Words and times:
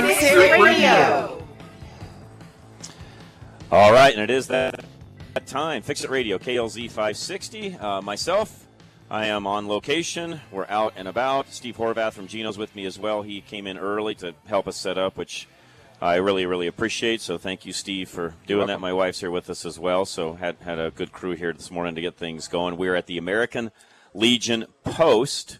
Fix 0.00 0.22
It 0.22 0.60
Radio. 0.60 1.46
All 3.70 3.92
right, 3.92 4.14
and 4.14 4.22
it 4.22 4.30
is 4.30 4.46
that, 4.46 4.84
that 5.34 5.46
time. 5.46 5.82
Fix 5.82 6.02
It 6.02 6.08
Radio, 6.08 6.38
KLZ 6.38 6.86
560. 6.88 7.76
Uh, 7.76 8.00
myself, 8.00 8.66
I 9.10 9.26
am 9.26 9.46
on 9.46 9.68
location. 9.68 10.40
We're 10.50 10.66
out 10.70 10.94
and 10.96 11.06
about. 11.06 11.48
Steve 11.48 11.76
Horvath 11.76 12.14
from 12.14 12.26
Geno's 12.26 12.56
with 12.56 12.74
me 12.74 12.86
as 12.86 12.98
well. 12.98 13.20
He 13.20 13.42
came 13.42 13.66
in 13.66 13.76
early 13.76 14.14
to 14.16 14.34
help 14.46 14.66
us 14.66 14.78
set 14.78 14.96
up, 14.96 15.18
which 15.18 15.46
I 16.00 16.16
really, 16.16 16.46
really 16.46 16.66
appreciate. 16.66 17.20
So 17.20 17.36
thank 17.36 17.66
you, 17.66 17.74
Steve, 17.74 18.08
for 18.08 18.34
doing 18.46 18.68
that. 18.68 18.80
My 18.80 18.94
wife's 18.94 19.20
here 19.20 19.30
with 19.30 19.50
us 19.50 19.66
as 19.66 19.78
well. 19.78 20.06
So 20.06 20.34
had 20.34 20.56
had 20.62 20.78
a 20.78 20.90
good 20.90 21.12
crew 21.12 21.32
here 21.32 21.52
this 21.52 21.70
morning 21.70 21.94
to 21.96 22.00
get 22.00 22.16
things 22.16 22.48
going. 22.48 22.78
We're 22.78 22.96
at 22.96 23.06
the 23.06 23.18
American 23.18 23.70
Legion 24.14 24.64
Post. 24.84 25.58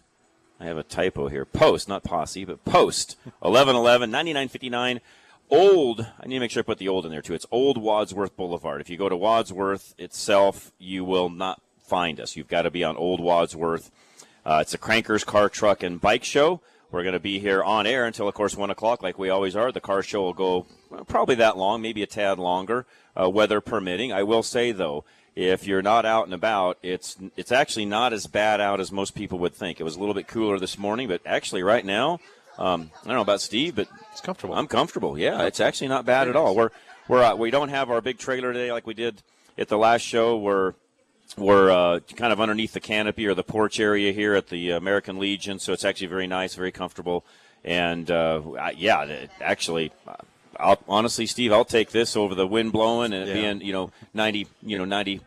I 0.59 0.65
have 0.65 0.77
a 0.77 0.83
typo 0.83 1.27
here. 1.27 1.45
Post, 1.45 1.89
not 1.89 2.03
posse, 2.03 2.45
but 2.45 2.63
post. 2.63 3.17
1111, 3.39 4.09
9959. 4.09 5.01
Old, 5.49 6.07
I 6.19 6.27
need 6.27 6.35
to 6.35 6.39
make 6.39 6.51
sure 6.51 6.61
I 6.61 6.65
put 6.65 6.77
the 6.77 6.87
old 6.87 7.05
in 7.05 7.11
there 7.11 7.21
too. 7.21 7.33
It's 7.33 7.45
Old 7.51 7.77
Wadsworth 7.77 8.35
Boulevard. 8.35 8.81
If 8.81 8.89
you 8.89 8.97
go 8.97 9.09
to 9.09 9.17
Wadsworth 9.17 9.93
itself, 9.97 10.71
you 10.79 11.03
will 11.03 11.29
not 11.29 11.61
find 11.85 12.19
us. 12.19 12.35
You've 12.35 12.47
got 12.47 12.63
to 12.63 12.71
be 12.71 12.83
on 12.83 12.97
Old 12.97 13.19
Wadsworth. 13.19 13.91
Uh, 14.45 14.59
it's 14.61 14.73
a 14.73 14.77
Crankers 14.77 15.25
Car, 15.25 15.49
Truck, 15.49 15.83
and 15.83 16.01
Bike 16.01 16.23
Show. 16.23 16.61
We're 16.91 17.03
going 17.03 17.13
to 17.13 17.19
be 17.19 17.39
here 17.39 17.63
on 17.63 17.87
air 17.87 18.05
until, 18.05 18.27
of 18.27 18.35
course, 18.35 18.55
1 18.55 18.69
o'clock, 18.69 19.01
like 19.01 19.17
we 19.17 19.29
always 19.29 19.55
are. 19.55 19.71
The 19.71 19.81
car 19.81 20.03
show 20.03 20.21
will 20.21 20.33
go 20.33 20.67
probably 21.07 21.33
that 21.35 21.57
long, 21.57 21.81
maybe 21.81 22.03
a 22.03 22.07
tad 22.07 22.37
longer, 22.37 22.85
uh, 23.19 23.29
weather 23.29 23.61
permitting. 23.61 24.13
I 24.13 24.21
will 24.21 24.43
say, 24.43 24.71
though, 24.71 25.03
if 25.35 25.65
you're 25.65 25.81
not 25.81 26.05
out 26.05 26.25
and 26.25 26.33
about, 26.33 26.77
it's 26.83 27.17
it's 27.35 27.51
actually 27.51 27.85
not 27.85 28.13
as 28.13 28.27
bad 28.27 28.61
out 28.61 28.79
as 28.79 28.91
most 28.91 29.15
people 29.15 29.39
would 29.39 29.53
think. 29.55 29.79
It 29.79 29.83
was 29.83 29.95
a 29.95 29.99
little 29.99 30.13
bit 30.13 30.27
cooler 30.27 30.59
this 30.59 30.77
morning, 30.77 31.07
but 31.07 31.21
actually, 31.25 31.63
right 31.63 31.85
now, 31.85 32.19
um, 32.57 32.91
I 33.03 33.07
don't 33.07 33.15
know 33.15 33.21
about 33.21 33.41
Steve, 33.41 33.75
but 33.75 33.87
It's 34.11 34.21
comfortable. 34.21 34.53
I'm 34.55 34.67
comfortable. 34.67 35.17
Yeah, 35.17 35.43
it's 35.43 35.59
actually 35.59 35.87
not 35.87 36.05
bad 36.05 36.27
at 36.27 36.35
all. 36.35 36.55
We're 36.55 36.69
we're 37.07 37.23
uh, 37.23 37.35
we 37.35 37.49
don't 37.51 37.69
have 37.69 37.89
our 37.89 37.99
big 38.01 38.17
trailer 38.19 38.53
today 38.53 38.71
like 38.71 38.85
we 38.85 38.93
did 38.93 39.23
at 39.57 39.69
the 39.69 39.77
last 39.77 40.01
show. 40.01 40.37
We're 40.37 40.73
we're 41.35 41.71
uh, 41.71 41.99
kind 42.15 42.31
of 42.31 42.39
underneath 42.39 42.73
the 42.73 42.79
canopy 42.79 43.25
or 43.25 43.33
the 43.33 43.43
porch 43.43 43.79
area 43.79 44.11
here 44.11 44.35
at 44.35 44.49
the 44.49 44.69
American 44.69 45.17
Legion, 45.17 45.57
so 45.57 45.73
it's 45.73 45.83
actually 45.83 46.07
very 46.07 46.27
nice, 46.27 46.53
very 46.53 46.71
comfortable, 46.71 47.25
and 47.63 48.11
uh, 48.11 48.41
yeah, 48.77 49.03
it- 49.03 49.31
actually. 49.41 49.91
I'll, 50.59 50.79
honestly, 50.87 51.25
Steve, 51.25 51.51
I'll 51.51 51.65
take 51.65 51.91
this 51.91 52.15
over 52.15 52.35
the 52.35 52.47
wind 52.47 52.71
blowing 52.71 53.13
and 53.13 53.23
it 53.23 53.27
Yeah. 53.29 53.33
being, 53.41 53.61
you 53.61 53.73
know, 53.73 53.91
ninety, 54.13 54.47
you 54.61 54.77
know, 54.77 54.85
ninety, 54.85 55.21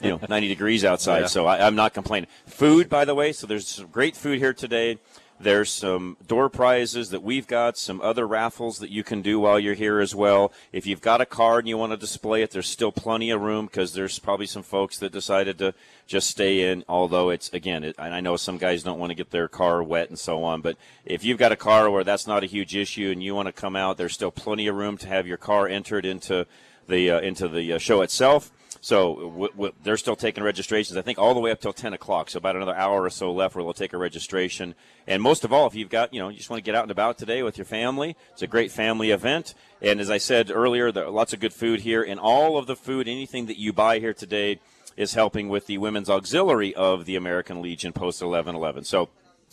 you 0.00 0.10
know, 0.10 0.20
ninety 0.28 0.48
degrees 0.48 0.84
outside. 0.84 1.20
Yeah. 1.20 1.26
So 1.26 1.46
I, 1.46 1.66
I'm 1.66 1.74
not 1.76 1.94
complaining. 1.94 2.28
Food, 2.46 2.88
by 2.88 3.04
the 3.04 3.14
way, 3.14 3.32
so 3.32 3.46
there's 3.46 3.66
some 3.66 3.86
great 3.88 4.16
food 4.16 4.38
here 4.38 4.52
today. 4.52 4.98
There's 5.38 5.70
some 5.70 6.16
door 6.26 6.48
prizes 6.48 7.10
that 7.10 7.22
we've 7.22 7.46
got, 7.46 7.76
some 7.76 8.00
other 8.00 8.26
raffles 8.26 8.78
that 8.78 8.90
you 8.90 9.04
can 9.04 9.20
do 9.20 9.38
while 9.38 9.60
you're 9.60 9.74
here 9.74 10.00
as 10.00 10.14
well. 10.14 10.50
If 10.72 10.86
you've 10.86 11.02
got 11.02 11.20
a 11.20 11.26
card 11.26 11.64
and 11.64 11.68
you 11.68 11.76
want 11.76 11.92
to 11.92 11.98
display 11.98 12.42
it, 12.42 12.52
there's 12.52 12.68
still 12.68 12.90
plenty 12.90 13.30
of 13.30 13.42
room 13.42 13.66
because 13.66 13.92
there's 13.92 14.18
probably 14.18 14.46
some 14.46 14.62
folks 14.62 14.98
that 14.98 15.12
decided 15.12 15.58
to 15.58 15.74
just 16.06 16.30
stay 16.30 16.70
in. 16.70 16.84
Although 16.88 17.28
it's 17.28 17.50
again, 17.52 17.84
it, 17.84 17.96
I 17.98 18.20
know 18.20 18.36
some 18.36 18.56
guys 18.56 18.82
don't 18.82 18.98
want 18.98 19.10
to 19.10 19.14
get 19.14 19.30
their 19.30 19.46
car 19.46 19.82
wet 19.82 20.08
and 20.08 20.18
so 20.18 20.42
on. 20.42 20.62
But 20.62 20.78
if 21.04 21.22
you've 21.22 21.38
got 21.38 21.52
a 21.52 21.56
car 21.56 21.90
where 21.90 22.04
that's 22.04 22.26
not 22.26 22.42
a 22.42 22.46
huge 22.46 22.74
issue 22.74 23.10
and 23.10 23.22
you 23.22 23.34
want 23.34 23.46
to 23.46 23.52
come 23.52 23.76
out, 23.76 23.98
there's 23.98 24.14
still 24.14 24.30
plenty 24.30 24.66
of 24.68 24.76
room 24.76 24.96
to 24.98 25.08
have 25.08 25.26
your 25.26 25.36
car 25.36 25.68
entered 25.68 26.06
into 26.06 26.46
the 26.88 27.10
uh, 27.10 27.20
into 27.20 27.46
the 27.46 27.74
uh, 27.74 27.78
show 27.78 28.00
itself. 28.00 28.50
So 28.80 29.14
w- 29.14 29.52
w- 29.52 29.72
they're 29.82 29.96
still 29.96 30.16
taking 30.16 30.44
registrations. 30.44 30.96
I 30.96 31.02
think 31.02 31.18
all 31.18 31.34
the 31.34 31.40
way 31.40 31.50
up 31.50 31.60
till 31.60 31.72
10 31.72 31.92
o'clock. 31.92 32.30
So 32.30 32.38
about 32.38 32.56
another 32.56 32.74
hour 32.74 33.02
or 33.02 33.10
so 33.10 33.32
left 33.32 33.54
where 33.54 33.64
they'll 33.64 33.72
take 33.72 33.92
a 33.92 33.98
registration. 33.98 34.74
And 35.06 35.22
most 35.22 35.44
of 35.44 35.52
all, 35.52 35.66
if 35.66 35.74
you've 35.74 35.90
got, 35.90 36.12
you 36.14 36.20
know, 36.20 36.28
you 36.28 36.36
just 36.36 36.50
want 36.50 36.58
to 36.58 36.64
get 36.64 36.74
out 36.74 36.82
and 36.82 36.90
about 36.90 37.18
today 37.18 37.42
with 37.42 37.58
your 37.58 37.64
family, 37.64 38.16
it's 38.32 38.42
a 38.42 38.46
great 38.46 38.70
family 38.70 39.10
event. 39.10 39.54
And 39.82 40.00
as 40.00 40.10
I 40.10 40.18
said 40.18 40.50
earlier, 40.50 40.92
there 40.92 41.06
are 41.06 41.10
lots 41.10 41.32
of 41.32 41.40
good 41.40 41.52
food 41.52 41.80
here. 41.80 42.02
And 42.02 42.20
all 42.20 42.58
of 42.58 42.66
the 42.66 42.76
food, 42.76 43.08
anything 43.08 43.46
that 43.46 43.58
you 43.58 43.72
buy 43.72 43.98
here 43.98 44.14
today, 44.14 44.60
is 44.96 45.14
helping 45.14 45.48
with 45.48 45.66
the 45.66 45.78
women's 45.78 46.08
auxiliary 46.08 46.74
of 46.74 47.04
the 47.04 47.16
American 47.16 47.60
Legion 47.60 47.92
Post 47.92 48.22
1111. 48.22 48.84
So 48.84 49.10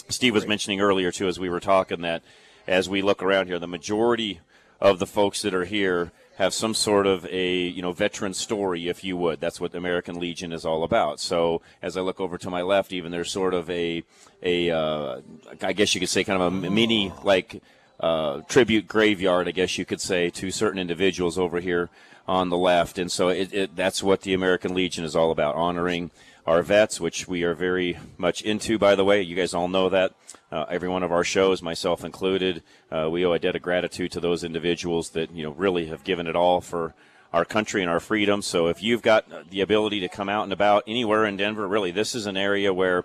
Steve 0.09 0.33
was 0.33 0.47
mentioning 0.47 0.79
earlier 0.79 1.11
too, 1.11 1.27
as 1.27 1.39
we 1.39 1.49
were 1.49 1.59
talking, 1.59 2.01
that 2.01 2.23
as 2.67 2.89
we 2.89 3.01
look 3.01 3.21
around 3.21 3.47
here, 3.47 3.59
the 3.59 3.67
majority 3.67 4.39
of 4.79 4.99
the 4.99 5.05
folks 5.05 5.41
that 5.41 5.53
are 5.53 5.65
here 5.65 6.11
have 6.35 6.53
some 6.53 6.73
sort 6.73 7.05
of 7.05 7.25
a 7.27 7.55
you 7.55 7.81
know 7.81 7.91
veteran 7.91 8.33
story, 8.33 8.87
if 8.87 9.03
you 9.03 9.15
would. 9.17 9.39
That's 9.39 9.59
what 9.61 9.71
the 9.71 9.77
American 9.77 10.19
Legion 10.19 10.51
is 10.51 10.65
all 10.65 10.83
about. 10.83 11.19
So 11.19 11.61
as 11.81 11.97
I 11.97 12.01
look 12.01 12.19
over 12.19 12.37
to 12.37 12.49
my 12.49 12.61
left, 12.61 12.93
even 12.93 13.11
there's 13.11 13.31
sort 13.31 13.53
of 13.53 13.69
a 13.69 14.03
a 14.41 14.71
uh, 14.71 15.21
I 15.61 15.73
guess 15.73 15.93
you 15.93 15.99
could 15.99 16.09
say 16.09 16.23
kind 16.23 16.41
of 16.41 16.53
a 16.53 16.69
mini 16.69 17.13
like 17.23 17.61
uh, 17.99 18.41
tribute 18.47 18.87
graveyard, 18.87 19.47
I 19.47 19.51
guess 19.51 19.77
you 19.77 19.85
could 19.85 20.01
say, 20.01 20.29
to 20.31 20.51
certain 20.51 20.79
individuals 20.79 21.37
over 21.37 21.59
here 21.59 21.89
on 22.27 22.49
the 22.49 22.57
left. 22.57 22.97
And 22.97 23.11
so 23.11 23.29
it, 23.29 23.53
it, 23.53 23.75
that's 23.75 24.01
what 24.01 24.21
the 24.21 24.33
American 24.33 24.73
Legion 24.73 25.03
is 25.03 25.15
all 25.15 25.31
about, 25.31 25.55
honoring 25.55 26.11
our 26.45 26.61
vets, 26.61 26.99
which 26.99 27.27
we 27.27 27.43
are 27.43 27.53
very 27.53 27.97
much 28.17 28.41
into, 28.41 28.77
by 28.77 28.95
the 28.95 29.05
way. 29.05 29.21
You 29.21 29.35
guys 29.35 29.53
all 29.53 29.67
know 29.67 29.89
that. 29.89 30.13
Uh, 30.53 30.65
every 30.69 30.87
one 30.87 31.01
of 31.01 31.11
our 31.11 31.23
shows, 31.23 31.63
myself 31.63 32.05
included, 32.05 32.61
uh, 32.91 33.09
we 33.09 33.25
owe 33.25 33.33
a 33.33 33.39
debt 33.39 33.55
of 33.55 33.61
gratitude 33.63 34.11
to 34.11 34.19
those 34.19 34.43
individuals 34.43 35.09
that, 35.09 35.31
you 35.31 35.41
know, 35.41 35.49
really 35.49 35.87
have 35.87 36.03
given 36.03 36.27
it 36.27 36.35
all 36.35 36.61
for 36.61 36.93
our 37.33 37.43
country 37.43 37.81
and 37.81 37.89
our 37.89 37.99
freedom. 37.99 38.39
So 38.43 38.67
if 38.67 38.83
you've 38.83 39.01
got 39.01 39.49
the 39.49 39.61
ability 39.61 39.99
to 40.01 40.07
come 40.07 40.29
out 40.29 40.43
and 40.43 40.53
about 40.53 40.83
anywhere 40.85 41.25
in 41.25 41.37
Denver, 41.37 41.67
really, 41.67 41.89
this 41.89 42.13
is 42.13 42.27
an 42.27 42.37
area 42.37 42.71
where 42.71 43.03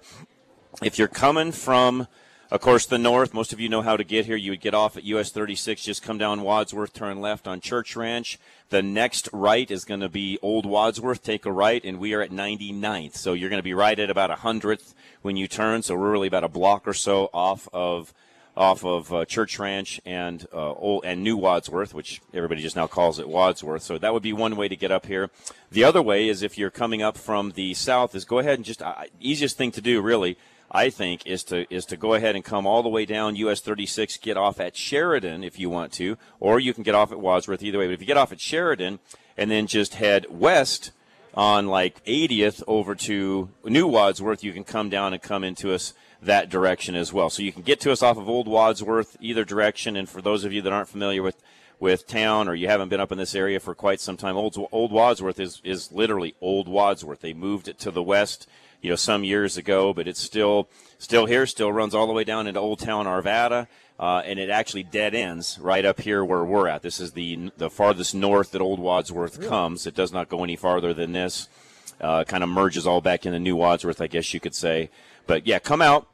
if 0.82 0.98
you're 0.98 1.08
coming 1.08 1.50
from, 1.50 2.06
of 2.50 2.62
course, 2.62 2.86
the 2.86 2.98
north, 2.98 3.34
most 3.34 3.52
of 3.52 3.60
you 3.60 3.68
know 3.68 3.82
how 3.82 3.96
to 3.96 4.04
get 4.04 4.24
here. 4.24 4.36
You 4.36 4.52
would 4.52 4.62
get 4.62 4.72
off 4.72 4.96
at 4.96 5.04
US 5.04 5.30
36, 5.30 5.82
just 5.82 6.02
come 6.02 6.16
down 6.16 6.40
Wadsworth, 6.40 6.94
turn 6.94 7.20
left 7.20 7.46
on 7.46 7.60
Church 7.60 7.94
Ranch. 7.94 8.38
The 8.70 8.80
next 8.80 9.28
right 9.34 9.70
is 9.70 9.84
going 9.84 10.00
to 10.00 10.08
be 10.08 10.38
Old 10.40 10.64
Wadsworth, 10.64 11.22
take 11.22 11.44
a 11.44 11.52
right, 11.52 11.84
and 11.84 11.98
we 11.98 12.14
are 12.14 12.22
at 12.22 12.30
99th. 12.30 13.16
So 13.16 13.34
you're 13.34 13.50
going 13.50 13.58
to 13.58 13.64
be 13.64 13.74
right 13.74 13.98
at 13.98 14.08
about 14.08 14.30
a 14.30 14.36
hundredth 14.36 14.94
when 15.20 15.36
you 15.36 15.46
turn. 15.46 15.82
So 15.82 15.94
we're 15.94 16.10
really 16.10 16.28
about 16.28 16.44
a 16.44 16.48
block 16.48 16.88
or 16.88 16.94
so 16.94 17.28
off 17.34 17.68
of 17.72 18.14
off 18.56 18.84
of 18.84 19.12
uh, 19.12 19.24
Church 19.24 19.56
Ranch 19.58 20.00
and 20.04 20.44
uh, 20.52 20.72
old 20.72 21.04
and 21.04 21.22
New 21.22 21.36
Wadsworth, 21.36 21.94
which 21.94 22.20
everybody 22.34 22.60
just 22.60 22.74
now 22.74 22.86
calls 22.86 23.18
it 23.18 23.28
Wadsworth. 23.28 23.82
So 23.82 23.98
that 23.98 24.12
would 24.12 24.22
be 24.22 24.32
one 24.32 24.56
way 24.56 24.68
to 24.68 24.74
get 24.74 24.90
up 24.90 25.06
here. 25.06 25.30
The 25.70 25.84
other 25.84 26.02
way 26.02 26.28
is 26.28 26.42
if 26.42 26.58
you're 26.58 26.70
coming 26.70 27.00
up 27.00 27.16
from 27.16 27.52
the 27.52 27.74
south, 27.74 28.14
is 28.14 28.24
go 28.24 28.40
ahead 28.40 28.54
and 28.54 28.64
just 28.64 28.82
uh, 28.82 29.04
easiest 29.20 29.56
thing 29.56 29.70
to 29.72 29.80
do 29.80 30.00
really. 30.00 30.38
I 30.70 30.90
think 30.90 31.26
is 31.26 31.44
to 31.44 31.72
is 31.74 31.86
to 31.86 31.96
go 31.96 32.14
ahead 32.14 32.34
and 32.34 32.44
come 32.44 32.66
all 32.66 32.82
the 32.82 32.88
way 32.88 33.06
down 33.06 33.36
US 33.36 33.60
36, 33.60 34.18
get 34.18 34.36
off 34.36 34.60
at 34.60 34.76
Sheridan 34.76 35.42
if 35.42 35.58
you 35.58 35.70
want 35.70 35.92
to, 35.94 36.18
or 36.40 36.60
you 36.60 36.74
can 36.74 36.82
get 36.82 36.94
off 36.94 37.12
at 37.12 37.20
Wadsworth 37.20 37.62
either 37.62 37.78
way. 37.78 37.86
But 37.86 37.94
if 37.94 38.00
you 38.00 38.06
get 38.06 38.16
off 38.16 38.32
at 38.32 38.40
Sheridan 38.40 38.98
and 39.36 39.50
then 39.50 39.66
just 39.66 39.94
head 39.94 40.26
west 40.28 40.90
on 41.34 41.68
like 41.68 42.04
80th 42.04 42.62
over 42.66 42.94
to 42.96 43.48
New 43.64 43.86
Wadsworth, 43.86 44.42
you 44.42 44.52
can 44.52 44.64
come 44.64 44.90
down 44.90 45.12
and 45.12 45.22
come 45.22 45.44
into 45.44 45.72
us 45.72 45.94
that 46.20 46.50
direction 46.50 46.94
as 46.94 47.12
well. 47.12 47.30
So 47.30 47.42
you 47.42 47.52
can 47.52 47.62
get 47.62 47.80
to 47.80 47.92
us 47.92 48.02
off 48.02 48.18
of 48.18 48.28
Old 48.28 48.48
Wadsworth 48.48 49.16
either 49.20 49.44
direction. 49.44 49.96
And 49.96 50.08
for 50.08 50.20
those 50.20 50.44
of 50.44 50.52
you 50.52 50.62
that 50.62 50.72
aren't 50.72 50.88
familiar 50.88 51.22
with 51.22 51.42
with 51.80 52.08
town 52.08 52.48
or 52.48 52.56
you 52.56 52.66
haven't 52.66 52.88
been 52.88 52.98
up 52.98 53.12
in 53.12 53.18
this 53.18 53.36
area 53.36 53.60
for 53.60 53.74
quite 53.74 54.00
some 54.00 54.16
time, 54.16 54.36
Old 54.36 54.56
Old 54.72 54.92
Wadsworth 54.92 55.38
is 55.38 55.60
is 55.64 55.92
literally 55.92 56.34
Old 56.40 56.68
Wadsworth. 56.68 57.20
They 57.20 57.32
moved 57.32 57.68
it 57.68 57.78
to 57.80 57.90
the 57.90 58.02
west, 58.02 58.48
you 58.80 58.90
know, 58.90 58.96
some 58.96 59.24
years 59.24 59.56
ago, 59.56 59.92
but 59.92 60.06
it's 60.06 60.20
still 60.20 60.68
still 60.98 61.26
here. 61.26 61.46
Still 61.46 61.72
runs 61.72 61.94
all 61.94 62.06
the 62.06 62.12
way 62.12 62.24
down 62.24 62.46
into 62.46 62.60
Old 62.60 62.80
Town 62.80 63.06
Arvada. 63.06 63.66
Uh, 63.98 64.22
and 64.24 64.38
it 64.38 64.48
actually 64.48 64.84
dead 64.84 65.12
ends 65.12 65.58
right 65.60 65.84
up 65.84 66.00
here 66.00 66.24
where 66.24 66.44
we're 66.44 66.68
at. 66.68 66.82
This 66.82 67.00
is 67.00 67.12
the 67.12 67.50
the 67.56 67.68
farthest 67.68 68.14
north 68.14 68.52
that 68.52 68.60
Old 68.60 68.78
Wadsworth 68.78 69.40
comes. 69.46 69.86
It 69.86 69.94
does 69.94 70.12
not 70.12 70.28
go 70.28 70.44
any 70.44 70.54
farther 70.56 70.94
than 70.94 71.12
this. 71.12 71.48
Uh, 72.00 72.22
kind 72.22 72.44
of 72.44 72.48
merges 72.48 72.86
all 72.86 73.00
back 73.00 73.26
into 73.26 73.40
New 73.40 73.56
Wadsworth, 73.56 74.00
I 74.00 74.06
guess 74.06 74.32
you 74.32 74.38
could 74.38 74.54
say. 74.54 74.88
But 75.26 75.48
yeah, 75.48 75.58
come 75.58 75.82
out, 75.82 76.06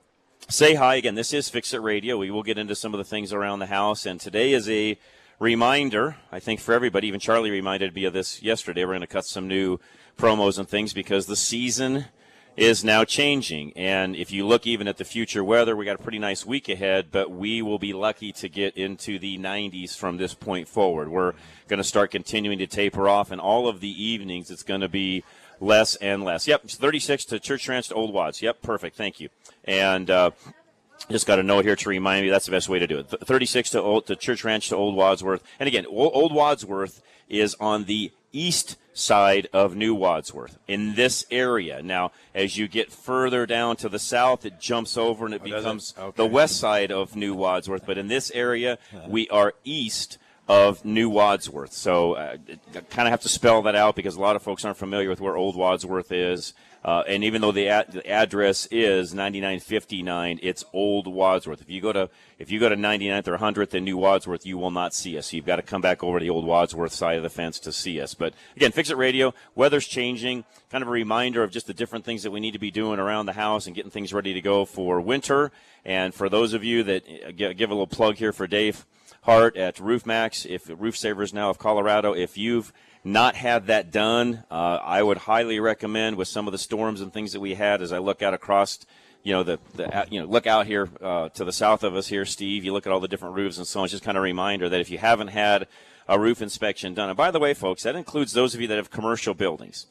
say 0.49 0.75
hi 0.75 0.95
again. 0.95 1.15
This 1.15 1.35
is 1.35 1.51
Fix 1.51 1.75
It 1.75 1.83
Radio. 1.83 2.17
We 2.17 2.31
will 2.31 2.43
get 2.43 2.57
into 2.57 2.75
some 2.75 2.95
of 2.95 2.99
the 2.99 3.05
things 3.05 3.35
around 3.35 3.59
the 3.59 3.67
house, 3.67 4.07
and 4.07 4.19
today 4.19 4.55
is 4.55 4.67
a 4.67 4.99
reminder. 5.39 6.17
I 6.33 6.41
think 6.41 6.61
for 6.61 6.73
everybody. 6.73 7.09
Even 7.09 7.21
Charlie 7.21 7.51
reminded 7.51 7.95
me 7.95 8.07
of 8.07 8.15
this 8.15 8.43
yesterday. 8.43 8.85
We're 8.87 8.93
going 8.93 9.01
to 9.03 9.07
cut 9.07 9.27
some 9.27 9.47
new 9.47 9.79
promos 10.17 10.59
and 10.59 10.67
things 10.67 10.95
because 10.95 11.27
the 11.27 11.37
season 11.37 12.07
is 12.57 12.85
now 12.85 13.05
changing. 13.05 13.73
And 13.77 14.15
if 14.15 14.31
you 14.31 14.47
look 14.47 14.67
even 14.67 14.87
at 14.87 14.97
the 14.97 15.05
future 15.05 15.43
weather, 15.43 15.75
we 15.75 15.85
got 15.85 15.99
a 15.99 16.03
pretty 16.03 16.19
nice 16.19 16.47
week 16.47 16.69
ahead, 16.69 17.09
but 17.11 17.31
we 17.31 17.63
will 17.63 17.79
be 17.79 17.93
lucky 17.93 18.33
to 18.33 18.49
get 18.49 18.77
into 18.77 19.19
the 19.19 19.39
90s 19.39 19.97
from 19.97 20.17
this 20.17 20.35
point 20.35 20.69
forward. 20.69 21.09
We're 21.09 21.33
going 21.69 21.79
to 21.79 21.85
start 21.85 22.11
continuing 22.11 22.59
to 22.59 22.67
taper 22.67 23.09
off, 23.09 23.31
and 23.31 23.41
all 23.41 23.69
of 23.69 23.81
the 23.81 24.03
evenings 24.03 24.51
it's 24.51 24.63
going 24.63 24.83
to 24.83 24.89
be 24.89 25.25
less 25.61 25.97
and 25.97 26.25
less. 26.25 26.47
Yep, 26.47 26.69
36 26.69 27.25
to 27.27 27.41
Church 27.41 27.69
Ranch 27.69 27.89
to 27.89 27.95
Old 27.95 28.13
Wads. 28.13 28.43
Yep, 28.43 28.63
perfect. 28.63 28.97
Thank 28.97 29.19
you. 29.21 29.31
And 29.65 30.11
uh, 30.11 30.31
just 31.11 31.27
got 31.27 31.39
a 31.39 31.43
note 31.43 31.65
here 31.65 31.77
to 31.77 31.89
remind 31.89 32.25
me 32.25 32.31
that's 32.31 32.47
the 32.47 32.53
best 32.53 32.69
way 32.69 32.79
to 32.79 32.87
do 32.87 32.99
it. 32.99 33.09
36 33.09 33.71
to 33.71 33.81
Old 33.81 34.07
to 34.07 34.17
Church 34.17 34.45
Ranch 34.45 34.69
to 34.69 34.77
Old 34.77 34.95
Wadsworth. 34.95 35.43
And 35.59 35.67
again, 35.67 35.87
Old 35.87 36.35
Wadsworth 36.35 37.03
is 37.29 37.57
on 37.59 37.85
the 37.85 38.13
east 38.35 38.77
side 38.93 39.49
of 39.53 39.75
New 39.75 39.95
Wadsworth 39.95 40.57
in 40.69 40.95
this 40.95 41.25
area. 41.31 41.83
Now, 41.83 42.13
as 42.35 42.57
you 42.57 42.69
get 42.69 42.93
further 42.93 43.45
down 43.47 43.77
to 43.77 43.89
the 43.89 43.99
south, 43.99 44.45
it 44.45 44.61
jumps 44.61 44.97
over 44.97 45.25
and 45.25 45.35
it 45.35 45.41
Oh, 45.43 45.45
becomes 45.45 45.95
it? 45.97 46.01
Okay. 46.01 46.17
the 46.17 46.27
west 46.27 46.59
side 46.59 46.93
of 46.93 47.17
New 47.17 47.35
Wadsworth. 47.35 47.85
But 47.87 47.99
in 47.99 48.09
this 48.09 48.31
area, 48.33 48.79
we 49.09 49.29
are 49.31 49.55
east 49.65 50.19
of 50.47 50.85
New 50.85 51.09
Wadsworth. 51.09 51.73
So 51.73 52.13
uh, 52.15 52.37
I 52.75 52.81
kind 52.91 53.09
of 53.09 53.11
have 53.13 53.23
to 53.23 53.29
spell 53.29 53.63
that 53.63 53.75
out 53.75 53.97
because 53.97 54.15
a 54.17 54.21
lot 54.21 54.37
of 54.37 54.43
folks 54.43 54.65
aren't 54.65 54.77
familiar 54.77 55.09
with 55.09 55.21
where 55.21 55.37
Old 55.37 55.57
Wadsworth 55.57 56.13
is. 56.13 56.53
Uh, 56.85 57.03
and 57.09 57.25
even 57.25 57.41
though 57.41 57.53
the, 57.53 57.69
ad- 57.69 57.93
the 57.93 58.07
address 58.07 58.67
is 58.71 59.15
9959, 59.15 60.39
it's 60.43 60.65
Old 60.75 61.07
Wadsworth. 61.07 61.63
If 61.63 61.71
you 61.71 61.81
go 61.81 61.93
to 61.93 62.11
if 62.39 62.51
you 62.51 62.61
go 62.61 62.69
to 62.69 62.77
99th 62.77 63.29
or 63.29 63.39
100th 63.39 63.75
in 63.75 63.85
New 63.85 63.97
Wadsworth, 63.97 64.45
you 64.45 64.59
will 64.59 64.71
not 64.71 64.93
see 64.93 65.17
us. 65.17 65.33
You've 65.33 65.47
got 65.47 65.57
to 65.57 65.63
come 65.63 65.81
back 65.81 66.05
over 66.05 66.19
to 66.19 66.23
the 66.23 66.31
Old 66.31 66.45
Wadsworth 66.45 66.93
side 66.93 67.17
of 67.17 67.23
the 67.23 67.31
fence 67.31 67.59
to 67.61 67.73
see 67.73 68.01
us. 68.01 68.13
But 68.13 68.35
again, 68.55 68.73
Fix 68.73 68.91
It 68.91 68.99
Radio, 68.99 69.33
weather's 69.55 69.87
changing. 69.87 70.45
Kind 70.71 70.83
of 70.83 70.89
a 70.89 70.91
reminder 70.91 71.43
of 71.43 71.51
just 71.51 71.67
the 71.67 71.73
different 71.73 72.05
things 72.05 72.23
that 72.25 72.33
we 72.33 72.41
need 72.41 72.53
to 72.53 72.59
be 72.59 72.71
doing 72.71 72.99
around 72.99 73.27
the 73.27 73.33
house 73.33 73.67
and 73.67 73.75
getting 73.75 73.91
things 73.91 74.13
ready 74.13 74.35
to 74.35 74.43
go 74.43 74.67
for 74.67 75.01
winter. 75.01 75.53
And 75.87 76.13
for 76.13 76.29
those 76.29 76.53
of 76.53 76.65
you 76.65 76.83
that 76.83 77.05
uh, 77.27 77.31
give 77.31 77.71
a 77.71 77.75
little 77.75 77.87
plug 77.87 78.17
here 78.17 78.33
for 78.33 78.47
Dave 78.47 78.85
Hart 79.23 79.57
at 79.57 79.81
Roof 79.81 80.05
Maxx, 80.05 80.45
if 80.45 80.69
Roof 80.69 80.99
Savers 80.99 81.33
now 81.33 81.49
of 81.49 81.59
Colorado, 81.59 82.13
if 82.13 82.37
you've 82.37 82.75
not 83.05 83.37
had 83.37 83.67
that 83.67 83.91
done, 83.91 84.45
uh, 84.51 84.79
I 84.83 85.03
would 85.03 85.19
highly 85.19 85.61
recommend 85.61 86.17
with 86.17 86.27
some 86.27 86.49
of 86.49 86.53
the 86.53 86.59
storms 86.59 87.03
and 87.03 87.13
things 87.13 87.33
that 87.33 87.41
we 87.41 87.55
had 87.55 87.83
as 87.83 87.93
I 87.93 87.99
look 87.99 88.23
out 88.23 88.33
across, 88.33 88.79
you 89.23 89.33
know, 89.33 89.43
the, 89.43 89.59
the 89.75 90.07
you 90.11 90.21
know, 90.21 90.27
look 90.27 90.47
out 90.47 90.67
here 90.67 90.89
uh, 91.03 91.29
to 91.31 91.45
the 91.45 91.53
south 91.53 91.85
of 91.85 91.95
us 91.95 92.09
here, 92.09 92.25
Steve. 92.25 92.65
You 92.65 92.73
look 92.73 92.87
at 92.87 92.93
all 92.93 93.01
the 93.01 93.09
different 93.09 93.35
roofs 93.35 93.59
and 93.59 93.67
so 93.67 93.81
on. 93.81 93.85
It's 93.85 93.93
just 93.93 94.05
kind 94.05 94.17
of 94.17 94.23
a 94.23 94.25
reminder 94.25 94.71
that 94.71 94.81
if 94.81 94.91
you 94.91 94.97
haven't 94.97 95.29
had 95.29 95.69
a 96.09 96.19
roof 96.19 96.41
inspection 96.41 96.95
done, 96.95 97.11
and 97.11 97.17
by 97.17 97.31
the 97.31 97.39
way, 97.39 97.53
folks, 97.53 97.83
that 97.83 97.95
includes 97.95 98.33
those 98.33 98.55
of 98.55 98.61
you 98.61 98.69
that 98.69 98.77
have 98.77 98.91
commercial 98.91 99.35
buildings. 99.35 99.87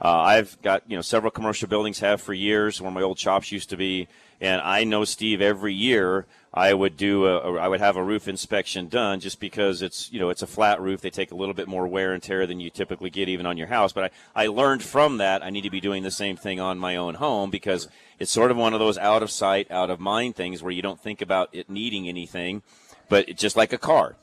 Uh, 0.00 0.10
I've 0.10 0.60
got 0.62 0.82
you 0.88 0.96
know 0.96 1.02
several 1.02 1.30
commercial 1.30 1.68
buildings 1.68 2.00
have 2.00 2.20
for 2.20 2.34
years 2.34 2.80
where 2.80 2.90
my 2.90 3.02
old 3.02 3.18
shops 3.18 3.52
used 3.52 3.70
to 3.70 3.76
be, 3.76 4.08
and 4.44 4.60
I 4.60 4.84
know 4.84 5.04
Steve 5.04 5.40
every 5.40 5.72
year 5.72 6.26
I 6.52 6.72
would 6.72 6.96
do 6.96 7.26
a, 7.26 7.54
I 7.56 7.66
would 7.66 7.80
have 7.80 7.96
a 7.96 8.04
roof 8.04 8.28
inspection 8.28 8.88
done 8.88 9.18
just 9.18 9.40
because 9.40 9.82
it's 9.82 10.12
you 10.12 10.20
know 10.20 10.28
it's 10.28 10.42
a 10.42 10.46
flat 10.46 10.80
roof. 10.80 11.00
They 11.00 11.10
take 11.10 11.32
a 11.32 11.34
little 11.34 11.54
bit 11.54 11.66
more 11.66 11.86
wear 11.86 12.12
and 12.12 12.22
tear 12.22 12.46
than 12.46 12.60
you 12.60 12.70
typically 12.70 13.10
get 13.10 13.28
even 13.28 13.46
on 13.46 13.56
your 13.56 13.66
house. 13.66 13.92
But 13.92 14.12
I, 14.36 14.44
I 14.44 14.46
learned 14.46 14.82
from 14.82 15.16
that 15.18 15.42
I 15.42 15.50
need 15.50 15.62
to 15.62 15.70
be 15.70 15.80
doing 15.80 16.02
the 16.02 16.10
same 16.10 16.36
thing 16.36 16.60
on 16.60 16.78
my 16.78 16.94
own 16.94 17.14
home 17.14 17.50
because 17.50 17.88
it's 18.18 18.30
sort 18.30 18.50
of 18.50 18.56
one 18.56 18.74
of 18.74 18.80
those 18.80 18.98
out 18.98 19.22
of 19.22 19.30
sight 19.30 19.70
out 19.70 19.90
of 19.90 19.98
mind 19.98 20.36
things 20.36 20.62
where 20.62 20.72
you 20.72 20.82
don't 20.82 21.00
think 21.00 21.20
about 21.20 21.48
it 21.52 21.68
needing 21.68 22.08
anything 22.08 22.62
but 23.08 23.28
it's 23.28 23.40
just 23.40 23.56
like 23.56 23.72
a 23.72 23.78
car 23.78 24.16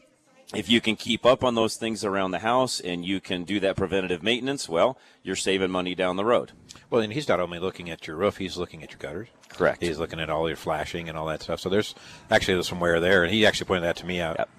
if 0.53 0.69
you 0.69 0.81
can 0.81 0.95
keep 0.95 1.25
up 1.25 1.43
on 1.43 1.55
those 1.55 1.75
things 1.75 2.03
around 2.03 2.31
the 2.31 2.39
house 2.39 2.79
and 2.79 3.05
you 3.05 3.19
can 3.21 3.43
do 3.43 3.59
that 3.61 3.75
preventative 3.75 4.21
maintenance, 4.21 4.67
well, 4.67 4.97
you're 5.23 5.35
saving 5.35 5.71
money 5.71 5.95
down 5.95 6.15
the 6.17 6.25
road. 6.25 6.51
Well, 6.89 7.01
and 7.01 7.13
he's 7.13 7.27
not 7.27 7.39
only 7.39 7.59
looking 7.59 7.89
at 7.89 8.07
your 8.07 8.17
roof; 8.17 8.37
he's 8.37 8.57
looking 8.57 8.83
at 8.83 8.91
your 8.91 8.99
gutters. 8.99 9.29
Correct. 9.49 9.81
He's 9.81 9.99
looking 9.99 10.19
at 10.19 10.29
all 10.29 10.47
your 10.47 10.57
flashing 10.57 11.09
and 11.09 11.17
all 11.17 11.25
that 11.27 11.43
stuff. 11.43 11.59
So 11.59 11.69
there's 11.69 11.95
actually 12.29 12.55
there's 12.55 12.67
some 12.67 12.79
wear 12.79 12.99
there, 12.99 13.23
and 13.23 13.33
he 13.33 13.45
actually 13.45 13.67
pointed 13.67 13.83
that 13.83 13.97
to 13.97 14.05
me 14.05 14.19
out, 14.19 14.49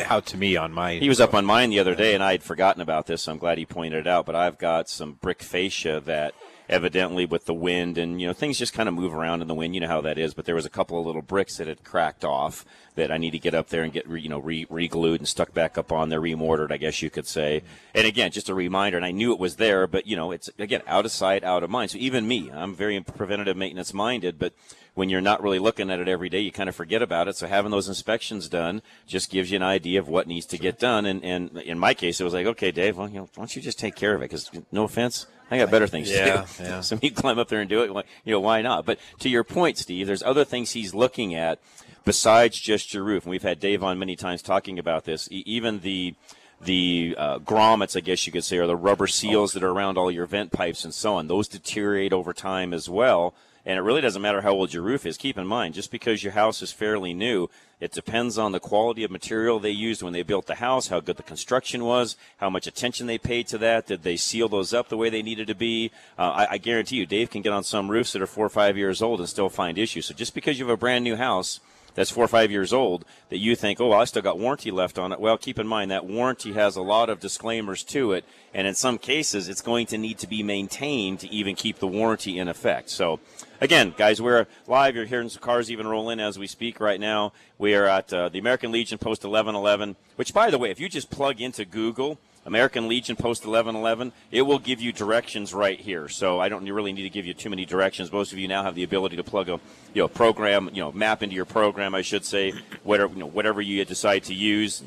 out 0.00 0.26
to 0.26 0.36
me 0.36 0.56
on 0.56 0.72
my. 0.72 0.94
He 0.94 1.08
was 1.08 1.20
up 1.20 1.34
on 1.34 1.44
mine 1.44 1.70
the 1.70 1.80
other 1.80 1.94
day, 1.94 2.14
and 2.14 2.22
I 2.22 2.32
had 2.32 2.42
forgotten 2.42 2.82
about 2.82 3.06
this, 3.06 3.22
so 3.22 3.32
I'm 3.32 3.38
glad 3.38 3.58
he 3.58 3.66
pointed 3.66 4.00
it 4.00 4.06
out. 4.06 4.26
But 4.26 4.36
I've 4.36 4.58
got 4.58 4.88
some 4.88 5.14
brick 5.14 5.42
fascia 5.42 6.00
that 6.06 6.34
evidently 6.68 7.24
with 7.26 7.44
the 7.44 7.54
wind 7.54 7.96
and 7.96 8.20
you 8.20 8.26
know 8.26 8.32
things 8.32 8.58
just 8.58 8.72
kind 8.72 8.88
of 8.88 8.94
move 8.94 9.14
around 9.14 9.40
in 9.40 9.46
the 9.46 9.54
wind 9.54 9.74
you 9.74 9.80
know 9.80 9.86
how 9.86 10.00
that 10.00 10.18
is 10.18 10.34
but 10.34 10.44
there 10.46 10.54
was 10.54 10.66
a 10.66 10.70
couple 10.70 10.98
of 10.98 11.06
little 11.06 11.22
bricks 11.22 11.58
that 11.58 11.68
had 11.68 11.84
cracked 11.84 12.24
off 12.24 12.64
that 12.96 13.10
i 13.10 13.16
need 13.16 13.30
to 13.30 13.38
get 13.38 13.54
up 13.54 13.68
there 13.68 13.82
and 13.82 13.92
get 13.92 14.08
re, 14.08 14.20
you 14.20 14.28
know 14.28 14.38
re, 14.38 14.66
re-glued 14.68 15.20
and 15.20 15.28
stuck 15.28 15.54
back 15.54 15.78
up 15.78 15.92
on 15.92 16.08
there 16.08 16.20
remortared 16.20 16.72
i 16.72 16.76
guess 16.76 17.00
you 17.00 17.08
could 17.08 17.26
say 17.26 17.62
and 17.94 18.06
again 18.06 18.30
just 18.30 18.48
a 18.48 18.54
reminder 18.54 18.96
and 18.96 19.06
i 19.06 19.10
knew 19.10 19.32
it 19.32 19.38
was 19.38 19.56
there 19.56 19.86
but 19.86 20.06
you 20.06 20.16
know 20.16 20.32
it's 20.32 20.50
again 20.58 20.82
out 20.86 21.04
of 21.04 21.12
sight 21.12 21.44
out 21.44 21.62
of 21.62 21.70
mind 21.70 21.90
so 21.90 21.98
even 21.98 22.26
me 22.26 22.50
i'm 22.52 22.74
very 22.74 23.00
preventative 23.00 23.56
maintenance 23.56 23.94
minded 23.94 24.38
but 24.38 24.52
when 24.96 25.10
you're 25.10 25.20
not 25.20 25.42
really 25.42 25.58
looking 25.58 25.90
at 25.90 26.00
it 26.00 26.08
every 26.08 26.30
day, 26.30 26.40
you 26.40 26.50
kind 26.50 26.70
of 26.70 26.74
forget 26.74 27.02
about 27.02 27.28
it. 27.28 27.36
So 27.36 27.46
having 27.46 27.70
those 27.70 27.86
inspections 27.86 28.48
done 28.48 28.80
just 29.06 29.30
gives 29.30 29.50
you 29.50 29.56
an 29.56 29.62
idea 29.62 30.00
of 30.00 30.08
what 30.08 30.26
needs 30.26 30.46
to 30.46 30.58
get 30.58 30.78
done. 30.78 31.04
And, 31.04 31.22
and 31.22 31.58
in 31.58 31.78
my 31.78 31.92
case, 31.92 32.18
it 32.18 32.24
was 32.24 32.32
like, 32.32 32.46
okay, 32.46 32.70
Dave, 32.70 32.96
well, 32.96 33.06
you 33.06 33.16
know, 33.16 33.28
why 33.34 33.42
don't 33.42 33.54
you 33.54 33.60
just 33.60 33.78
take 33.78 33.94
care 33.94 34.14
of 34.14 34.22
it? 34.22 34.30
Because 34.30 34.50
no 34.72 34.84
offense, 34.84 35.26
I 35.50 35.58
got 35.58 35.70
better 35.70 35.86
things 35.86 36.10
Yeah, 36.10 36.44
to 36.44 36.56
do. 36.56 36.64
yeah. 36.64 36.80
so 36.80 36.98
me 37.02 37.10
climb 37.10 37.38
up 37.38 37.48
there 37.48 37.60
and 37.60 37.68
do 37.68 37.82
it. 37.82 38.06
You 38.24 38.32
know, 38.32 38.40
why 38.40 38.62
not? 38.62 38.86
But 38.86 38.98
to 39.18 39.28
your 39.28 39.44
point, 39.44 39.76
Steve, 39.76 40.06
there's 40.06 40.22
other 40.22 40.46
things 40.46 40.70
he's 40.70 40.94
looking 40.94 41.34
at 41.34 41.60
besides 42.06 42.58
just 42.58 42.94
your 42.94 43.04
roof. 43.04 43.24
And 43.24 43.30
we've 43.30 43.42
had 43.42 43.60
Dave 43.60 43.82
on 43.82 43.98
many 43.98 44.16
times 44.16 44.40
talking 44.40 44.78
about 44.78 45.04
this. 45.04 45.28
E- 45.30 45.42
even 45.44 45.80
the 45.80 46.14
the 46.58 47.14
uh, 47.18 47.38
grommets, 47.40 47.98
I 47.98 48.00
guess 48.00 48.26
you 48.26 48.32
could 48.32 48.44
say, 48.44 48.56
or 48.56 48.66
the 48.66 48.76
rubber 48.76 49.06
seals 49.06 49.52
that 49.52 49.62
are 49.62 49.68
around 49.68 49.98
all 49.98 50.10
your 50.10 50.24
vent 50.24 50.52
pipes 50.52 50.84
and 50.84 50.94
so 50.94 51.16
on. 51.16 51.26
Those 51.26 51.48
deteriorate 51.48 52.14
over 52.14 52.32
time 52.32 52.72
as 52.72 52.88
well. 52.88 53.34
And 53.66 53.78
it 53.78 53.82
really 53.82 54.00
doesn't 54.00 54.22
matter 54.22 54.42
how 54.42 54.52
old 54.52 54.72
your 54.72 54.84
roof 54.84 55.04
is. 55.04 55.18
Keep 55.18 55.36
in 55.36 55.46
mind, 55.46 55.74
just 55.74 55.90
because 55.90 56.22
your 56.22 56.32
house 56.34 56.62
is 56.62 56.70
fairly 56.70 57.12
new, 57.12 57.50
it 57.80 57.90
depends 57.90 58.38
on 58.38 58.52
the 58.52 58.60
quality 58.60 59.02
of 59.02 59.10
material 59.10 59.58
they 59.58 59.70
used 59.70 60.02
when 60.02 60.12
they 60.12 60.22
built 60.22 60.46
the 60.46 60.54
house, 60.54 60.86
how 60.86 61.00
good 61.00 61.16
the 61.16 61.24
construction 61.24 61.84
was, 61.84 62.16
how 62.36 62.48
much 62.48 62.68
attention 62.68 63.08
they 63.08 63.18
paid 63.18 63.48
to 63.48 63.58
that. 63.58 63.88
Did 63.88 64.04
they 64.04 64.16
seal 64.16 64.48
those 64.48 64.72
up 64.72 64.88
the 64.88 64.96
way 64.96 65.10
they 65.10 65.20
needed 65.20 65.48
to 65.48 65.54
be? 65.54 65.90
Uh, 66.16 66.22
I, 66.22 66.46
I 66.52 66.58
guarantee 66.58 66.96
you, 66.96 67.06
Dave 67.06 67.28
can 67.28 67.42
get 67.42 67.52
on 67.52 67.64
some 67.64 67.90
roofs 67.90 68.12
that 68.12 68.22
are 68.22 68.26
four 68.26 68.46
or 68.46 68.50
five 68.50 68.78
years 68.78 69.02
old 69.02 69.18
and 69.18 69.28
still 69.28 69.48
find 69.50 69.76
issues. 69.76 70.06
So 70.06 70.14
just 70.14 70.32
because 70.32 70.60
you 70.60 70.64
have 70.66 70.72
a 70.72 70.78
brand 70.78 71.02
new 71.02 71.16
house, 71.16 71.58
that's 71.96 72.10
four 72.10 72.24
or 72.24 72.28
five 72.28 72.52
years 72.52 72.72
old 72.72 73.04
that 73.30 73.38
you 73.38 73.56
think, 73.56 73.80
oh, 73.80 73.88
well, 73.88 74.00
I 74.00 74.04
still 74.04 74.22
got 74.22 74.38
warranty 74.38 74.70
left 74.70 74.98
on 74.98 75.10
it. 75.10 75.18
Well, 75.18 75.36
keep 75.36 75.58
in 75.58 75.66
mind 75.66 75.90
that 75.90 76.06
warranty 76.06 76.52
has 76.52 76.76
a 76.76 76.82
lot 76.82 77.10
of 77.10 77.18
disclaimers 77.18 77.82
to 77.84 78.12
it, 78.12 78.24
and 78.54 78.66
in 78.66 78.74
some 78.74 78.98
cases, 78.98 79.48
it's 79.48 79.62
going 79.62 79.86
to 79.86 79.98
need 79.98 80.18
to 80.18 80.28
be 80.28 80.44
maintained 80.44 81.20
to 81.20 81.28
even 81.28 81.56
keep 81.56 81.78
the 81.78 81.88
warranty 81.88 82.38
in 82.38 82.46
effect. 82.46 82.90
So, 82.90 83.18
again, 83.60 83.94
guys, 83.96 84.22
we're 84.22 84.46
live. 84.68 84.94
You're 84.94 85.06
hearing 85.06 85.30
some 85.30 85.42
cars 85.42 85.70
even 85.70 85.86
roll 85.86 86.10
in 86.10 86.20
as 86.20 86.38
we 86.38 86.46
speak 86.46 86.78
right 86.78 87.00
now. 87.00 87.32
We 87.58 87.74
are 87.74 87.86
at 87.86 88.12
uh, 88.12 88.28
the 88.28 88.38
American 88.38 88.70
Legion 88.70 88.98
Post 88.98 89.24
1111, 89.24 89.96
which, 90.16 90.32
by 90.32 90.50
the 90.50 90.58
way, 90.58 90.70
if 90.70 90.78
you 90.78 90.88
just 90.88 91.10
plug 91.10 91.40
into 91.40 91.64
Google, 91.64 92.18
American 92.46 92.86
Legion 92.86 93.16
Post 93.16 93.44
1111, 93.44 94.12
it 94.30 94.42
will 94.42 94.60
give 94.60 94.80
you 94.80 94.92
directions 94.92 95.52
right 95.52 95.78
here. 95.78 96.08
So 96.08 96.38
I 96.38 96.48
don't 96.48 96.64
really 96.64 96.92
need 96.92 97.02
to 97.02 97.10
give 97.10 97.26
you 97.26 97.34
too 97.34 97.50
many 97.50 97.66
directions. 97.66 98.12
Most 98.12 98.32
of 98.32 98.38
you 98.38 98.46
now 98.46 98.62
have 98.62 98.76
the 98.76 98.84
ability 98.84 99.16
to 99.16 99.24
plug 99.24 99.48
a 99.48 99.60
you 99.92 100.02
know 100.02 100.08
program, 100.08 100.70
you 100.72 100.80
know, 100.80 100.92
map 100.92 101.24
into 101.24 101.34
your 101.34 101.44
program, 101.44 101.94
I 101.94 102.02
should 102.02 102.24
say, 102.24 102.52
whatever 102.84 103.12
you 103.12 103.18
know, 103.18 103.26
whatever 103.26 103.60
you 103.60 103.84
decide 103.84 104.24
to 104.24 104.34
use. 104.34 104.84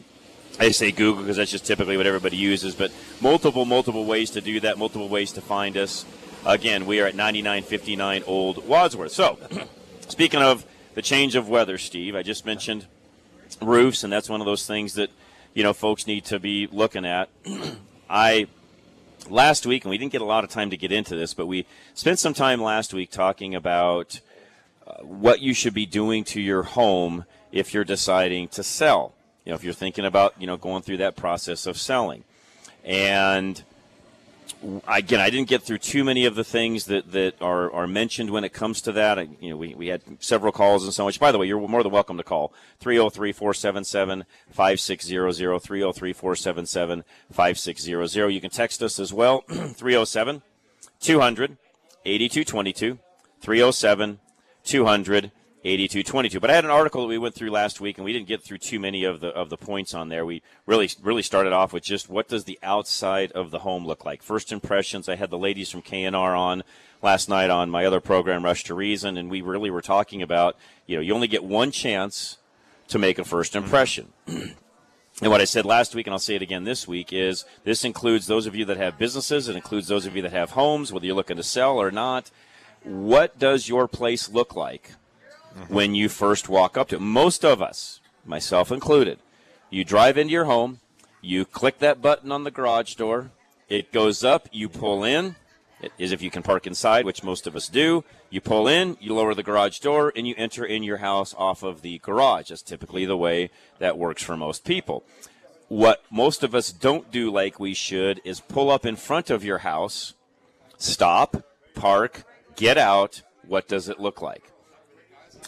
I 0.58 0.72
say 0.72 0.92
Google 0.92 1.24
because 1.24 1.38
that's 1.38 1.52
just 1.52 1.66
typically 1.66 1.98
what 1.98 2.08
everybody 2.08 2.38
uses, 2.38 2.76
but 2.76 2.92
multiple, 3.22 3.66
multiple 3.66 4.06
ways 4.06 4.32
to 4.32 4.42
do 4.42 4.60
that, 4.62 4.78
multiple 4.78 5.10
ways 5.10 5.34
to 5.34 5.42
find 5.42 5.78
us. 5.78 6.06
Again, 6.46 6.86
we 6.86 7.02
are 7.02 7.06
at 7.06 7.16
9959 7.16 8.24
Old 8.26 8.68
Wadsworth. 8.68 9.12
So, 9.12 9.38
speaking 10.08 10.42
of 10.42 10.66
the 10.96 11.02
change 11.02 11.36
of 11.36 11.50
weather, 11.50 11.78
Steve, 11.78 12.16
I 12.16 12.24
just 12.24 12.46
mentioned 12.46 12.88
roofs, 13.62 14.04
and 14.04 14.12
that's 14.12 14.30
one 14.30 14.40
of 14.40 14.46
those 14.46 14.66
things 14.66 14.94
that 14.94 15.10
you 15.54 15.64
know 15.64 15.74
folks 15.74 16.08
need 16.08 16.26
to 16.26 16.40
be 16.40 16.68
looking 16.72 17.06
at. 17.06 17.30
I 18.10 18.48
last 19.30 19.66
week, 19.66 19.84
and 19.84 19.90
we 19.90 19.98
didn't 19.98 20.12
get 20.12 20.22
a 20.22 20.26
lot 20.26 20.44
of 20.44 20.50
time 20.50 20.70
to 20.70 20.78
get 20.78 20.92
into 20.92 21.16
this, 21.16 21.34
but 21.34 21.46
we 21.46 21.66
spent 21.94 22.20
some 22.20 22.34
time 22.34 22.62
last 22.62 22.94
week 22.94 23.12
talking 23.12 23.56
about 23.56 24.22
uh, 24.88 25.04
what 25.04 25.42
you 25.42 25.54
should 25.54 25.74
be 25.74 25.86
doing 25.86 26.24
to 26.26 26.42
your 26.42 26.64
home 26.64 27.26
if 27.52 27.74
you're 27.74 27.84
deciding 27.84 28.48
to 28.50 28.64
sell. 28.64 29.14
You 29.46 29.52
know, 29.52 29.56
if 29.56 29.64
you're 29.64 29.74
thinking 29.74 30.06
about 30.06 30.34
you 30.40 30.48
know 30.48 30.58
going 30.58 30.84
through 30.84 30.98
that 30.98 31.16
process 31.16 31.66
of 31.66 31.78
selling, 31.78 32.24
and 32.84 33.64
again, 34.88 35.20
I 35.20 35.30
didn't 35.30 35.48
get 35.48 35.64
through 35.64 35.80
too 35.80 36.04
many 36.04 36.26
of 36.26 36.36
the 36.36 36.44
things 36.44 36.86
that, 36.86 37.12
that 37.12 37.42
are, 37.42 37.72
are 37.72 37.88
mentioned 37.88 38.30
when 38.30 38.44
it 38.44 38.54
comes 38.54 38.82
to 38.82 38.92
that. 38.94 39.18
I, 39.20 39.30
you 39.40 39.50
know, 39.50 39.58
we, 39.58 39.74
we 39.76 39.88
had 39.88 40.02
several 40.20 40.52
calls 40.52 40.84
and 40.84 40.94
so 40.94 41.06
much. 41.06 41.20
By 41.20 41.32
the 41.32 41.38
way, 41.38 41.48
you're 41.48 41.66
more 41.68 41.84
than 41.84 41.92
welcome 41.92 42.18
to 42.18 42.24
call 42.24 42.54
303-477-5600, 42.82 44.26
303-477-5600. 47.34 48.34
You 48.34 48.42
can 48.42 48.50
text 48.50 48.84
us 48.84 49.00
as 49.00 49.14
well, 49.14 49.42
307 49.50 50.42
200 51.00 51.58
8222, 52.06 53.00
307 53.42 54.20
200 54.64 55.32
8222. 55.64 56.40
But 56.40 56.50
I 56.50 56.56
had 56.56 56.64
an 56.64 56.72
article 56.72 57.02
that 57.02 57.08
we 57.08 57.18
went 57.18 57.36
through 57.36 57.52
last 57.52 57.82
week, 57.82 57.98
and 57.98 58.06
we 58.06 58.14
didn't 58.14 58.28
get 58.28 58.42
through 58.42 58.60
too 58.60 58.80
many 58.80 59.04
of 59.04 59.20
the 59.20 59.28
of 59.28 59.50
the 59.50 59.58
points 59.58 59.94
on 59.94 60.08
there. 60.08 60.26
We 60.26 60.42
really 60.66 60.90
really 61.02 61.22
started 61.22 61.52
off 61.52 61.74
with 61.74 61.84
just 61.84 62.10
what 62.10 62.30
does 62.30 62.46
the 62.46 62.58
outside 62.64 63.32
of 63.34 63.52
the 63.52 63.60
home 63.60 63.86
look 63.86 64.06
like? 64.06 64.24
First 64.24 64.52
impressions. 64.54 65.10
I 65.10 65.16
had 65.16 65.30
the 65.30 65.38
ladies 65.38 65.70
from 65.70 65.82
KNR 65.82 66.38
on 66.38 66.64
last 67.02 67.28
night 67.28 67.50
on 67.50 67.70
my 67.70 67.86
other 67.86 68.00
program, 68.00 68.46
Rush 68.46 68.64
to 68.66 68.74
Reason, 68.74 69.18
and 69.18 69.30
we 69.30 69.42
really 69.42 69.70
were 69.70 69.82
talking 69.82 70.22
about 70.22 70.56
you 70.86 70.96
know 70.96 71.02
you 71.02 71.14
only 71.14 71.28
get 71.28 71.44
one 71.44 71.72
chance 71.72 72.38
to 72.88 72.98
make 72.98 73.20
a 73.20 73.26
first 73.26 73.56
impression. 73.56 74.14
And 75.22 75.32
what 75.32 75.42
I 75.42 75.46
said 75.46 75.66
last 75.66 75.96
week, 75.96 76.08
and 76.08 76.14
I'll 76.14 76.20
say 76.20 76.36
it 76.36 76.42
again 76.42 76.64
this 76.64 76.88
week, 76.88 77.12
is 77.12 77.44
this 77.66 77.84
includes 77.84 78.28
those 78.28 78.46
of 78.46 78.56
you 78.56 78.64
that 78.64 78.78
have 78.78 78.98
businesses, 78.98 79.50
it 79.50 79.56
includes 79.58 79.90
those 79.90 80.06
of 80.06 80.16
you 80.16 80.22
that 80.22 80.32
have 80.32 80.52
homes, 80.52 80.94
whether 80.94 81.06
you're 81.06 81.16
looking 81.16 81.36
to 81.36 81.44
sell 81.44 81.78
or 81.78 81.92
not. 81.92 82.32
What 82.84 83.38
does 83.38 83.68
your 83.68 83.90
place 83.90 84.30
look 84.30 84.56
like 84.56 84.92
mm-hmm. 85.58 85.74
when 85.74 85.96
you 85.96 86.10
first 86.10 86.50
walk 86.50 86.78
up 86.78 86.90
to 86.90 86.96
it? 86.96 87.02
Most 87.02 87.44
of 87.44 87.62
us, 87.62 88.00
myself 88.26 88.72
included, 88.72 89.20
you 89.70 89.84
drive 89.84 90.18
into 90.18 90.34
your 90.34 90.46
home, 90.46 90.80
you 91.22 91.46
click 91.46 91.80
that 91.80 92.02
button 92.02 92.32
on 92.32 92.44
the 92.44 92.52
garage 92.52 92.96
door, 92.96 93.32
it 93.68 93.92
goes 93.92 94.24
up, 94.24 94.48
you 94.52 94.68
pull 94.68 95.04
in, 95.04 95.36
it 95.82 95.94
is 95.98 96.12
if 96.12 96.22
you 96.22 96.30
can 96.30 96.44
park 96.44 96.68
inside, 96.68 97.06
which 97.06 97.24
most 97.24 97.48
of 97.48 97.56
us 97.56 97.70
do. 97.70 98.04
You 98.30 98.42
pull 98.42 98.68
in, 98.68 98.98
you 99.00 99.14
lower 99.14 99.34
the 99.34 99.44
garage 99.44 99.80
door, 99.80 100.12
and 100.16 100.28
you 100.28 100.36
enter 100.38 100.66
in 100.66 100.84
your 100.84 100.98
house 100.98 101.34
off 101.38 101.64
of 101.64 101.82
the 101.82 102.00
garage. 102.00 102.50
That's 102.50 102.62
typically 102.62 103.06
the 103.06 103.18
way 103.18 103.50
that 103.80 103.98
works 103.98 104.22
for 104.22 104.36
most 104.36 104.66
people. 104.66 105.06
What 105.70 106.04
most 106.12 106.44
of 106.44 106.54
us 106.54 106.72
don't 106.72 107.12
do 107.12 107.32
like 107.32 107.60
we 107.60 107.74
should 107.74 108.20
is 108.26 108.42
pull 108.42 108.70
up 108.70 108.86
in 108.86 108.96
front 108.96 109.30
of 109.30 109.44
your 109.44 109.60
house, 109.60 110.16
stop, 110.78 111.44
park, 111.76 112.24
get 112.56 112.78
out. 112.78 113.22
What 113.48 113.68
does 113.68 113.88
it 113.88 114.00
look 114.00 114.22
like? 114.22 114.52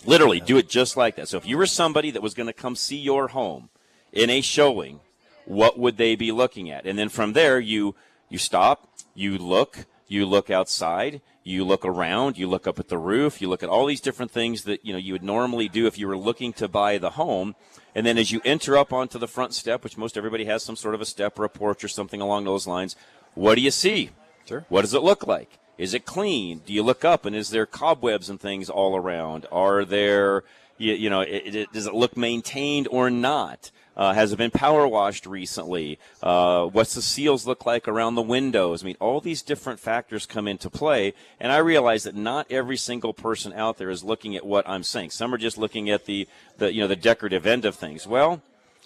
Literally, 0.06 0.40
do 0.40 0.58
it 0.58 0.70
just 0.70 0.98
like 0.98 1.16
that. 1.16 1.28
So 1.28 1.38
if 1.38 1.46
you 1.46 1.58
were 1.58 1.68
somebody 1.68 2.12
that 2.12 2.22
was 2.22 2.34
going 2.34 2.48
to 2.48 2.54
come 2.54 2.76
see 2.76 2.98
your 2.98 3.30
home 3.30 3.70
in 4.12 4.30
a 4.30 4.42
showing, 4.42 5.00
what 5.46 5.78
would 5.78 5.98
they 5.98 6.16
be 6.16 6.32
looking 6.32 6.72
at? 6.72 6.86
And 6.86 6.98
then 6.98 7.10
from 7.10 7.34
there, 7.34 7.60
you 7.60 7.96
you 8.30 8.38
stop, 8.38 8.90
you 9.14 9.38
look, 9.38 9.86
you 10.08 10.26
look 10.26 10.50
outside, 10.50 11.22
you 11.44 11.64
look 11.64 11.86
around, 11.86 12.38
you 12.38 12.48
look 12.48 12.66
up 12.66 12.80
at 12.80 12.88
the 12.88 12.98
roof, 12.98 13.42
you 13.42 13.50
look 13.50 13.64
at 13.64 13.70
all 13.70 13.86
these 13.86 14.02
different 14.02 14.32
things 14.32 14.64
that 14.64 14.86
you 14.86 14.94
know 14.94 15.00
you 15.00 15.14
would 15.14 15.24
normally 15.24 15.68
do 15.68 15.86
if 15.88 15.98
you 15.98 16.08
were 16.08 16.18
looking 16.18 16.54
to 16.54 16.68
buy 16.68 16.98
the 16.98 17.12
home. 17.12 17.56
And 17.94 18.06
then 18.06 18.18
as 18.18 18.32
you 18.32 18.42
enter 18.46 18.78
up 18.78 18.94
onto 18.94 19.20
the 19.20 19.28
front 19.28 19.54
step, 19.54 19.84
which 19.84 19.98
most 19.98 20.18
everybody 20.18 20.46
has 20.46 20.64
some 20.64 20.78
sort 20.78 20.96
of 20.96 21.02
a 21.02 21.06
step 21.06 21.38
or 21.38 21.44
a 21.44 21.50
porch 21.50 21.84
or 21.84 21.90
something 21.90 22.22
along 22.22 22.46
those 22.46 22.66
lines, 22.66 22.96
what 23.34 23.56
do 23.56 23.62
you 23.62 23.72
see? 23.72 24.12
Sure. 24.46 24.66
What 24.70 24.82
does 24.82 24.94
it 24.94 25.04
look 25.04 25.28
like? 25.28 25.60
Is 25.78 25.94
it 25.94 26.06
clean? 26.06 26.62
Do 26.66 26.74
you 26.74 26.84
look 26.84 27.04
up 27.04 27.26
and 27.26 27.36
is 27.36 27.50
there 27.50 27.66
cobwebs 27.66 28.30
and 28.30 28.40
things 28.40 28.70
all 28.70 28.96
around? 28.96 29.46
Are 29.52 29.84
there 29.84 30.44
you, 30.82 30.94
you 30.94 31.10
know, 31.10 31.22
it, 31.22 31.56
it, 31.56 31.74
does 31.74 31.86
it 31.86 31.94
look 31.94 32.18
maintained 32.18 32.88
or 32.90 33.10
not? 33.10 33.72
Uh, 33.96 34.14
has 34.14 34.32
it 34.32 34.38
been 34.38 34.52
power 34.52 34.88
washed 34.88 35.26
recently? 35.26 36.00
Uh, 36.24 36.66
what's 36.66 36.96
the 36.96 37.02
seals 37.02 37.46
look 37.46 37.66
like 37.66 37.88
around 37.88 38.16
the 38.16 38.22
windows? 38.22 38.82
I 38.82 38.86
mean, 38.86 38.96
all 39.00 39.20
these 39.20 39.42
different 39.42 39.80
factors 39.80 40.26
come 40.26 40.48
into 40.48 40.70
play, 40.70 41.14
and 41.40 41.52
I 41.52 41.58
realize 41.58 42.04
that 42.04 42.16
not 42.16 42.48
every 42.50 42.78
single 42.78 43.14
person 43.14 43.54
out 43.54 43.78
there 43.78 43.90
is 43.90 44.04
looking 44.04 44.36
at 44.36 44.46
what 44.46 44.68
I'm 44.68 44.84
saying. 44.84 45.12
Some 45.12 45.34
are 45.34 45.38
just 45.38 45.58
looking 45.58 45.90
at 45.90 46.06
the, 46.06 46.28
the 46.58 46.74
you 46.74 46.82
know 46.82 46.88
the 46.88 46.96
decorative 46.96 47.46
end 47.46 47.66
of 47.66 47.76
things. 47.76 48.08
Well, 48.08 48.42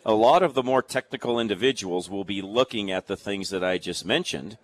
a 0.06 0.14
lot 0.14 0.44
of 0.44 0.54
the 0.54 0.64
more 0.64 0.82
technical 0.82 1.40
individuals 1.40 2.10
will 2.10 2.26
be 2.26 2.42
looking 2.42 2.92
at 2.92 3.08
the 3.08 3.16
things 3.16 3.52
that 3.52 3.64
I 3.64 3.78
just 3.78 4.06
mentioned, 4.06 4.58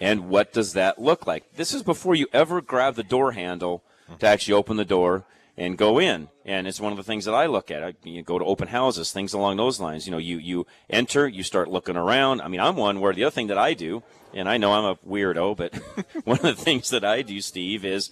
and 0.00 0.28
what 0.28 0.52
does 0.52 0.74
that 0.74 1.00
look 1.00 1.26
like? 1.26 1.54
This 1.54 1.72
is 1.72 1.82
before 1.82 2.14
you 2.14 2.26
ever 2.32 2.60
grab 2.60 2.94
the 2.94 3.02
door 3.02 3.32
handle 3.32 3.82
to 4.18 4.26
actually 4.26 4.54
open 4.54 4.76
the 4.76 4.84
door 4.84 5.24
and 5.56 5.78
go 5.78 5.98
in. 5.98 6.28
And 6.44 6.66
it's 6.66 6.80
one 6.80 6.92
of 6.92 6.98
the 6.98 7.02
things 7.02 7.24
that 7.24 7.34
I 7.34 7.46
look 7.46 7.70
at. 7.70 7.82
I 7.82 7.94
you 8.04 8.22
go 8.22 8.38
to 8.38 8.44
open 8.44 8.68
houses, 8.68 9.12
things 9.12 9.32
along 9.32 9.56
those 9.56 9.80
lines. 9.80 10.06
You 10.06 10.12
know, 10.12 10.18
you, 10.18 10.38
you 10.38 10.66
enter, 10.90 11.26
you 11.26 11.42
start 11.42 11.68
looking 11.68 11.96
around. 11.96 12.42
I 12.42 12.48
mean, 12.48 12.60
I'm 12.60 12.76
one 12.76 13.00
where 13.00 13.12
the 13.12 13.24
other 13.24 13.30
thing 13.30 13.46
that 13.48 13.58
I 13.58 13.74
do, 13.74 14.02
and 14.34 14.48
I 14.48 14.58
know 14.58 14.72
I'm 14.72 14.84
a 14.84 14.96
weirdo, 14.96 15.56
but 15.56 15.74
one 16.24 16.38
of 16.38 16.42
the 16.42 16.54
things 16.54 16.90
that 16.90 17.04
I 17.04 17.22
do, 17.22 17.40
Steve, 17.40 17.84
is 17.84 18.10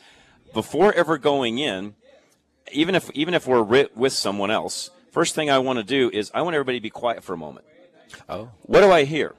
before 0.52 0.92
ever 0.94 1.18
going 1.18 1.58
in, 1.58 1.94
even 2.72 2.94
if, 2.94 3.10
even 3.10 3.34
if 3.34 3.46
we're 3.46 3.88
with 3.94 4.12
someone 4.14 4.50
else, 4.50 4.90
first 5.10 5.34
thing 5.34 5.50
I 5.50 5.58
want 5.58 5.78
to 5.78 5.84
do 5.84 6.10
is 6.12 6.30
I 6.34 6.42
want 6.42 6.54
everybody 6.54 6.78
to 6.78 6.82
be 6.82 6.90
quiet 6.90 7.22
for 7.22 7.34
a 7.34 7.38
moment. 7.38 7.66
Oh. 8.28 8.50
What 8.62 8.80
do 8.80 8.90
I 8.90 9.04
hear? 9.04 9.34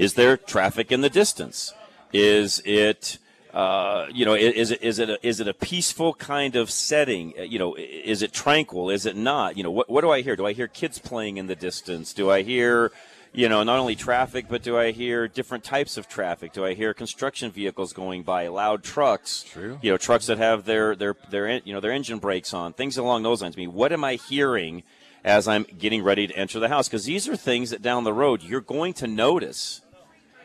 Is 0.00 0.14
there 0.14 0.38
traffic 0.38 0.90
in 0.90 1.02
the 1.02 1.10
distance? 1.10 1.74
Is 2.10 2.62
it, 2.64 3.18
uh, 3.52 4.06
you 4.10 4.24
know, 4.24 4.32
is 4.32 4.70
it 4.70 4.82
is 4.82 4.98
it 4.98 5.10
a, 5.10 5.18
is 5.26 5.40
it 5.40 5.46
a 5.46 5.52
peaceful 5.52 6.14
kind 6.14 6.56
of 6.56 6.70
setting? 6.70 7.34
Uh, 7.38 7.42
you 7.42 7.58
know, 7.58 7.74
is 7.76 8.22
it 8.22 8.32
tranquil? 8.32 8.88
Is 8.88 9.04
it 9.04 9.14
not? 9.14 9.58
You 9.58 9.62
know, 9.62 9.70
what 9.70 9.90
what 9.90 10.00
do 10.00 10.10
I 10.10 10.22
hear? 10.22 10.36
Do 10.36 10.46
I 10.46 10.54
hear 10.54 10.68
kids 10.68 10.98
playing 10.98 11.36
in 11.36 11.48
the 11.48 11.54
distance? 11.54 12.14
Do 12.14 12.30
I 12.30 12.40
hear, 12.40 12.92
you 13.34 13.46
know, 13.50 13.62
not 13.62 13.78
only 13.78 13.94
traffic, 13.94 14.46
but 14.48 14.62
do 14.62 14.78
I 14.78 14.92
hear 14.92 15.28
different 15.28 15.64
types 15.64 15.98
of 15.98 16.08
traffic? 16.08 16.54
Do 16.54 16.64
I 16.64 16.72
hear 16.72 16.94
construction 16.94 17.50
vehicles 17.50 17.92
going 17.92 18.22
by, 18.22 18.48
loud 18.48 18.82
trucks? 18.82 19.42
True. 19.42 19.78
You 19.82 19.90
know, 19.90 19.98
trucks 19.98 20.24
that 20.28 20.38
have 20.38 20.64
their 20.64 20.96
their 20.96 21.14
their 21.28 21.58
you 21.58 21.74
know 21.74 21.80
their 21.80 21.92
engine 21.92 22.20
brakes 22.20 22.54
on, 22.54 22.72
things 22.72 22.96
along 22.96 23.22
those 23.22 23.42
lines. 23.42 23.54
I 23.54 23.60
mean, 23.60 23.74
what 23.74 23.92
am 23.92 24.04
I 24.04 24.14
hearing 24.14 24.82
as 25.22 25.46
I'm 25.46 25.66
getting 25.78 26.02
ready 26.02 26.26
to 26.26 26.34
enter 26.34 26.58
the 26.58 26.70
house? 26.70 26.88
Because 26.88 27.04
these 27.04 27.28
are 27.28 27.36
things 27.36 27.68
that 27.68 27.82
down 27.82 28.04
the 28.04 28.14
road 28.14 28.42
you're 28.42 28.62
going 28.62 28.94
to 28.94 29.06
notice 29.06 29.82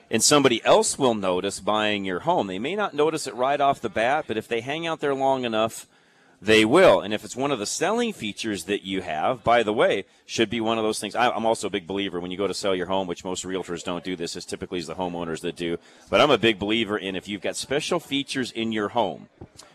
and 0.10 0.24
somebody 0.24 0.64
else 0.64 0.98
will 0.98 1.16
notice 1.16 1.60
buying 1.60 2.06
your 2.06 2.20
home. 2.22 2.48
They 2.48 2.60
may 2.60 2.76
not 2.76 2.94
notice 2.94 3.28
it 3.28 3.36
right 3.36 3.60
off 3.60 3.82
the 3.82 3.90
bat, 3.90 4.26
but 4.28 4.38
if 4.38 4.48
they 4.48 4.62
hang 4.62 4.86
out 4.86 5.00
there 5.00 5.16
long 5.16 5.46
enough, 5.46 5.88
they 6.42 6.64
will. 6.66 7.02
And 7.02 7.14
if 7.14 7.24
it's 7.24 7.36
one 7.36 7.52
of 7.52 7.60
the 7.60 7.66
selling 7.66 8.14
features 8.14 8.66
that 8.66 8.84
you 8.84 9.02
have, 9.02 9.44
by 9.44 9.64
the 9.64 9.74
way, 9.74 10.06
should 10.26 10.50
be 10.50 10.62
one 10.62 10.78
of 10.78 10.84
those 10.84 11.00
things. 11.00 11.16
I'm 11.16 11.46
also 11.46 11.68
a 11.68 11.72
big 11.72 11.88
believer 11.88 12.20
when 12.20 12.32
you 12.32 12.38
go 12.38 12.48
to 12.48 12.54
sell 12.54 12.76
your 12.76 12.86
home, 12.88 13.08
which 13.08 13.24
most 13.24 13.46
realtors 13.46 13.84
don't 13.84 14.04
do 14.04 14.16
this, 14.16 14.36
it's 14.36 14.46
typically 14.46 14.82
the 14.82 14.96
homeowners 14.96 15.42
that 15.42 15.56
do. 15.56 15.78
But 16.10 16.22
I'm 16.22 16.32
a 16.32 16.38
big 16.38 16.60
believer 16.60 16.98
in 16.98 17.16
if 17.16 17.28
you've 17.28 17.42
got 17.42 17.56
special 17.56 18.00
features 18.00 18.52
in 18.52 18.72
your 18.72 18.90
home 18.90 19.30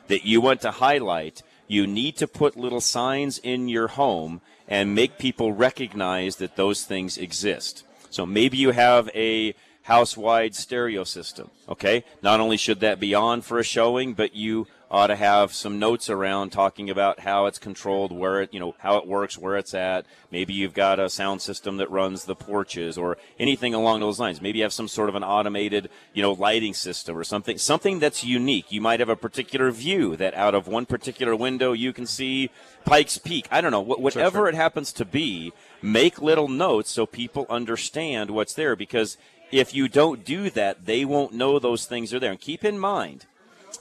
that 0.09 0.25
you 0.25 0.41
want 0.41 0.61
to 0.63 0.71
highlight, 0.71 1.43
you 1.67 1.87
need 1.87 2.17
to 2.17 2.27
put 2.27 2.57
little 2.57 2.81
signs 2.81 3.39
in 3.39 3.69
your 3.69 3.89
home 3.89 4.41
and 4.69 4.95
make 4.95 5.19
people 5.19 5.53
recognize 5.53 6.37
that 6.37 6.57
those 6.57 6.85
things 6.85 7.19
exist. 7.19 7.85
So 8.11 8.27
maybe 8.27 8.57
you 8.57 8.71
have 8.71 9.09
a 9.15 9.55
house-wide 9.83 10.55
stereo 10.55 11.05
system. 11.05 11.51
Okay, 11.69 12.05
not 12.23 12.41
only 12.41 12.57
should 12.57 12.81
that 12.81 13.01
be 13.01 13.15
on 13.15 13.41
for 13.41 13.59
a 13.59 13.65
showing, 13.65 14.15
but 14.15 14.35
you 14.35 14.67
ought 14.91 15.07
to 15.07 15.17
have 15.17 15.53
some 15.53 15.79
notes 15.79 16.11
around 16.11 16.51
talking 16.51 16.91
about 16.91 17.21
how 17.21 17.47
it's 17.47 17.61
controlled, 17.61 18.11
where 18.11 18.43
it, 18.43 18.53
you 18.53 18.59
know, 18.59 18.75
how 18.79 18.97
it 18.97 19.07
works, 19.07 19.39
where 19.39 19.57
it's 19.57 19.73
at. 19.73 20.05
Maybe 20.33 20.53
you've 20.53 20.75
got 20.75 20.99
a 20.99 21.09
sound 21.09 21.41
system 21.41 21.77
that 21.77 21.89
runs 21.91 22.25
the 22.25 22.35
porches 22.35 22.99
or 22.99 23.17
anything 23.39 23.73
along 23.73 24.01
those 24.01 24.19
lines. 24.19 24.43
Maybe 24.43 24.59
you 24.59 24.65
have 24.65 24.73
some 24.73 24.89
sort 24.89 25.09
of 25.09 25.15
an 25.15 25.23
automated, 25.23 25.91
you 26.13 26.23
know, 26.23 26.33
lighting 26.33 26.75
system 26.75 27.17
or 27.17 27.23
something, 27.23 27.57
something 27.57 28.01
that's 28.01 28.25
unique. 28.25 28.73
You 28.73 28.81
might 28.81 28.99
have 28.99 29.09
a 29.09 29.15
particular 29.15 29.71
view 29.71 30.17
that 30.17 30.35
out 30.35 30.57
of 30.57 30.67
one 30.67 30.87
particular 30.87 31.37
window 31.37 31.73
you 31.73 31.93
can 31.93 32.07
see 32.07 32.51
Pikes 32.85 33.19
Peak. 33.19 33.47
I 33.49 33.61
don't 33.61 33.71
know, 33.71 33.81
whatever 33.81 34.39
sure, 34.39 34.41
sure. 34.41 34.49
it 34.49 34.55
happens 34.57 34.93
to 34.95 35.05
be, 35.05 35.53
make 35.83 36.21
little 36.21 36.49
notes 36.49 36.91
so 36.91 37.07
people 37.07 37.47
understand 37.49 38.31
what's 38.31 38.55
there 38.55 38.75
because 38.75 39.17
if 39.51 39.75
you 39.75 39.89
don't 39.89 40.25
do 40.25 40.51
that, 40.51 40.87
they 40.87 41.05
won't 41.05 41.33
know 41.33 41.59
those 41.59 41.87
things 41.87 42.15
are 42.15 42.21
there. 42.21 42.31
And 42.31 42.41
keep 42.41 42.65
in 42.65 42.79
mind 42.79 43.27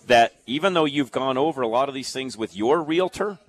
that 0.07 0.35
even 0.45 0.73
though 0.73 0.85
you've 0.85 1.11
gone 1.11 1.38
over 1.38 1.61
a 1.61 1.67
lot 1.67 1.89
of 1.89 1.95
these 1.95 2.11
things 2.11 2.38
with 2.38 2.55
your 2.55 2.81
realtor, 2.81 3.39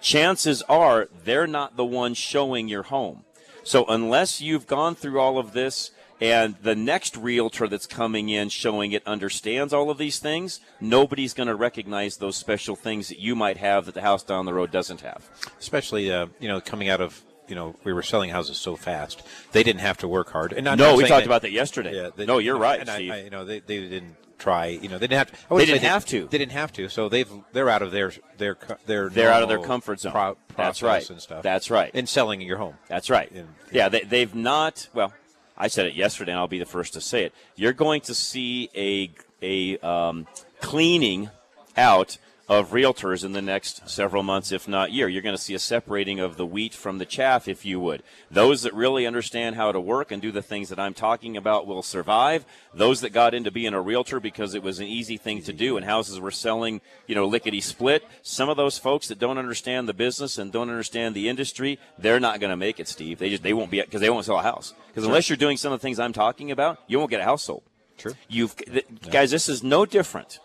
chances 0.00 0.62
are 0.62 1.08
they're 1.24 1.46
not 1.46 1.76
the 1.76 1.84
one 1.84 2.14
showing 2.14 2.68
your 2.68 2.84
home. 2.84 3.24
So 3.64 3.84
unless 3.86 4.40
you've 4.40 4.66
gone 4.66 4.94
through 4.94 5.20
all 5.20 5.38
of 5.38 5.52
this 5.52 5.90
and 6.20 6.56
the 6.62 6.74
next 6.74 7.16
realtor 7.16 7.68
that's 7.68 7.86
coming 7.86 8.28
in 8.28 8.48
showing 8.48 8.92
it 8.92 9.06
understands 9.06 9.72
all 9.72 9.90
of 9.90 9.98
these 9.98 10.18
things, 10.18 10.60
nobody's 10.80 11.34
going 11.34 11.48
to 11.48 11.54
recognize 11.54 12.16
those 12.16 12.36
special 12.36 12.74
things 12.74 13.08
that 13.08 13.20
you 13.20 13.36
might 13.36 13.58
have 13.58 13.86
that 13.86 13.94
the 13.94 14.00
house 14.00 14.22
down 14.22 14.46
the 14.46 14.54
road 14.54 14.70
doesn't 14.70 15.02
have. 15.02 15.28
Especially, 15.60 16.10
uh, 16.10 16.26
you 16.40 16.48
know, 16.48 16.60
coming 16.60 16.88
out 16.88 17.00
of 17.00 17.22
you 17.48 17.54
know 17.54 17.74
we 17.84 17.92
were 17.92 18.02
selling 18.02 18.30
houses 18.30 18.58
so 18.58 18.76
fast 18.76 19.22
they 19.52 19.62
didn't 19.62 19.80
have 19.80 19.98
to 19.98 20.08
work 20.08 20.30
hard. 20.30 20.52
And 20.52 20.64
no, 20.64 20.96
we 20.96 21.04
talked 21.04 21.20
that, 21.20 21.26
about 21.26 21.42
that 21.42 21.52
yesterday. 21.52 21.94
Yeah, 21.94 22.10
they, 22.14 22.26
no, 22.26 22.38
you're 22.38 22.58
right. 22.58 22.80
And 22.80 22.90
I, 22.90 22.96
I, 22.96 23.22
you 23.22 23.30
know 23.30 23.44
they, 23.44 23.60
they 23.60 23.80
didn't 23.80 24.16
try. 24.38 24.66
You 24.66 24.88
know 24.88 24.98
they 24.98 25.06
didn't 25.06 25.18
have. 25.18 25.30
To, 25.30 25.56
they 25.56 25.66
didn't 25.66 25.82
have 25.82 26.04
to. 26.06 26.26
They 26.26 26.38
didn't 26.38 26.52
have 26.52 26.72
to. 26.74 26.88
So 26.88 27.08
they've 27.08 27.30
they're 27.52 27.68
out 27.68 27.82
of 27.82 27.90
their 27.92 28.12
their 28.38 28.56
their 28.86 29.08
they're 29.08 29.32
out 29.32 29.42
of 29.42 29.48
their 29.48 29.60
comfort 29.60 30.00
zone. 30.00 30.12
Pro, 30.12 30.36
That's 30.56 30.82
right. 30.82 31.08
And 31.08 31.20
stuff. 31.20 31.42
That's 31.42 31.70
right. 31.70 31.94
In 31.94 32.06
selling 32.06 32.40
your 32.40 32.58
home. 32.58 32.74
That's 32.88 33.10
right. 33.10 33.30
In, 33.32 33.48
yeah, 33.72 33.88
they, 33.88 34.00
they've 34.00 34.34
not. 34.34 34.88
Well, 34.94 35.12
I 35.56 35.68
said 35.68 35.86
it 35.86 35.94
yesterday, 35.94 36.32
and 36.32 36.38
I'll 36.38 36.48
be 36.48 36.58
the 36.58 36.66
first 36.66 36.94
to 36.94 37.00
say 37.00 37.24
it. 37.24 37.34
You're 37.56 37.72
going 37.72 38.00
to 38.02 38.14
see 38.14 38.70
a 38.74 39.10
a 39.42 39.78
um, 39.78 40.26
cleaning 40.60 41.30
out 41.76 42.18
of 42.48 42.70
realtors 42.70 43.24
in 43.24 43.32
the 43.32 43.42
next 43.42 43.86
several 43.88 44.22
months, 44.22 44.52
if 44.52 44.66
not 44.66 44.90
year. 44.90 45.06
You're 45.06 45.22
going 45.22 45.36
to 45.36 45.42
see 45.42 45.52
a 45.52 45.58
separating 45.58 46.18
of 46.18 46.38
the 46.38 46.46
wheat 46.46 46.72
from 46.72 46.96
the 46.96 47.04
chaff, 47.04 47.46
if 47.46 47.66
you 47.66 47.78
would. 47.78 48.02
Those 48.30 48.62
that 48.62 48.72
really 48.72 49.06
understand 49.06 49.56
how 49.56 49.70
to 49.70 49.80
work 49.80 50.10
and 50.10 50.22
do 50.22 50.32
the 50.32 50.40
things 50.40 50.70
that 50.70 50.78
I'm 50.78 50.94
talking 50.94 51.36
about 51.36 51.66
will 51.66 51.82
survive. 51.82 52.46
Those 52.72 53.02
that 53.02 53.10
got 53.10 53.34
into 53.34 53.50
being 53.50 53.74
a 53.74 53.82
realtor 53.82 54.18
because 54.18 54.54
it 54.54 54.62
was 54.62 54.78
an 54.78 54.86
easy 54.86 55.18
thing 55.18 55.42
to 55.42 55.52
do 55.52 55.76
and 55.76 55.84
houses 55.84 56.18
were 56.18 56.30
selling, 56.30 56.80
you 57.06 57.14
know, 57.14 57.26
lickety 57.26 57.60
split. 57.60 58.02
Some 58.22 58.48
of 58.48 58.56
those 58.56 58.78
folks 58.78 59.08
that 59.08 59.18
don't 59.18 59.36
understand 59.36 59.86
the 59.86 59.94
business 59.94 60.38
and 60.38 60.50
don't 60.50 60.70
understand 60.70 61.14
the 61.14 61.28
industry, 61.28 61.78
they're 61.98 62.20
not 62.20 62.40
going 62.40 62.50
to 62.50 62.56
make 62.56 62.80
it, 62.80 62.88
Steve. 62.88 63.18
They 63.18 63.28
just 63.28 63.42
they 63.42 63.52
won't 63.52 63.70
be 63.70 63.82
because 63.82 64.00
they 64.00 64.10
won't 64.10 64.24
sell 64.24 64.38
a 64.38 64.42
house. 64.42 64.72
Because 64.88 65.04
sure. 65.04 65.10
unless 65.10 65.28
you're 65.28 65.36
doing 65.36 65.58
some 65.58 65.72
of 65.72 65.80
the 65.80 65.82
things 65.82 65.98
I'm 65.98 66.14
talking 66.14 66.50
about, 66.50 66.78
you 66.86 66.98
won't 66.98 67.10
get 67.10 67.20
a 67.20 67.24
house 67.24 67.42
sold. 67.42 67.62
True. 67.98 68.14
You've 68.26 68.56
th- 68.56 68.86
yeah. 69.04 69.10
guys, 69.10 69.30
this 69.30 69.50
is 69.50 69.62
no 69.62 69.84
different. 69.84 70.38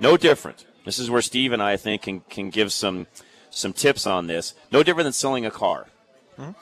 No 0.00 0.16
different 0.16 0.66
this 0.88 0.98
is 0.98 1.10
where 1.10 1.20
Steve 1.20 1.52
and 1.52 1.62
I, 1.62 1.72
I 1.72 1.76
think 1.76 2.00
can, 2.00 2.20
can 2.30 2.48
give 2.48 2.72
some 2.72 3.06
some 3.50 3.74
tips 3.74 4.06
on 4.06 4.26
this. 4.26 4.54
No 4.72 4.82
different 4.82 5.04
than 5.04 5.12
selling 5.12 5.44
a 5.44 5.50
car. 5.50 5.86
Mm-hmm. 6.38 6.52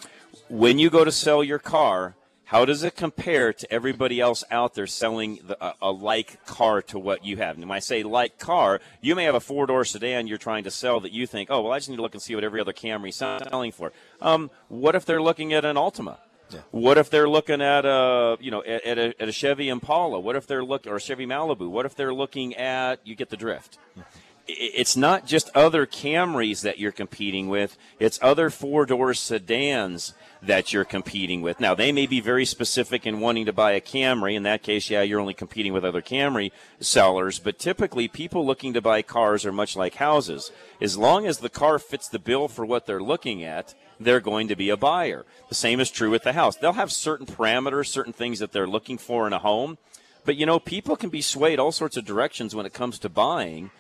When 0.48 0.80
you 0.80 0.90
go 0.90 1.04
to 1.04 1.12
sell 1.12 1.44
your 1.44 1.60
car, 1.60 2.16
how 2.46 2.64
does 2.64 2.82
it 2.82 2.96
compare 2.96 3.52
to 3.52 3.72
everybody 3.72 4.20
else 4.20 4.42
out 4.50 4.74
there 4.74 4.88
selling 4.88 5.38
the, 5.44 5.56
a, 5.64 5.74
a, 5.82 5.90
like 5.92 6.44
car 6.44 6.82
to 6.82 6.98
what 6.98 7.24
you 7.24 7.36
have? 7.36 7.56
And 7.56 7.68
when 7.68 7.76
I 7.76 7.80
say 7.80 8.02
like 8.02 8.38
car, 8.40 8.80
you 9.00 9.14
may 9.14 9.24
have 9.24 9.36
a 9.36 9.40
four 9.40 9.66
door 9.66 9.84
sedan 9.84 10.26
you're 10.26 10.38
trying 10.38 10.64
to 10.64 10.72
sell 10.72 10.98
that 11.00 11.12
you 11.12 11.28
think, 11.28 11.48
oh, 11.48 11.62
well, 11.62 11.72
I 11.72 11.78
just 11.78 11.88
need 11.88 11.96
to 11.96 12.02
look 12.02 12.14
and 12.14 12.22
see 12.22 12.34
what 12.34 12.42
every 12.42 12.60
other 12.60 12.72
Camry 12.72 13.10
is 13.10 13.16
selling 13.16 13.70
for. 13.70 13.92
Um, 14.20 14.50
what 14.68 14.96
if 14.96 15.04
they're 15.04 15.22
looking 15.22 15.52
at 15.52 15.64
an 15.64 15.76
Altima? 15.76 16.18
Yeah. 16.50 16.60
What 16.70 16.98
if 16.98 17.10
they're 17.10 17.28
looking 17.28 17.60
at 17.60 17.84
a 17.84 18.36
you 18.40 18.50
know 18.50 18.62
at, 18.62 18.84
at, 18.84 18.98
a, 18.98 19.22
at 19.22 19.28
a 19.28 19.32
Chevy 19.32 19.68
Impala? 19.68 20.20
What 20.20 20.36
if 20.36 20.46
they're 20.46 20.64
looking 20.64 20.92
or 20.92 20.96
a 20.96 21.00
Chevy 21.00 21.26
Malibu? 21.26 21.68
What 21.68 21.86
if 21.86 21.94
they're 21.94 22.14
looking 22.14 22.54
at 22.54 23.00
you 23.04 23.14
get 23.14 23.30
the 23.30 23.36
drift? 23.36 23.78
Mm-hmm. 23.92 24.02
It's 24.48 24.96
not 24.96 25.26
just 25.26 25.50
other 25.56 25.86
Camrys 25.86 26.60
that 26.60 26.78
you're 26.78 26.92
competing 26.92 27.48
with; 27.48 27.76
it's 27.98 28.20
other 28.22 28.48
four 28.48 28.86
door 28.86 29.12
sedans 29.12 30.14
that 30.40 30.72
you're 30.72 30.84
competing 30.84 31.42
with. 31.42 31.58
Now 31.58 31.74
they 31.74 31.90
may 31.90 32.06
be 32.06 32.20
very 32.20 32.44
specific 32.44 33.06
in 33.06 33.18
wanting 33.18 33.46
to 33.46 33.52
buy 33.52 33.72
a 33.72 33.80
Camry. 33.80 34.36
In 34.36 34.44
that 34.44 34.62
case, 34.62 34.88
yeah, 34.88 35.02
you're 35.02 35.18
only 35.18 35.34
competing 35.34 35.72
with 35.72 35.84
other 35.84 36.00
Camry 36.00 36.52
sellers. 36.78 37.40
But 37.40 37.58
typically, 37.58 38.06
people 38.06 38.46
looking 38.46 38.72
to 38.74 38.80
buy 38.80 39.02
cars 39.02 39.44
are 39.44 39.50
much 39.52 39.74
like 39.74 39.96
houses. 39.96 40.52
As 40.80 40.96
long 40.96 41.26
as 41.26 41.38
the 41.38 41.48
car 41.48 41.80
fits 41.80 42.08
the 42.08 42.20
bill 42.20 42.46
for 42.46 42.64
what 42.64 42.86
they're 42.86 43.02
looking 43.02 43.42
at 43.42 43.74
they're 43.98 44.20
going 44.20 44.48
to 44.48 44.56
be 44.56 44.70
a 44.70 44.76
buyer. 44.76 45.24
The 45.48 45.54
same 45.54 45.80
is 45.80 45.90
true 45.90 46.10
with 46.10 46.22
the 46.22 46.32
house. 46.32 46.56
They'll 46.56 46.72
have 46.72 46.92
certain 46.92 47.26
parameters, 47.26 47.88
certain 47.88 48.12
things 48.12 48.38
that 48.38 48.52
they're 48.52 48.66
looking 48.66 48.98
for 48.98 49.26
in 49.26 49.32
a 49.32 49.38
home. 49.38 49.78
But 50.24 50.36
you 50.36 50.46
know, 50.46 50.58
people 50.58 50.96
can 50.96 51.10
be 51.10 51.22
swayed 51.22 51.58
all 51.58 51.72
sorts 51.72 51.96
of 51.96 52.04
directions 52.04 52.54
when 52.54 52.66
it 52.66 52.72
comes 52.72 52.98
to 53.00 53.08
buying. 53.08 53.70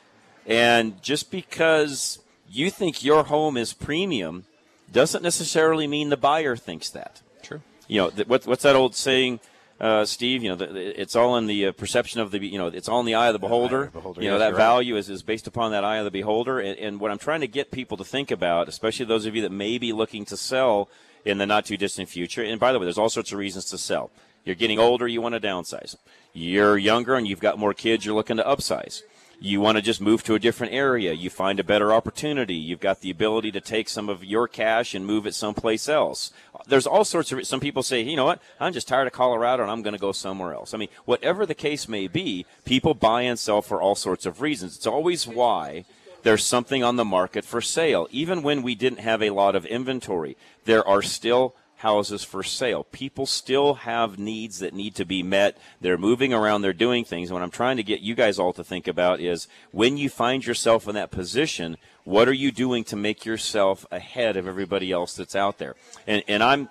And 0.46 1.02
just 1.02 1.30
because 1.30 2.20
you 2.48 2.70
think 2.70 3.02
your 3.02 3.24
home 3.24 3.56
is 3.56 3.72
premium 3.72 4.44
doesn't 4.92 5.22
necessarily 5.22 5.86
mean 5.86 6.08
the 6.08 6.16
buyer 6.16 6.56
thinks 6.56 6.88
that. 6.90 7.20
True. 7.42 7.62
You 7.88 8.02
know, 8.02 8.24
what's 8.26 8.62
that 8.62 8.76
old 8.76 8.94
saying? 8.94 9.40
Uh, 9.80 10.04
Steve. 10.04 10.42
You 10.42 10.50
know, 10.50 10.56
the, 10.56 11.00
it's 11.00 11.16
all 11.16 11.36
in 11.36 11.46
the 11.46 11.66
uh, 11.66 11.72
perception 11.72 12.20
of 12.20 12.30
the, 12.30 12.44
you 12.44 12.58
know, 12.58 12.68
it's 12.68 12.88
all 12.88 13.00
in 13.00 13.06
the 13.06 13.14
eye 13.14 13.28
of 13.28 13.32
the 13.32 13.38
beholder. 13.38 13.84
Of 13.84 13.92
the 13.92 13.98
beholder 13.98 14.22
you 14.22 14.30
know, 14.30 14.38
that 14.38 14.54
value 14.54 14.94
right. 14.94 15.00
is, 15.00 15.10
is 15.10 15.22
based 15.22 15.46
upon 15.46 15.72
that 15.72 15.84
eye 15.84 15.96
of 15.98 16.04
the 16.04 16.10
beholder. 16.10 16.60
And, 16.60 16.78
and, 16.78 17.00
what 17.00 17.10
I'm 17.10 17.18
trying 17.18 17.40
to 17.40 17.48
get 17.48 17.70
people 17.70 17.96
to 17.96 18.04
think 18.04 18.30
about, 18.30 18.68
especially 18.68 19.06
those 19.06 19.26
of 19.26 19.34
you 19.34 19.42
that 19.42 19.52
may 19.52 19.78
be 19.78 19.92
looking 19.92 20.24
to 20.26 20.36
sell 20.36 20.88
in 21.24 21.38
the 21.38 21.46
not 21.46 21.66
too 21.66 21.76
distant 21.76 22.08
future. 22.08 22.42
And 22.42 22.60
by 22.60 22.72
the 22.72 22.78
way, 22.78 22.86
there's 22.86 22.98
all 22.98 23.10
sorts 23.10 23.32
of 23.32 23.38
reasons 23.38 23.66
to 23.66 23.78
sell. 23.78 24.10
You're 24.44 24.54
getting 24.54 24.78
older, 24.78 25.08
you 25.08 25.20
want 25.20 25.34
to 25.34 25.40
downsize. 25.40 25.96
You're 26.32 26.78
younger 26.78 27.16
and 27.16 27.26
you've 27.26 27.40
got 27.40 27.58
more 27.58 27.74
kids, 27.74 28.06
you're 28.06 28.14
looking 28.14 28.36
to 28.36 28.44
upsize 28.44 29.02
you 29.38 29.60
want 29.60 29.76
to 29.76 29.82
just 29.82 30.00
move 30.00 30.22
to 30.24 30.34
a 30.34 30.38
different 30.38 30.72
area, 30.72 31.12
you 31.12 31.28
find 31.30 31.60
a 31.60 31.64
better 31.64 31.92
opportunity, 31.92 32.54
you've 32.54 32.80
got 32.80 33.00
the 33.00 33.10
ability 33.10 33.52
to 33.52 33.60
take 33.60 33.88
some 33.88 34.08
of 34.08 34.24
your 34.24 34.48
cash 34.48 34.94
and 34.94 35.06
move 35.06 35.26
it 35.26 35.34
someplace 35.34 35.88
else. 35.88 36.32
There's 36.66 36.86
all 36.86 37.04
sorts 37.04 37.32
of 37.32 37.46
some 37.46 37.60
people 37.60 37.82
say, 37.82 38.00
you 38.00 38.16
know 38.16 38.24
what, 38.24 38.40
I'm 38.58 38.72
just 38.72 38.88
tired 38.88 39.06
of 39.06 39.12
Colorado 39.12 39.62
and 39.62 39.70
I'm 39.70 39.82
going 39.82 39.94
to 39.94 40.00
go 40.00 40.12
somewhere 40.12 40.54
else. 40.54 40.72
I 40.72 40.78
mean, 40.78 40.88
whatever 41.04 41.44
the 41.44 41.54
case 41.54 41.88
may 41.88 42.08
be, 42.08 42.46
people 42.64 42.94
buy 42.94 43.22
and 43.22 43.38
sell 43.38 43.62
for 43.62 43.80
all 43.80 43.94
sorts 43.94 44.26
of 44.26 44.40
reasons. 44.40 44.76
It's 44.76 44.86
always 44.86 45.26
why 45.26 45.84
there's 46.22 46.44
something 46.44 46.82
on 46.82 46.96
the 46.96 47.04
market 47.04 47.44
for 47.44 47.60
sale. 47.60 48.08
Even 48.10 48.42
when 48.42 48.62
we 48.62 48.74
didn't 48.74 48.98
have 48.98 49.22
a 49.22 49.30
lot 49.30 49.54
of 49.54 49.66
inventory, 49.66 50.36
there 50.64 50.86
are 50.86 51.02
still 51.02 51.54
houses 51.86 52.24
for 52.24 52.42
sale. 52.42 52.82
People 52.82 53.26
still 53.26 53.74
have 53.74 54.18
needs 54.18 54.58
that 54.58 54.74
need 54.74 54.96
to 54.96 55.04
be 55.04 55.22
met. 55.22 55.56
They're 55.80 55.96
moving 55.96 56.34
around, 56.34 56.62
they're 56.62 56.72
doing 56.72 57.04
things. 57.04 57.28
And 57.28 57.34
what 57.34 57.44
I'm 57.44 57.50
trying 57.52 57.76
to 57.76 57.84
get 57.84 58.00
you 58.00 58.16
guys 58.16 58.40
all 58.40 58.52
to 58.54 58.64
think 58.64 58.88
about 58.88 59.20
is 59.20 59.46
when 59.70 59.96
you 59.96 60.08
find 60.08 60.44
yourself 60.44 60.88
in 60.88 60.96
that 60.96 61.12
position, 61.12 61.76
what 62.02 62.26
are 62.26 62.32
you 62.32 62.50
doing 62.50 62.82
to 62.84 62.96
make 62.96 63.24
yourself 63.24 63.86
ahead 63.92 64.36
of 64.36 64.48
everybody 64.48 64.90
else 64.90 65.14
that's 65.14 65.36
out 65.36 65.58
there? 65.58 65.76
And, 66.08 66.24
and 66.26 66.42
I'm, 66.42 66.68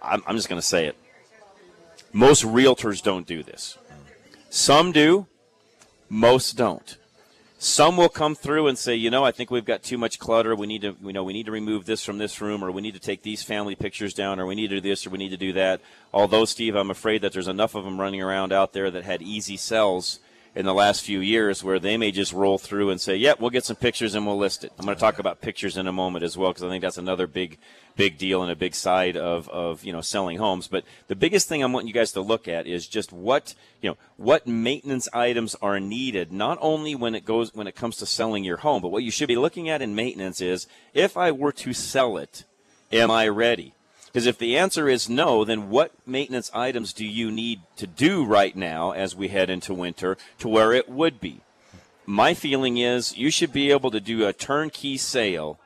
I'm, 0.00 0.22
I'm 0.26 0.36
just 0.36 0.48
going 0.48 0.60
to 0.60 0.66
say 0.66 0.86
it. 0.86 0.96
Most 2.14 2.42
realtors 2.42 3.02
don't 3.02 3.26
do 3.26 3.42
this. 3.42 3.76
Some 4.48 4.92
do, 4.92 5.26
most 6.08 6.56
don't. 6.56 6.96
Some 7.60 7.96
will 7.96 8.08
come 8.08 8.36
through 8.36 8.68
and 8.68 8.78
say, 8.78 8.94
you 8.94 9.10
know, 9.10 9.24
I 9.24 9.32
think 9.32 9.50
we've 9.50 9.64
got 9.64 9.82
too 9.82 9.98
much 9.98 10.20
clutter. 10.20 10.54
We 10.54 10.68
need 10.68 10.82
to, 10.82 10.94
you 11.02 11.12
know, 11.12 11.24
we 11.24 11.32
need 11.32 11.46
to 11.46 11.52
remove 11.52 11.86
this 11.86 12.04
from 12.04 12.18
this 12.18 12.40
room, 12.40 12.62
or 12.62 12.70
we 12.70 12.82
need 12.82 12.94
to 12.94 13.00
take 13.00 13.22
these 13.22 13.42
family 13.42 13.74
pictures 13.74 14.14
down, 14.14 14.38
or 14.38 14.46
we 14.46 14.54
need 14.54 14.68
to 14.68 14.80
do 14.80 14.88
this, 14.88 15.04
or 15.04 15.10
we 15.10 15.18
need 15.18 15.30
to 15.30 15.36
do 15.36 15.52
that. 15.54 15.80
Although, 16.14 16.44
Steve, 16.44 16.76
I'm 16.76 16.90
afraid 16.90 17.20
that 17.22 17.32
there's 17.32 17.48
enough 17.48 17.74
of 17.74 17.82
them 17.84 18.00
running 18.00 18.22
around 18.22 18.52
out 18.52 18.74
there 18.74 18.92
that 18.92 19.02
had 19.02 19.22
easy 19.22 19.56
sells 19.56 20.20
in 20.54 20.66
the 20.66 20.74
last 20.74 21.04
few 21.04 21.20
years 21.20 21.62
where 21.62 21.78
they 21.78 21.96
may 21.96 22.10
just 22.10 22.32
roll 22.32 22.58
through 22.58 22.90
and 22.90 23.00
say, 23.00 23.16
"Yep, 23.16 23.36
yeah, 23.36 23.40
we'll 23.40 23.50
get 23.50 23.64
some 23.64 23.76
pictures 23.76 24.14
and 24.14 24.26
we'll 24.26 24.38
list 24.38 24.64
it." 24.64 24.72
I'm 24.78 24.84
going 24.84 24.96
to 24.96 25.00
talk 25.00 25.18
about 25.18 25.40
pictures 25.40 25.76
in 25.76 25.86
a 25.86 25.92
moment 25.92 26.24
as 26.24 26.36
well 26.36 26.50
because 26.50 26.64
I 26.64 26.68
think 26.68 26.82
that's 26.82 26.98
another 26.98 27.26
big, 27.26 27.58
big 27.96 28.18
deal 28.18 28.42
and 28.42 28.50
a 28.50 28.56
big 28.56 28.74
side 28.74 29.16
of 29.16 29.48
of 29.48 29.84
you 29.84 29.92
know 29.92 30.00
selling 30.00 30.38
homes. 30.38 30.68
But 30.68 30.84
the 31.06 31.16
biggest 31.16 31.48
thing 31.48 31.62
I'm 31.62 31.72
wanting 31.72 31.88
you 31.88 31.94
guys 31.94 32.12
to 32.12 32.20
look 32.20 32.48
at 32.48 32.66
is 32.66 32.86
just 32.86 33.12
what 33.12 33.54
you 33.80 33.90
know 33.90 33.96
what 34.16 34.46
maintenance 34.46 35.08
items 35.12 35.54
are 35.62 35.80
needed, 35.80 36.32
not 36.32 36.58
only 36.60 36.94
when 36.94 37.14
it 37.14 37.24
goes 37.24 37.54
when 37.54 37.66
it 37.66 37.76
comes 37.76 37.96
to 37.98 38.06
selling 38.06 38.44
your 38.44 38.58
home, 38.58 38.82
but 38.82 38.88
what 38.88 39.02
you 39.02 39.10
should 39.10 39.28
be 39.28 39.36
looking 39.36 39.68
at 39.68 39.82
in 39.82 39.94
maintenance 39.94 40.40
is 40.40 40.66
if 40.94 41.16
I 41.16 41.30
were 41.30 41.52
to 41.52 41.72
sell 41.72 42.16
it, 42.16 42.44
am 42.92 43.10
I 43.10 43.28
ready? 43.28 43.74
Because 44.12 44.26
if 44.26 44.38
the 44.38 44.56
answer 44.56 44.88
is 44.88 45.08
no, 45.08 45.44
then 45.44 45.70
what 45.70 45.92
maintenance 46.06 46.50
items 46.54 46.92
do 46.92 47.04
you 47.04 47.30
need 47.30 47.60
to 47.76 47.86
do 47.86 48.24
right 48.24 48.56
now 48.56 48.92
as 48.92 49.14
we 49.14 49.28
head 49.28 49.50
into 49.50 49.74
winter 49.74 50.16
to 50.38 50.48
where 50.48 50.72
it 50.72 50.88
would 50.88 51.20
be? 51.20 51.40
My 52.06 52.32
feeling 52.32 52.78
is 52.78 53.16
you 53.18 53.30
should 53.30 53.52
be 53.52 53.70
able 53.70 53.90
to 53.90 54.00
do 54.00 54.26
a 54.26 54.32
turnkey 54.32 54.96
sale 54.96 55.58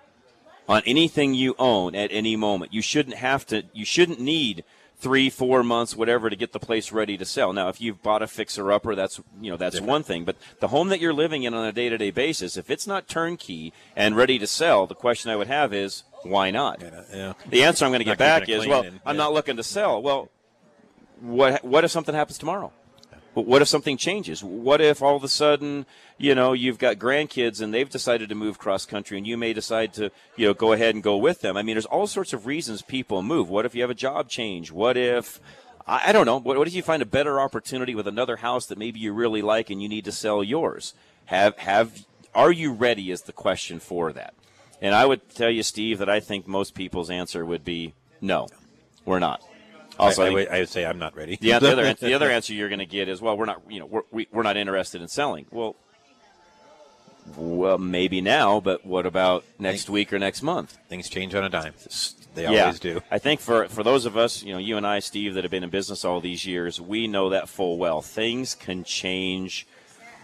on 0.68 0.82
anything 0.86 1.34
you 1.34 1.54
own 1.58 1.94
at 1.94 2.10
any 2.12 2.34
moment. 2.34 2.74
You 2.74 2.82
shouldn't 2.82 3.16
have 3.16 3.46
to, 3.46 3.64
you 3.72 3.84
shouldn't 3.84 4.20
need 4.20 4.64
three, 4.98 5.28
four 5.28 5.64
months, 5.64 5.96
whatever, 5.96 6.30
to 6.30 6.36
get 6.36 6.52
the 6.52 6.60
place 6.60 6.92
ready 6.92 7.16
to 7.16 7.24
sell. 7.24 7.52
Now, 7.52 7.68
if 7.68 7.80
you've 7.80 8.02
bought 8.02 8.22
a 8.22 8.26
fixer 8.28 8.70
upper, 8.70 8.94
that's 8.94 9.20
you 9.40 9.50
know 9.50 9.56
that's 9.56 9.74
Different. 9.74 9.88
one 9.90 10.02
thing. 10.04 10.24
But 10.24 10.36
the 10.60 10.68
home 10.68 10.88
that 10.88 11.00
you're 11.00 11.12
living 11.12 11.42
in 11.42 11.54
on 11.54 11.66
a 11.66 11.72
day 11.72 11.88
to 11.88 11.98
day 11.98 12.10
basis, 12.12 12.56
if 12.56 12.70
it's 12.70 12.86
not 12.86 13.08
turnkey 13.08 13.72
and 13.96 14.16
ready 14.16 14.38
to 14.38 14.46
sell, 14.46 14.86
the 14.86 14.94
question 14.94 15.30
I 15.30 15.36
would 15.36 15.48
have 15.48 15.74
is 15.74 16.04
why 16.22 16.50
not? 16.50 16.80
Yeah, 16.80 17.02
yeah. 17.12 17.32
The 17.48 17.64
answer 17.64 17.84
I'm 17.84 17.90
going 17.90 18.00
to 18.00 18.04
get 18.04 18.18
back 18.18 18.48
is, 18.48 18.66
well, 18.66 18.82
and, 18.82 19.00
I'm 19.04 19.16
not 19.16 19.32
looking 19.32 19.56
to 19.56 19.62
sell. 19.62 20.02
Well, 20.02 20.30
what 21.20 21.64
what 21.64 21.84
if 21.84 21.90
something 21.90 22.14
happens 22.14 22.38
tomorrow? 22.38 22.72
But 23.34 23.46
what 23.46 23.62
if 23.62 23.68
something 23.68 23.96
changes? 23.96 24.44
What 24.44 24.80
if 24.80 25.00
all 25.00 25.16
of 25.16 25.24
a 25.24 25.28
sudden, 25.28 25.86
you 26.18 26.34
know, 26.34 26.52
you've 26.52 26.78
got 26.78 26.98
grandkids 26.98 27.62
and 27.62 27.72
they've 27.72 27.88
decided 27.88 28.28
to 28.28 28.34
move 28.34 28.58
cross 28.58 28.84
country 28.84 29.16
and 29.16 29.26
you 29.26 29.38
may 29.38 29.54
decide 29.54 29.94
to, 29.94 30.10
you 30.36 30.46
know, 30.46 30.54
go 30.54 30.72
ahead 30.72 30.94
and 30.94 31.02
go 31.02 31.16
with 31.16 31.40
them? 31.40 31.56
I 31.56 31.62
mean, 31.62 31.76
there's 31.76 31.86
all 31.86 32.06
sorts 32.06 32.34
of 32.34 32.44
reasons 32.44 32.82
people 32.82 33.22
move. 33.22 33.48
What 33.48 33.64
if 33.64 33.74
you 33.74 33.80
have 33.80 33.90
a 33.90 33.94
job 33.94 34.28
change? 34.28 34.70
What 34.70 34.98
if, 34.98 35.40
I, 35.86 36.12
don't 36.12 36.26
know, 36.26 36.38
what, 36.38 36.58
what 36.58 36.68
if 36.68 36.74
you 36.74 36.82
find 36.82 37.02
a 37.02 37.06
better 37.06 37.40
opportunity 37.40 37.94
with 37.94 38.06
another 38.06 38.36
house 38.36 38.66
that 38.66 38.76
maybe 38.76 39.00
you 39.00 39.14
really 39.14 39.40
like 39.40 39.70
and 39.70 39.82
you 39.82 39.88
need 39.88 40.04
to 40.04 40.12
sell 40.12 40.44
yours? 40.44 40.92
Have, 41.26 41.56
have, 41.56 42.04
are 42.34 42.52
you 42.52 42.72
ready 42.72 43.10
is 43.10 43.22
the 43.22 43.32
question 43.32 43.80
for 43.80 44.12
that. 44.12 44.34
And 44.82 44.96
I 44.96 45.06
would 45.06 45.30
tell 45.30 45.48
you, 45.48 45.62
Steve, 45.62 45.98
that 45.98 46.10
I 46.10 46.18
think 46.18 46.48
most 46.48 46.74
people's 46.74 47.08
answer 47.08 47.46
would 47.46 47.64
be 47.64 47.94
no, 48.20 48.48
we're 49.06 49.20
not. 49.20 49.40
Also, 49.98 50.24
I, 50.24 50.26
I, 50.26 50.30
would, 50.30 50.48
I 50.48 50.58
would 50.58 50.68
say 50.68 50.84
I'm 50.84 50.98
not 50.98 51.16
ready. 51.16 51.38
Yeah, 51.40 51.60
the 51.60 51.72
other 51.72 51.94
the 52.00 52.14
other 52.14 52.28
answer 52.28 52.52
you're 52.52 52.68
going 52.68 52.80
to 52.80 52.86
get 52.86 53.08
is, 53.08 53.22
well, 53.22 53.36
we're 53.36 53.46
not, 53.46 53.62
you 53.70 53.78
know, 53.78 53.86
we're 53.86 54.02
we, 54.10 54.24
are 54.24 54.26
we 54.32 54.40
are 54.40 54.42
not 54.42 54.56
interested 54.56 55.00
in 55.00 55.06
selling. 55.06 55.46
Well, 55.52 55.76
well, 57.36 57.78
maybe 57.78 58.20
now, 58.20 58.58
but 58.58 58.84
what 58.84 59.06
about 59.06 59.44
next 59.58 59.88
week 59.88 60.12
or 60.12 60.18
next 60.18 60.42
month? 60.42 60.76
Things 60.88 61.08
change 61.08 61.34
on 61.36 61.44
a 61.44 61.48
dime. 61.48 61.74
They 62.34 62.42
yeah, 62.42 62.62
always 62.62 62.80
do. 62.80 63.02
I 63.08 63.18
think 63.18 63.40
for 63.40 63.68
for 63.68 63.84
those 63.84 64.04
of 64.04 64.16
us, 64.16 64.42
you 64.42 64.52
know, 64.52 64.58
you 64.58 64.76
and 64.76 64.86
I, 64.86 64.98
Steve, 64.98 65.34
that 65.34 65.44
have 65.44 65.50
been 65.52 65.62
in 65.62 65.70
business 65.70 66.04
all 66.04 66.20
these 66.20 66.44
years, 66.44 66.80
we 66.80 67.06
know 67.06 67.28
that 67.30 67.48
full 67.48 67.78
well. 67.78 68.02
Things 68.02 68.56
can 68.56 68.82
change 68.82 69.66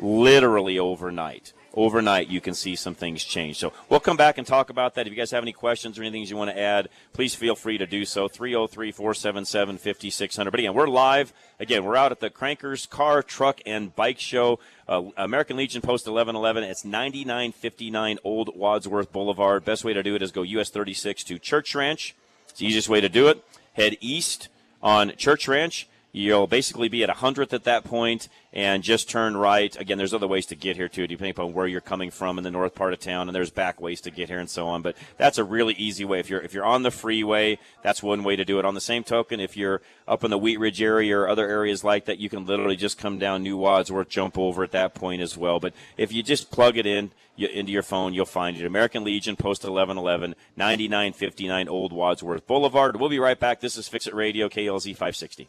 literally 0.01 0.79
overnight 0.81 1.53
overnight 1.79 2.29
you 2.29 2.41
can 2.41 2.55
see 2.55 2.75
some 2.75 2.95
things 2.95 3.23
change. 3.23 3.57
So 3.57 3.73
we'll 3.88 4.01
come 4.01 4.17
back 4.17 4.37
and 4.37 4.47
talk 4.47 4.69
about 4.69 4.97
that. 4.97 5.07
If 5.07 5.12
you 5.12 5.17
guys 5.17 5.31
have 5.31 5.45
any 5.45 5.53
questions 5.53 5.97
or 5.97 6.03
anything 6.03 6.25
you 6.25 6.37
want 6.37 6.51
to 6.51 6.61
add, 6.61 6.88
please 7.12 7.37
feel 7.37 7.55
free 7.55 7.79
to 7.79 7.87
do 7.87 8.05
so. 8.05 8.27
303 8.27 8.91
477 8.91 9.79
5600. 9.79 10.51
But 10.51 10.61
again, 10.61 10.75
we're 10.75 10.88
live. 10.88 11.33
Again, 11.61 11.85
we're 11.85 11.97
out 11.97 12.11
at 12.11 12.19
the 12.19 12.31
Crankers 12.31 12.88
Car, 12.88 13.23
Truck, 13.23 13.61
and 13.64 13.95
Bike 13.95 14.19
Show. 14.19 14.59
Uh, 14.88 15.05
American 15.17 15.57
Legion 15.57 15.81
Post 15.81 16.07
1111. 16.07 16.64
It's 16.64 16.85
9959 16.85 18.19
Old 18.25 18.57
Wadsworth 18.57 19.12
Boulevard. 19.12 19.64
Best 19.64 19.85
way 19.85 19.93
to 19.93 20.03
do 20.03 20.17
it 20.17 20.23
is 20.23 20.33
go 20.33 20.43
US 20.43 20.71
36 20.71 21.23
to 21.25 21.38
Church 21.38 21.75
Ranch. 21.77 22.17
It's 22.49 22.59
the 22.59 22.67
easiest 22.67 22.88
way 22.88 23.01
to 23.01 23.09
do 23.09 23.29
it. 23.29 23.45
Head 23.75 23.97
east 24.01 24.49
on 24.83 25.14
Church 25.17 25.47
Ranch 25.47 25.88
You'll 26.11 26.47
basically 26.47 26.88
be 26.88 27.03
at 27.03 27.11
100th 27.11 27.53
at 27.53 27.64
that 27.64 27.85
point 27.85 28.29
and 28.53 28.83
just 28.83 29.11
turn 29.11 29.37
right. 29.37 29.79
Again, 29.79 29.99
there's 29.99 30.14
other 30.14 30.27
ways 30.27 30.47
to 30.47 30.57
get 30.57 30.77
here 30.77 30.88
too, 30.88 31.07
depending 31.07 31.33
upon 31.33 31.53
where 31.53 31.66
you're 31.66 31.83
coming 31.83 32.11
from 32.11 32.38
in 32.38 32.44
the 32.44 32.51
north 32.51 32.75
part 32.75 32.94
of 32.94 32.99
town, 32.99 33.29
and 33.29 33.37
there's 33.37 33.51
back 33.51 33.79
ways 33.79 34.01
to 34.01 34.11
get 34.11 34.31
here 34.31 34.38
and 34.38 34.49
so 34.49 34.66
on. 34.68 34.81
But 34.81 34.97
that's 35.18 35.37
a 35.37 35.44
really 35.44 35.75
easy 35.75 36.07
way. 36.07 36.18
If 36.18 36.31
you're 36.31 36.40
if 36.40 36.55
you're 36.55 36.64
on 36.64 36.83
the 36.83 36.90
freeway, 36.90 37.59
that's 37.83 38.03
one 38.03 38.25
way 38.25 38.37
to 38.37 38.44
do 38.44 38.59
it. 38.59 38.64
On 38.64 38.75
the 38.75 38.81
same 38.81 39.05
token, 39.05 39.38
if 39.38 39.55
you're 39.55 39.83
up 40.07 40.25
in 40.25 40.31
the 40.31 40.38
Wheat 40.38 40.59
Ridge 40.59 40.81
area 40.81 41.16
or 41.16 41.29
other 41.29 41.47
areas 41.47 41.85
like 41.85 42.07
that, 42.07 42.18
you 42.18 42.31
can 42.31 42.47
literally 42.47 42.77
just 42.77 42.97
come 42.97 43.18
down 43.18 43.42
New 43.42 43.59
Wadsworth, 43.59 44.09
jump 44.09 44.38
over 44.38 44.64
at 44.64 44.73
that 44.73 44.94
point 44.94 45.21
as 45.21 45.37
well. 45.37 45.61
But 45.61 45.75
if 45.99 46.11
you 46.11 46.23
just 46.23 46.51
plug 46.51 46.79
it 46.79 46.87
in 46.87 47.11
you, 47.37 47.49
into 47.49 47.71
your 47.71 47.83
phone, 47.83 48.14
you'll 48.14 48.25
find 48.25 48.57
it. 48.57 48.64
American 48.64 49.05
Legion, 49.05 49.37
Post 49.37 49.62
1111, 49.62 50.35
9959 50.57 51.68
Old 51.68 51.92
Wadsworth 51.92 52.47
Boulevard. 52.47 52.97
We'll 52.97 53.11
be 53.11 53.18
right 53.18 53.38
back. 53.38 53.61
This 53.61 53.77
is 53.77 53.88
Fix 53.88 54.07
It 54.07 54.14
Radio, 54.14 54.49
KLZ 54.49 54.92
560. 54.92 55.49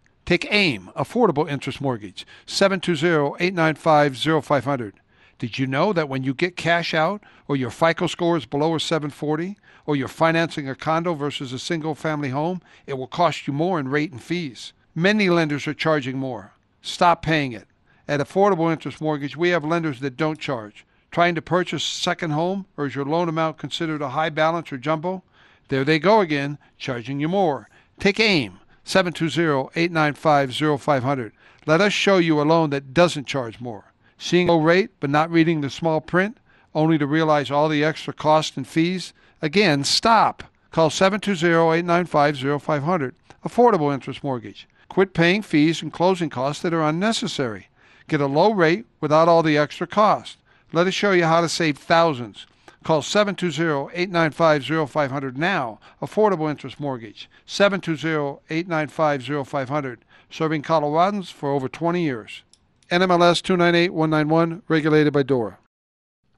Take 0.25 0.51
AIM, 0.51 0.89
Affordable 0.95 1.49
Interest 1.49 1.81
Mortgage, 1.81 2.27
720-895-0500. 2.47 4.93
Did 5.39 5.57
you 5.57 5.65
know 5.65 5.93
that 5.93 6.07
when 6.07 6.23
you 6.23 6.35
get 6.35 6.55
cash 6.55 6.93
out 6.93 7.23
or 7.47 7.55
your 7.55 7.71
FICO 7.71 8.05
score 8.07 8.37
is 8.37 8.45
below 8.45 8.75
a 8.75 8.79
740 8.79 9.57
or 9.87 9.95
you're 9.95 10.07
financing 10.07 10.69
a 10.69 10.75
condo 10.75 11.15
versus 11.15 11.51
a 11.51 11.59
single 11.59 11.95
family 11.95 12.29
home, 12.29 12.61
it 12.85 12.93
will 12.93 13.07
cost 13.07 13.47
you 13.47 13.53
more 13.53 13.79
in 13.79 13.87
rate 13.87 14.11
and 14.11 14.21
fees? 14.21 14.73
Many 14.93 15.27
lenders 15.29 15.67
are 15.67 15.73
charging 15.73 16.19
more. 16.19 16.53
Stop 16.83 17.23
paying 17.23 17.53
it. 17.53 17.67
At 18.07 18.19
Affordable 18.19 18.71
Interest 18.71 19.01
Mortgage, 19.01 19.35
we 19.35 19.49
have 19.49 19.65
lenders 19.65 20.01
that 20.01 20.17
don't 20.17 20.39
charge. 20.39 20.85
Trying 21.09 21.33
to 21.35 21.41
purchase 21.41 21.83
a 21.83 21.99
second 21.99 22.31
home 22.31 22.67
or 22.77 22.85
is 22.85 22.93
your 22.93 23.05
loan 23.05 23.27
amount 23.27 23.57
considered 23.57 24.01
a 24.01 24.09
high 24.09 24.29
balance 24.29 24.71
or 24.71 24.77
jumbo? 24.77 25.23
There 25.69 25.83
they 25.83 25.97
go 25.97 26.19
again, 26.19 26.59
charging 26.77 27.19
you 27.19 27.27
more. 27.27 27.69
Take 27.99 28.19
AIM. 28.19 28.59
720-895-0500. 28.91 31.31
Let 31.65 31.79
us 31.79 31.93
show 31.93 32.17
you 32.17 32.41
a 32.41 32.43
loan 32.43 32.71
that 32.71 32.93
doesn't 32.93 33.27
charge 33.27 33.61
more. 33.61 33.93
Seeing 34.17 34.47
low 34.47 34.59
rate 34.59 34.89
but 34.99 35.09
not 35.09 35.31
reading 35.31 35.61
the 35.61 35.69
small 35.69 36.01
print, 36.01 36.37
only 36.75 36.97
to 36.97 37.07
realize 37.07 37.49
all 37.49 37.69
the 37.69 37.83
extra 37.83 38.13
costs 38.13 38.57
and 38.57 38.67
fees? 38.67 39.13
Again, 39.41 39.83
stop. 39.83 40.43
Call 40.71 40.89
720-895-0500. 40.89 43.13
Affordable 43.45 43.93
interest 43.93 44.23
mortgage. 44.23 44.67
Quit 44.89 45.13
paying 45.13 45.41
fees 45.41 45.81
and 45.81 45.93
closing 45.93 46.29
costs 46.29 46.61
that 46.61 46.73
are 46.73 46.83
unnecessary. 46.83 47.69
Get 48.07 48.21
a 48.21 48.27
low 48.27 48.51
rate 48.51 48.85
without 48.99 49.27
all 49.27 49.41
the 49.41 49.57
extra 49.57 49.87
cost. 49.87 50.37
Let 50.73 50.87
us 50.87 50.93
show 50.93 51.11
you 51.11 51.25
how 51.25 51.41
to 51.41 51.49
save 51.49 51.77
thousands. 51.77 52.47
Call 52.83 53.01
720-895-0500 53.01 55.37
now. 55.37 55.79
Affordable 56.01 56.49
interest 56.49 56.79
mortgage. 56.79 57.29
720-895-0500. 57.47 59.97
Serving 60.29 60.63
Coloradans 60.63 61.31
for 61.31 61.51
over 61.51 61.69
20 61.69 62.01
years. 62.01 62.41
NMLS 62.89 63.43
298191, 63.43 64.63
regulated 64.67 65.13
by 65.13 65.21
DORA. 65.23 65.57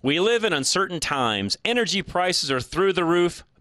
We 0.02 0.20
live 0.20 0.44
in 0.44 0.52
uncertain 0.52 1.00
times. 1.00 1.56
Energy 1.64 2.02
prices 2.02 2.52
are 2.52 2.60
through 2.60 2.92
the 2.92 3.06
roof, 3.06 3.46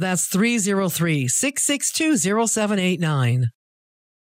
That's 0.00 0.28
303 0.28 1.28
662 1.28 2.16
0789. 2.46 3.50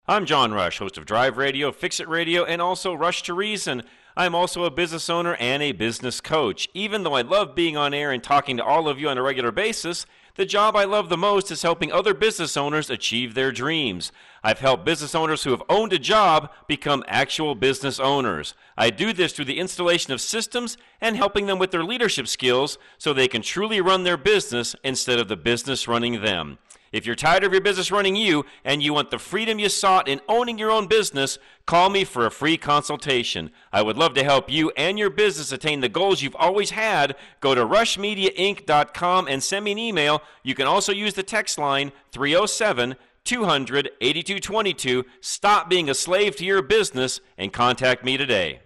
I'm 0.06 0.24
John 0.24 0.54
Rush, 0.54 0.78
host 0.78 0.96
of 0.96 1.04
Drive 1.04 1.36
Radio, 1.36 1.70
Fix 1.72 2.00
It 2.00 2.08
Radio, 2.08 2.42
and 2.42 2.62
also 2.62 2.94
Rush 2.94 3.22
to 3.24 3.34
Reason. 3.34 3.82
I'm 4.16 4.34
also 4.34 4.64
a 4.64 4.70
business 4.70 5.10
owner 5.10 5.34
and 5.34 5.62
a 5.62 5.72
business 5.72 6.22
coach. 6.22 6.68
Even 6.72 7.02
though 7.02 7.12
I 7.12 7.20
love 7.20 7.54
being 7.54 7.76
on 7.76 7.92
air 7.92 8.10
and 8.12 8.24
talking 8.24 8.56
to 8.56 8.64
all 8.64 8.88
of 8.88 8.98
you 8.98 9.10
on 9.10 9.18
a 9.18 9.22
regular 9.22 9.52
basis, 9.52 10.06
the 10.38 10.46
job 10.46 10.76
I 10.76 10.84
love 10.84 11.08
the 11.08 11.16
most 11.16 11.50
is 11.50 11.62
helping 11.62 11.90
other 11.90 12.14
business 12.14 12.56
owners 12.56 12.90
achieve 12.90 13.34
their 13.34 13.50
dreams. 13.50 14.12
I've 14.44 14.60
helped 14.60 14.84
business 14.84 15.12
owners 15.12 15.42
who 15.42 15.50
have 15.50 15.64
owned 15.68 15.92
a 15.92 15.98
job 15.98 16.52
become 16.68 17.02
actual 17.08 17.56
business 17.56 17.98
owners. 17.98 18.54
I 18.76 18.90
do 18.90 19.12
this 19.12 19.32
through 19.32 19.46
the 19.46 19.58
installation 19.58 20.12
of 20.12 20.20
systems 20.20 20.78
and 21.00 21.16
helping 21.16 21.46
them 21.46 21.58
with 21.58 21.72
their 21.72 21.82
leadership 21.82 22.28
skills 22.28 22.78
so 22.98 23.12
they 23.12 23.26
can 23.26 23.42
truly 23.42 23.80
run 23.80 24.04
their 24.04 24.16
business 24.16 24.76
instead 24.84 25.18
of 25.18 25.26
the 25.26 25.36
business 25.36 25.88
running 25.88 26.22
them. 26.22 26.58
If 26.92 27.04
you're 27.04 27.14
tired 27.14 27.44
of 27.44 27.52
your 27.52 27.60
business 27.60 27.90
running 27.90 28.16
you 28.16 28.44
and 28.64 28.82
you 28.82 28.94
want 28.94 29.10
the 29.10 29.18
freedom 29.18 29.58
you 29.58 29.68
sought 29.68 30.08
in 30.08 30.20
owning 30.28 30.58
your 30.58 30.70
own 30.70 30.86
business, 30.86 31.38
call 31.66 31.90
me 31.90 32.04
for 32.04 32.26
a 32.26 32.30
free 32.30 32.56
consultation. 32.56 33.50
I 33.72 33.82
would 33.82 33.98
love 33.98 34.14
to 34.14 34.24
help 34.24 34.50
you 34.50 34.70
and 34.76 34.98
your 34.98 35.10
business 35.10 35.52
attain 35.52 35.80
the 35.80 35.88
goals 35.88 36.22
you've 36.22 36.36
always 36.36 36.70
had. 36.70 37.16
Go 37.40 37.54
to 37.54 37.64
rushmediainc.com 37.64 39.28
and 39.28 39.42
send 39.42 39.64
me 39.64 39.72
an 39.72 39.78
email. 39.78 40.22
You 40.42 40.54
can 40.54 40.66
also 40.66 40.92
use 40.92 41.14
the 41.14 41.22
text 41.22 41.58
line 41.58 41.92
307 42.12 42.96
200 43.24 43.90
8222. 44.00 45.04
Stop 45.20 45.68
being 45.68 45.90
a 45.90 45.94
slave 45.94 46.36
to 46.36 46.44
your 46.44 46.62
business 46.62 47.20
and 47.36 47.52
contact 47.52 48.04
me 48.04 48.16
today. 48.16 48.60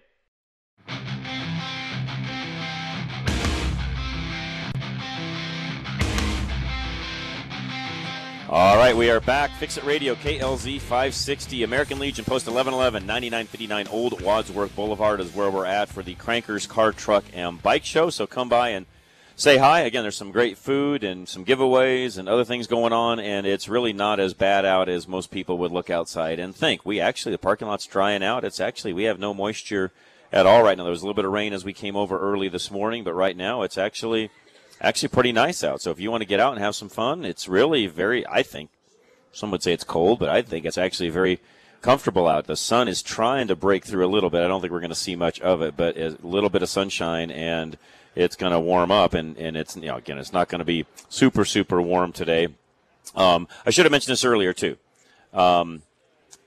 All 8.52 8.76
right, 8.76 8.94
we 8.94 9.08
are 9.08 9.18
back. 9.18 9.50
Fix 9.52 9.78
It 9.78 9.84
Radio, 9.84 10.14
KLZ 10.14 10.78
560, 10.78 11.62
American 11.62 11.98
Legion, 11.98 12.26
Post 12.26 12.46
1111, 12.46 13.06
9959 13.06 13.88
Old 13.88 14.20
Wadsworth 14.20 14.76
Boulevard 14.76 15.20
is 15.20 15.34
where 15.34 15.50
we're 15.50 15.64
at 15.64 15.88
for 15.88 16.02
the 16.02 16.14
Crankers 16.16 16.68
Car, 16.68 16.92
Truck, 16.92 17.24
and 17.32 17.62
Bike 17.62 17.86
Show. 17.86 18.10
So 18.10 18.26
come 18.26 18.50
by 18.50 18.68
and 18.68 18.84
say 19.36 19.56
hi. 19.56 19.80
Again, 19.80 20.02
there's 20.02 20.18
some 20.18 20.32
great 20.32 20.58
food 20.58 21.02
and 21.02 21.26
some 21.26 21.46
giveaways 21.46 22.18
and 22.18 22.28
other 22.28 22.44
things 22.44 22.66
going 22.66 22.92
on, 22.92 23.18
and 23.18 23.46
it's 23.46 23.70
really 23.70 23.94
not 23.94 24.20
as 24.20 24.34
bad 24.34 24.66
out 24.66 24.86
as 24.86 25.08
most 25.08 25.30
people 25.30 25.56
would 25.56 25.72
look 25.72 25.88
outside 25.88 26.38
and 26.38 26.54
think. 26.54 26.84
We 26.84 27.00
actually, 27.00 27.32
the 27.32 27.38
parking 27.38 27.68
lot's 27.68 27.86
drying 27.86 28.22
out. 28.22 28.44
It's 28.44 28.60
actually, 28.60 28.92
we 28.92 29.04
have 29.04 29.18
no 29.18 29.32
moisture 29.32 29.92
at 30.30 30.44
all 30.44 30.62
right 30.62 30.76
now. 30.76 30.84
There 30.84 30.90
was 30.90 31.00
a 31.00 31.06
little 31.06 31.14
bit 31.14 31.24
of 31.24 31.32
rain 31.32 31.54
as 31.54 31.64
we 31.64 31.72
came 31.72 31.96
over 31.96 32.18
early 32.18 32.50
this 32.50 32.70
morning, 32.70 33.02
but 33.02 33.14
right 33.14 33.34
now 33.34 33.62
it's 33.62 33.78
actually 33.78 34.30
actually 34.82 35.08
pretty 35.08 35.32
nice 35.32 35.62
out. 35.64 35.80
So 35.80 35.90
if 35.90 36.00
you 36.00 36.10
want 36.10 36.22
to 36.22 36.28
get 36.28 36.40
out 36.40 36.52
and 36.52 36.62
have 36.62 36.74
some 36.74 36.88
fun, 36.88 37.24
it's 37.24 37.48
really 37.48 37.86
very, 37.86 38.26
I 38.26 38.42
think, 38.42 38.70
some 39.32 39.50
would 39.52 39.62
say 39.62 39.72
it's 39.72 39.84
cold, 39.84 40.18
but 40.18 40.28
I 40.28 40.42
think 40.42 40.66
it's 40.66 40.76
actually 40.76 41.08
very 41.08 41.40
comfortable 41.80 42.28
out. 42.28 42.46
The 42.46 42.56
sun 42.56 42.88
is 42.88 43.02
trying 43.02 43.48
to 43.48 43.56
break 43.56 43.84
through 43.84 44.04
a 44.04 44.10
little 44.10 44.28
bit. 44.28 44.42
I 44.42 44.48
don't 44.48 44.60
think 44.60 44.72
we're 44.72 44.80
going 44.80 44.90
to 44.90 44.96
see 44.96 45.16
much 45.16 45.40
of 45.40 45.62
it, 45.62 45.76
but 45.76 45.96
a 45.96 46.16
little 46.22 46.50
bit 46.50 46.62
of 46.62 46.68
sunshine 46.68 47.30
and 47.30 47.78
it's 48.14 48.36
going 48.36 48.52
to 48.52 48.60
warm 48.60 48.90
up 48.90 49.14
and, 49.14 49.36
and 49.38 49.56
it's, 49.56 49.76
you 49.76 49.86
know, 49.86 49.96
again, 49.96 50.18
it's 50.18 50.32
not 50.32 50.48
going 50.48 50.58
to 50.58 50.64
be 50.64 50.84
super, 51.08 51.44
super 51.44 51.80
warm 51.80 52.12
today. 52.12 52.48
Um, 53.14 53.48
I 53.64 53.70
should 53.70 53.84
have 53.84 53.92
mentioned 53.92 54.12
this 54.12 54.24
earlier 54.24 54.52
too. 54.52 54.76
Um, 55.32 55.82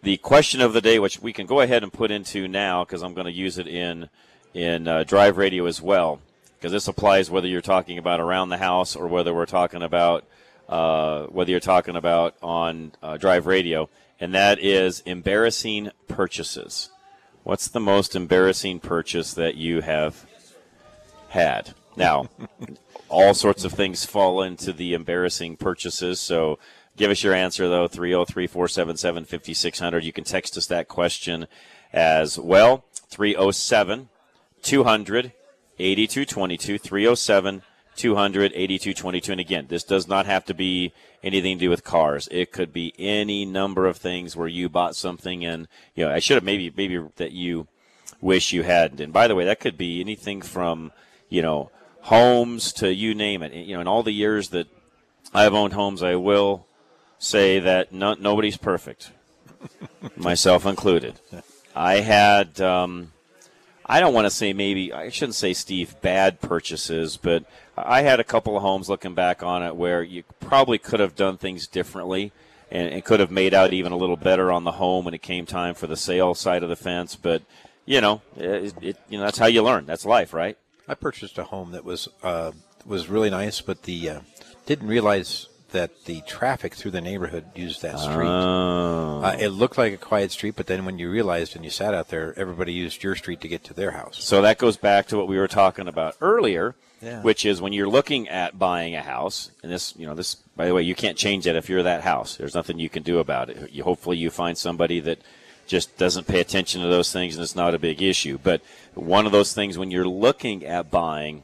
the 0.03 0.17
question 0.17 0.61
of 0.61 0.73
the 0.73 0.81
day, 0.81 0.99
which 0.99 1.19
we 1.19 1.33
can 1.33 1.47
go 1.47 1.61
ahead 1.61 1.81
and 1.81 1.91
put 1.91 2.11
into 2.11 2.47
now 2.47 2.83
because 2.83 3.01
I'm 3.01 3.15
going 3.15 3.25
to 3.25 3.31
use 3.31 3.57
it 3.57 3.67
in, 3.67 4.09
in 4.53 4.87
uh, 4.87 5.03
drive 5.03 5.37
radio 5.37 5.65
as 5.65 5.81
well 5.81 6.21
because 6.65 6.73
this 6.73 6.87
applies 6.87 7.29
whether 7.29 7.47
you're 7.47 7.61
talking 7.61 7.99
about 7.99 8.19
around 8.19 8.49
the 8.49 8.57
house 8.57 8.95
or 8.95 9.05
whether 9.05 9.31
we're 9.31 9.45
talking 9.45 9.83
about 9.83 10.25
uh, 10.67 11.25
whether 11.25 11.51
you're 11.51 11.59
talking 11.59 11.95
about 11.95 12.33
on 12.41 12.91
uh, 13.03 13.17
drive 13.17 13.45
radio, 13.45 13.87
and 14.19 14.33
that 14.33 14.57
is 14.57 15.01
embarrassing 15.01 15.91
purchases. 16.07 16.89
What's 17.43 17.67
the 17.67 17.79
most 17.79 18.15
embarrassing 18.15 18.79
purchase 18.79 19.35
that 19.35 19.53
you 19.53 19.81
have 19.81 20.25
had? 21.29 21.75
Now, 21.95 22.29
all 23.09 23.35
sorts 23.35 23.63
of 23.63 23.73
things 23.73 24.03
fall 24.03 24.41
into 24.41 24.73
the 24.73 24.95
embarrassing 24.95 25.57
purchases. 25.57 26.19
So 26.19 26.57
give 26.97 27.11
us 27.11 27.21
your 27.21 27.35
answer, 27.35 27.69
though, 27.69 27.87
303 27.87 28.47
477 28.47 29.25
5600. 29.25 30.03
You 30.03 30.11
can 30.11 30.23
text 30.23 30.57
us 30.57 30.65
that 30.65 30.87
question 30.87 31.45
as 31.93 32.39
well, 32.39 32.85
307 33.11 34.09
200 34.63 35.31
8222 35.79 36.77
307 36.77 37.61
200 37.95 38.51
8222 38.53 39.31
and 39.31 39.39
again 39.39 39.65
this 39.69 39.83
does 39.83 40.07
not 40.07 40.25
have 40.25 40.43
to 40.45 40.53
be 40.53 40.91
anything 41.23 41.57
to 41.57 41.65
do 41.65 41.69
with 41.69 41.83
cars. 41.83 42.27
It 42.29 42.51
could 42.51 42.73
be 42.73 42.93
any 42.99 43.45
number 43.45 43.85
of 43.87 43.97
things 43.97 44.35
where 44.35 44.47
you 44.47 44.69
bought 44.69 44.95
something 44.95 45.45
and 45.45 45.67
you 45.95 46.05
know 46.05 46.11
i 46.11 46.19
should 46.19 46.35
have 46.35 46.43
maybe 46.43 46.71
maybe 46.75 47.01
that 47.15 47.31
you 47.31 47.67
wish 48.21 48.53
you 48.53 48.63
hadn't. 48.63 48.99
And 48.99 49.13
by 49.13 49.27
the 49.27 49.35
way 49.35 49.45
that 49.45 49.59
could 49.59 49.77
be 49.77 50.01
anything 50.01 50.41
from 50.41 50.91
you 51.29 51.41
know 51.41 51.71
homes 52.01 52.73
to 52.73 52.93
you 52.93 53.15
name 53.15 53.41
it. 53.43 53.53
You 53.53 53.75
know 53.75 53.81
in 53.81 53.87
all 53.87 54.03
the 54.03 54.11
years 54.11 54.49
that 54.49 54.67
i've 55.33 55.53
owned 55.53 55.73
homes 55.73 56.03
i 56.03 56.15
will 56.15 56.67
say 57.17 57.59
that 57.59 57.91
no, 57.91 58.13
nobody's 58.13 58.57
perfect 58.57 59.11
myself 60.17 60.65
included. 60.65 61.19
I 61.75 61.95
had 61.95 62.61
um, 62.61 63.11
I 63.85 63.99
don't 63.99 64.13
want 64.13 64.25
to 64.25 64.31
say 64.31 64.53
maybe 64.53 64.91
I 64.91 65.09
shouldn't 65.09 65.35
say 65.35 65.53
Steve 65.53 65.95
bad 66.01 66.41
purchases, 66.41 67.17
but 67.17 67.45
I 67.77 68.01
had 68.01 68.19
a 68.19 68.23
couple 68.23 68.55
of 68.55 68.63
homes 68.63 68.89
looking 68.89 69.13
back 69.13 69.43
on 69.43 69.61
it 69.61 69.75
where 69.75 70.01
you 70.01 70.23
probably 70.39 70.77
could 70.77 70.99
have 70.99 71.15
done 71.15 71.37
things 71.37 71.67
differently 71.67 72.31
and, 72.71 72.89
and 72.89 73.05
could 73.05 73.19
have 73.19 73.31
made 73.31 73.53
out 73.53 73.73
even 73.73 73.91
a 73.91 73.97
little 73.97 74.17
better 74.17 74.51
on 74.51 74.63
the 74.63 74.73
home 74.73 75.05
when 75.05 75.13
it 75.13 75.21
came 75.21 75.45
time 75.45 75.75
for 75.75 75.85
the 75.87 75.97
sale 75.97 76.33
side 76.33 76.63
of 76.63 76.69
the 76.69 76.75
fence. 76.75 77.15
But 77.15 77.43
you 77.85 78.01
know, 78.01 78.21
it, 78.35 78.73
it 78.81 78.97
you 79.09 79.19
know 79.19 79.23
that's 79.23 79.37
how 79.37 79.45
you 79.45 79.61
learn. 79.61 79.85
That's 79.85 80.05
life, 80.05 80.33
right? 80.33 80.57
I 80.87 80.95
purchased 80.95 81.37
a 81.37 81.43
home 81.43 81.71
that 81.71 81.85
was 81.85 82.07
uh, 82.23 82.51
was 82.85 83.07
really 83.07 83.29
nice, 83.29 83.61
but 83.61 83.83
the 83.83 84.09
uh, 84.09 84.19
didn't 84.65 84.87
realize 84.87 85.47
that 85.75 86.05
the 86.05 86.21
traffic 86.21 86.73
through 86.73 86.91
the 86.91 87.01
neighborhood 87.01 87.45
used 87.55 87.81
that 87.83 87.99
street. 87.99 88.27
Oh. 88.27 89.21
Uh, 89.23 89.35
it 89.39 89.49
looked 89.49 89.77
like 89.77 89.93
a 89.93 89.97
quiet 89.97 90.31
street, 90.31 90.55
but 90.55 90.67
then 90.67 90.85
when 90.85 90.97
you 90.99 91.09
realized 91.09 91.55
and 91.55 91.63
you 91.63 91.71
sat 91.71 91.93
out 91.93 92.09
there, 92.09 92.33
everybody 92.37 92.73
used 92.73 93.03
your 93.03 93.15
street 93.15 93.41
to 93.41 93.47
get 93.47 93.63
to 93.65 93.73
their 93.73 93.91
house. 93.91 94.23
So 94.23 94.41
that 94.41 94.57
goes 94.57 94.77
back 94.77 95.07
to 95.07 95.17
what 95.17 95.27
we 95.27 95.37
were 95.37 95.47
talking 95.47 95.87
about 95.87 96.15
earlier, 96.21 96.75
Yeah. 97.01 97.21
which 97.21 97.45
is 97.45 97.61
when 97.61 97.73
you're 97.73 97.87
looking 97.89 98.27
at 98.27 98.57
buying 98.57 98.95
a 98.95 99.01
house, 99.01 99.51
and 99.61 99.71
this, 99.71 99.93
you 99.97 100.05
know, 100.05 100.15
this, 100.15 100.35
by 100.55 100.65
the 100.65 100.73
way, 100.73 100.81
you 100.83 100.95
can't 100.95 101.17
change 101.17 101.45
that 101.45 101.55
if 101.55 101.69
you're 101.69 101.83
that 101.83 102.01
house. 102.01 102.35
There's 102.37 102.55
nothing 102.55 102.79
you 102.79 102.89
can 102.89 103.03
do 103.03 103.19
about 103.19 103.49
it. 103.49 103.71
You, 103.71 103.83
hopefully, 103.83 104.17
you 104.17 104.29
find 104.29 104.57
somebody 104.57 104.99
that 105.01 105.19
just 105.67 105.97
doesn't 105.97 106.27
pay 106.27 106.39
attention 106.39 106.81
to 106.81 106.87
those 106.87 107.11
things, 107.11 107.35
and 107.35 107.43
it's 107.43 107.55
not 107.55 107.73
a 107.75 107.79
big 107.79 108.01
issue. 108.01 108.37
But 108.41 108.61
one 108.93 109.25
of 109.25 109.31
those 109.31 109.53
things 109.53 109.77
when 109.77 109.91
you're 109.91 110.07
looking 110.07 110.65
at 110.65 110.91
buying, 110.91 111.43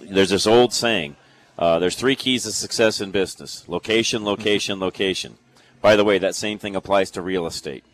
there's 0.00 0.30
this 0.30 0.46
old 0.46 0.72
saying. 0.72 1.16
Uh, 1.60 1.78
there's 1.78 1.94
three 1.94 2.16
keys 2.16 2.44
to 2.44 2.52
success 2.52 3.02
in 3.02 3.10
business: 3.10 3.68
location, 3.68 4.24
location, 4.24 4.80
location. 4.80 5.36
By 5.82 5.94
the 5.94 6.04
way, 6.04 6.18
that 6.18 6.34
same 6.34 6.58
thing 6.58 6.74
applies 6.74 7.10
to 7.12 7.22
real 7.22 7.46
estate. 7.46 7.84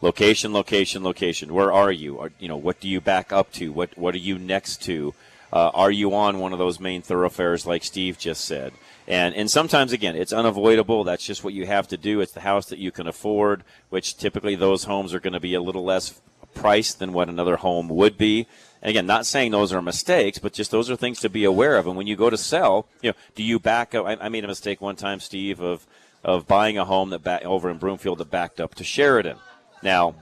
Location, 0.00 0.52
location, 0.52 1.04
location. 1.04 1.54
Where 1.54 1.72
are 1.72 1.92
you? 1.92 2.18
Are, 2.18 2.32
you 2.40 2.48
know, 2.48 2.56
what 2.56 2.80
do 2.80 2.88
you 2.88 3.00
back 3.00 3.32
up 3.32 3.52
to? 3.52 3.72
What 3.72 3.96
What 3.96 4.14
are 4.14 4.18
you 4.18 4.36
next 4.36 4.82
to? 4.82 5.14
Uh, 5.52 5.70
are 5.72 5.92
you 5.92 6.12
on 6.12 6.40
one 6.40 6.52
of 6.52 6.58
those 6.58 6.80
main 6.80 7.00
thoroughfares, 7.00 7.64
like 7.64 7.84
Steve 7.84 8.18
just 8.18 8.44
said? 8.44 8.72
And 9.06 9.32
and 9.36 9.48
sometimes 9.48 9.92
again, 9.92 10.16
it's 10.16 10.32
unavoidable. 10.32 11.04
That's 11.04 11.24
just 11.24 11.44
what 11.44 11.54
you 11.54 11.66
have 11.66 11.86
to 11.88 11.96
do. 11.96 12.20
It's 12.20 12.32
the 12.32 12.40
house 12.40 12.66
that 12.66 12.80
you 12.80 12.90
can 12.90 13.06
afford, 13.06 13.62
which 13.90 14.16
typically 14.16 14.56
those 14.56 14.84
homes 14.84 15.14
are 15.14 15.20
going 15.20 15.34
to 15.34 15.40
be 15.40 15.54
a 15.54 15.62
little 15.62 15.84
less 15.84 16.20
priced 16.54 16.98
than 16.98 17.12
what 17.12 17.28
another 17.28 17.56
home 17.56 17.88
would 17.88 18.18
be. 18.18 18.46
And 18.84 18.90
again, 18.90 19.06
not 19.06 19.24
saying 19.24 19.50
those 19.50 19.72
are 19.72 19.80
mistakes, 19.80 20.38
but 20.38 20.52
just 20.52 20.70
those 20.70 20.90
are 20.90 20.96
things 20.96 21.18
to 21.20 21.30
be 21.30 21.44
aware 21.44 21.78
of. 21.78 21.86
And 21.86 21.96
when 21.96 22.06
you 22.06 22.16
go 22.16 22.28
to 22.28 22.36
sell, 22.36 22.86
you 23.00 23.10
know, 23.10 23.16
do 23.34 23.42
you 23.42 23.58
back 23.58 23.94
up? 23.94 24.04
I, 24.04 24.16
I 24.20 24.28
made 24.28 24.44
a 24.44 24.48
mistake 24.48 24.82
one 24.82 24.94
time, 24.94 25.20
Steve, 25.20 25.60
of 25.60 25.86
of 26.22 26.46
buying 26.46 26.78
a 26.78 26.84
home 26.84 27.10
that 27.10 27.22
back 27.22 27.44
over 27.44 27.70
in 27.70 27.78
Broomfield 27.78 28.18
that 28.18 28.30
backed 28.30 28.60
up 28.60 28.74
to 28.76 28.84
Sheridan. 28.84 29.36
Now, 29.82 30.14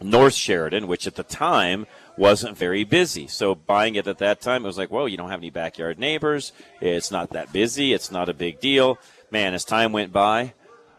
North 0.00 0.34
Sheridan, 0.34 0.88
which 0.88 1.06
at 1.06 1.14
the 1.14 1.22
time 1.22 1.86
wasn't 2.16 2.56
very 2.56 2.84
busy. 2.84 3.26
So 3.26 3.54
buying 3.54 3.94
it 3.94 4.06
at 4.06 4.18
that 4.18 4.40
time, 4.40 4.64
it 4.64 4.66
was 4.66 4.78
like, 4.78 4.90
well, 4.90 5.08
you 5.08 5.16
don't 5.16 5.30
have 5.30 5.40
any 5.40 5.50
backyard 5.50 5.98
neighbors. 5.98 6.52
It's 6.80 7.10
not 7.10 7.30
that 7.30 7.52
busy. 7.52 7.92
It's 7.92 8.10
not 8.10 8.28
a 8.28 8.34
big 8.34 8.60
deal. 8.60 8.98
Man, 9.30 9.54
as 9.54 9.64
time 9.64 9.92
went 9.92 10.12
by, 10.12 10.54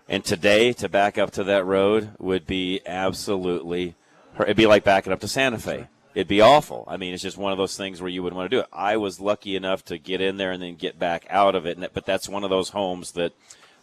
and 0.07 0.23
today 0.23 0.73
to 0.73 0.87
back 0.89 1.17
up 1.17 1.31
to 1.31 1.43
that 1.45 1.65
road 1.65 2.11
would 2.17 2.47
be 2.47 2.81
absolutely, 2.85 3.95
it'd 4.39 4.57
be 4.57 4.65
like 4.65 4.83
backing 4.83 5.11
up 5.11 5.19
to 5.21 5.27
Santa 5.27 5.57
Fe. 5.57 5.87
It'd 6.17 6.27
be 6.27 6.41
awful. 6.41 6.83
I 6.87 6.97
mean, 6.97 7.13
it's 7.13 7.21
just 7.21 7.37
one 7.37 7.51
of 7.51 7.59
those 7.59 7.77
things 7.77 8.01
where 8.01 8.09
you 8.09 8.23
wouldn't 8.23 8.37
want 8.37 8.49
to 8.49 8.55
do 8.57 8.61
it. 8.61 8.67
I 8.73 8.97
was 8.97 9.19
lucky 9.19 9.55
enough 9.55 9.85
to 9.85 9.99
get 9.99 10.19
in 10.19 10.37
there 10.37 10.51
and 10.51 10.59
then 10.63 10.73
get 10.75 10.97
back 10.97 11.27
out 11.29 11.53
of 11.53 11.67
it. 11.67 11.79
That- 11.79 11.93
But 11.93 12.07
that's 12.07 12.27
one 12.27 12.43
of 12.43 12.49
those 12.49 12.69
homes 12.69 13.11
that 13.11 13.33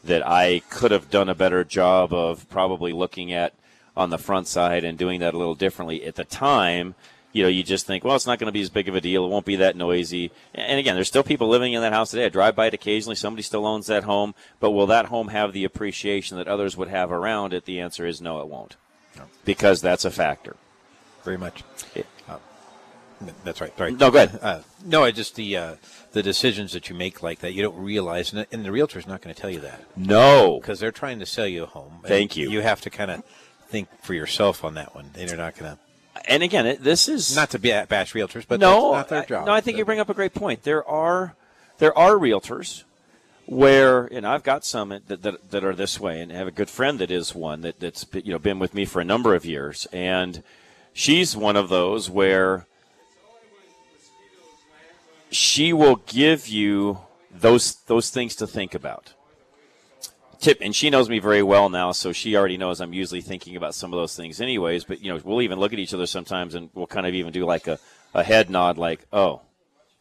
that 0.03 0.27
I 0.27 0.61
could 0.69 0.91
have 0.91 1.11
done 1.11 1.29
a 1.29 1.35
better 1.37 1.63
job 1.63 2.13
of 2.13 2.49
probably 2.51 2.93
looking 2.93 3.33
at 3.33 3.55
on 3.97 4.11
the 4.11 4.19
front 4.19 4.49
side 4.49 4.83
and 4.83 4.99
doing 4.99 5.21
that 5.21 5.33
a 5.33 5.39
little 5.39 5.55
differently 5.55 6.05
at 6.05 6.17
the 6.17 6.25
time. 6.25 6.97
you 7.33 7.43
know, 7.45 7.49
you 7.49 7.63
just 7.65 7.87
think, 7.87 8.05
well, 8.05 8.15
it's 8.17 8.27
not 8.29 8.39
going 8.39 8.47
to 8.47 8.53
be 8.53 8.61
as 8.61 8.71
big 8.71 8.89
of 8.89 8.95
a 8.95 9.01
deal. 9.01 9.25
It 9.25 9.29
won't 9.29 9.45
be 9.47 9.57
that 9.57 9.75
noisy. 9.77 10.31
And 10.55 10.79
again, 10.79 10.95
there's 10.95 11.09
still 11.09 11.25
people 11.25 11.49
living 11.49 11.73
in 11.73 11.83
that 11.83 11.93
house 11.93 12.11
today. 12.13 12.27
I 12.27 12.29
drive 12.29 12.55
by 12.55 12.67
it 12.67 12.75
occasionally. 12.75 13.17
Somebody 13.17 13.43
still 13.43 13.67
owns 13.67 13.87
that 13.89 14.05
home. 14.05 14.35
But 14.61 14.71
will 14.71 14.87
that 14.89 15.07
home 15.07 15.29
have 15.29 15.53
the 15.53 15.65
appreciation 15.65 16.37
that 16.37 16.47
others 16.49 16.77
would 16.77 16.87
have 16.89 17.11
around 17.11 17.53
it? 17.53 17.65
The 17.65 17.81
answer 17.81 18.07
is 18.07 18.21
no, 18.21 18.41
it 18.41 18.47
won't. 18.49 18.77
Because 19.45 19.81
that's 19.81 20.05
a 20.05 20.11
factor. 20.13 20.55
Very 21.25 21.39
much. 21.39 21.63
Uh, 21.97 22.03
that's 23.45 23.61
right. 23.61 23.77
Sorry. 23.77 23.93
No, 23.93 24.11
go 24.11 24.23
ahead. 24.23 24.39
Uh, 24.43 24.61
no, 24.85 25.05
I 25.05 25.11
just 25.11 25.37
the 25.37 25.57
uh, 25.57 25.77
the 26.13 26.23
decisions 26.23 26.73
that 26.73 26.89
you 26.89 26.95
make 26.95 27.23
like 27.23 27.41
that 27.41 27.53
you 27.55 27.63
don't 27.63 27.77
realize, 27.77 28.33
and, 28.33 28.47
and 28.53 28.65
the 28.65 28.73
realtor's 28.73 29.07
not 29.07 29.23
going 29.23 29.35
to 29.35 29.41
tell 29.41 29.51
you 29.51 29.61
that. 29.61 29.83
No, 29.97 30.59
because 30.61 30.81
they're 30.81 30.93
trying 30.93 31.19
to 31.21 31.27
sell 31.27 31.47
you 31.47 31.65
a 31.65 31.67
home. 31.67 32.01
Thank 32.05 32.37
you. 32.37 32.51
You 32.51 32.61
have 32.63 32.81
to 32.83 32.91
kind 32.91 33.11
of 33.11 33.25
think 33.69 33.89
for 34.03 34.15
yourself 34.15 34.65
on 34.65 34.75
that 34.75 34.95
one. 34.95 35.11
They're 35.15 35.37
not 35.37 35.57
going 35.57 35.73
to. 35.73 35.79
And 36.27 36.43
again, 36.43 36.67
it, 36.67 36.83
this 36.83 37.09
is 37.09 37.35
not 37.35 37.51
to 37.51 37.59
be 37.59 37.71
bash 37.71 38.15
realtors, 38.15 38.45
but 38.47 38.61
no, 38.61 38.93
that's 38.93 39.11
not 39.11 39.29
their 39.29 39.39
job. 39.39 39.43
I, 39.43 39.47
no, 39.47 39.53
I 39.53 39.61
think 39.61 39.79
you 39.79 39.85
bring 39.85 40.01
up 40.01 40.09
a 40.09 40.15
great 40.15 40.33
point. 40.33 40.63
There 40.63 40.87
are 40.89 41.35
there 41.79 41.97
are 41.99 42.13
realtors 42.13 42.85
where, 43.47 44.07
and 44.07 44.27
I've 44.27 44.43
got 44.43 44.65
some 44.65 44.89
that, 44.89 45.23
that, 45.23 45.51
that 45.51 45.65
are 45.65 45.75
this 45.75 46.01
way, 46.01 46.21
and 46.21 46.33
I 46.33 46.37
have 46.37 46.47
a 46.47 46.53
good 46.53 46.71
friend 46.71 46.99
that 46.99 47.11
is 47.11 47.35
one 47.35 47.61
that, 47.61 47.81
that's 47.81 48.07
you 48.13 48.33
know 48.33 48.39
been 48.39 48.59
with 48.59 48.75
me 48.75 48.85
for 48.85 49.01
a 49.01 49.05
number 49.05 49.35
of 49.35 49.45
years, 49.45 49.87
and 49.93 50.43
she's 50.93 51.37
one 51.37 51.57
of 51.57 51.69
those 51.69 52.09
where 52.09 52.67
she 55.35 55.73
will 55.73 55.97
give 55.97 56.47
you 56.47 56.99
those 57.31 57.75
those 57.87 58.11
things 58.11 58.37
to 58.37 58.47
think 58.47 58.75
about. 58.75 59.13
Tip, 60.41 60.59
and 60.61 60.75
she 60.77 60.91
knows 60.91 61.09
me 61.09 61.19
very 61.19 61.43
well 61.43 61.69
now, 61.69 61.93
so 61.93 62.13
she 62.13 62.37
already 62.37 62.57
knows 62.57 62.81
I'm 62.81 62.93
usually 62.93 63.21
thinking 63.21 63.57
about 63.57 63.75
some 63.75 63.93
of 63.93 63.99
those 63.99 64.15
things, 64.15 64.41
anyways. 64.41 64.85
But 64.85 65.01
you 65.03 65.13
know, 65.13 65.21
we'll 65.25 65.43
even 65.43 65.59
look 65.59 65.73
at 65.73 65.79
each 65.79 65.95
other 65.95 66.07
sometimes, 66.07 66.55
and 66.55 66.71
we'll 66.75 66.87
kind 66.87 67.07
of 67.07 67.15
even 67.15 67.33
do 67.33 67.45
like 67.45 67.67
a, 67.67 67.79
a 68.13 68.23
head 68.23 68.49
nod, 68.49 68.79
like, 68.79 69.07
"Oh, 69.13 69.41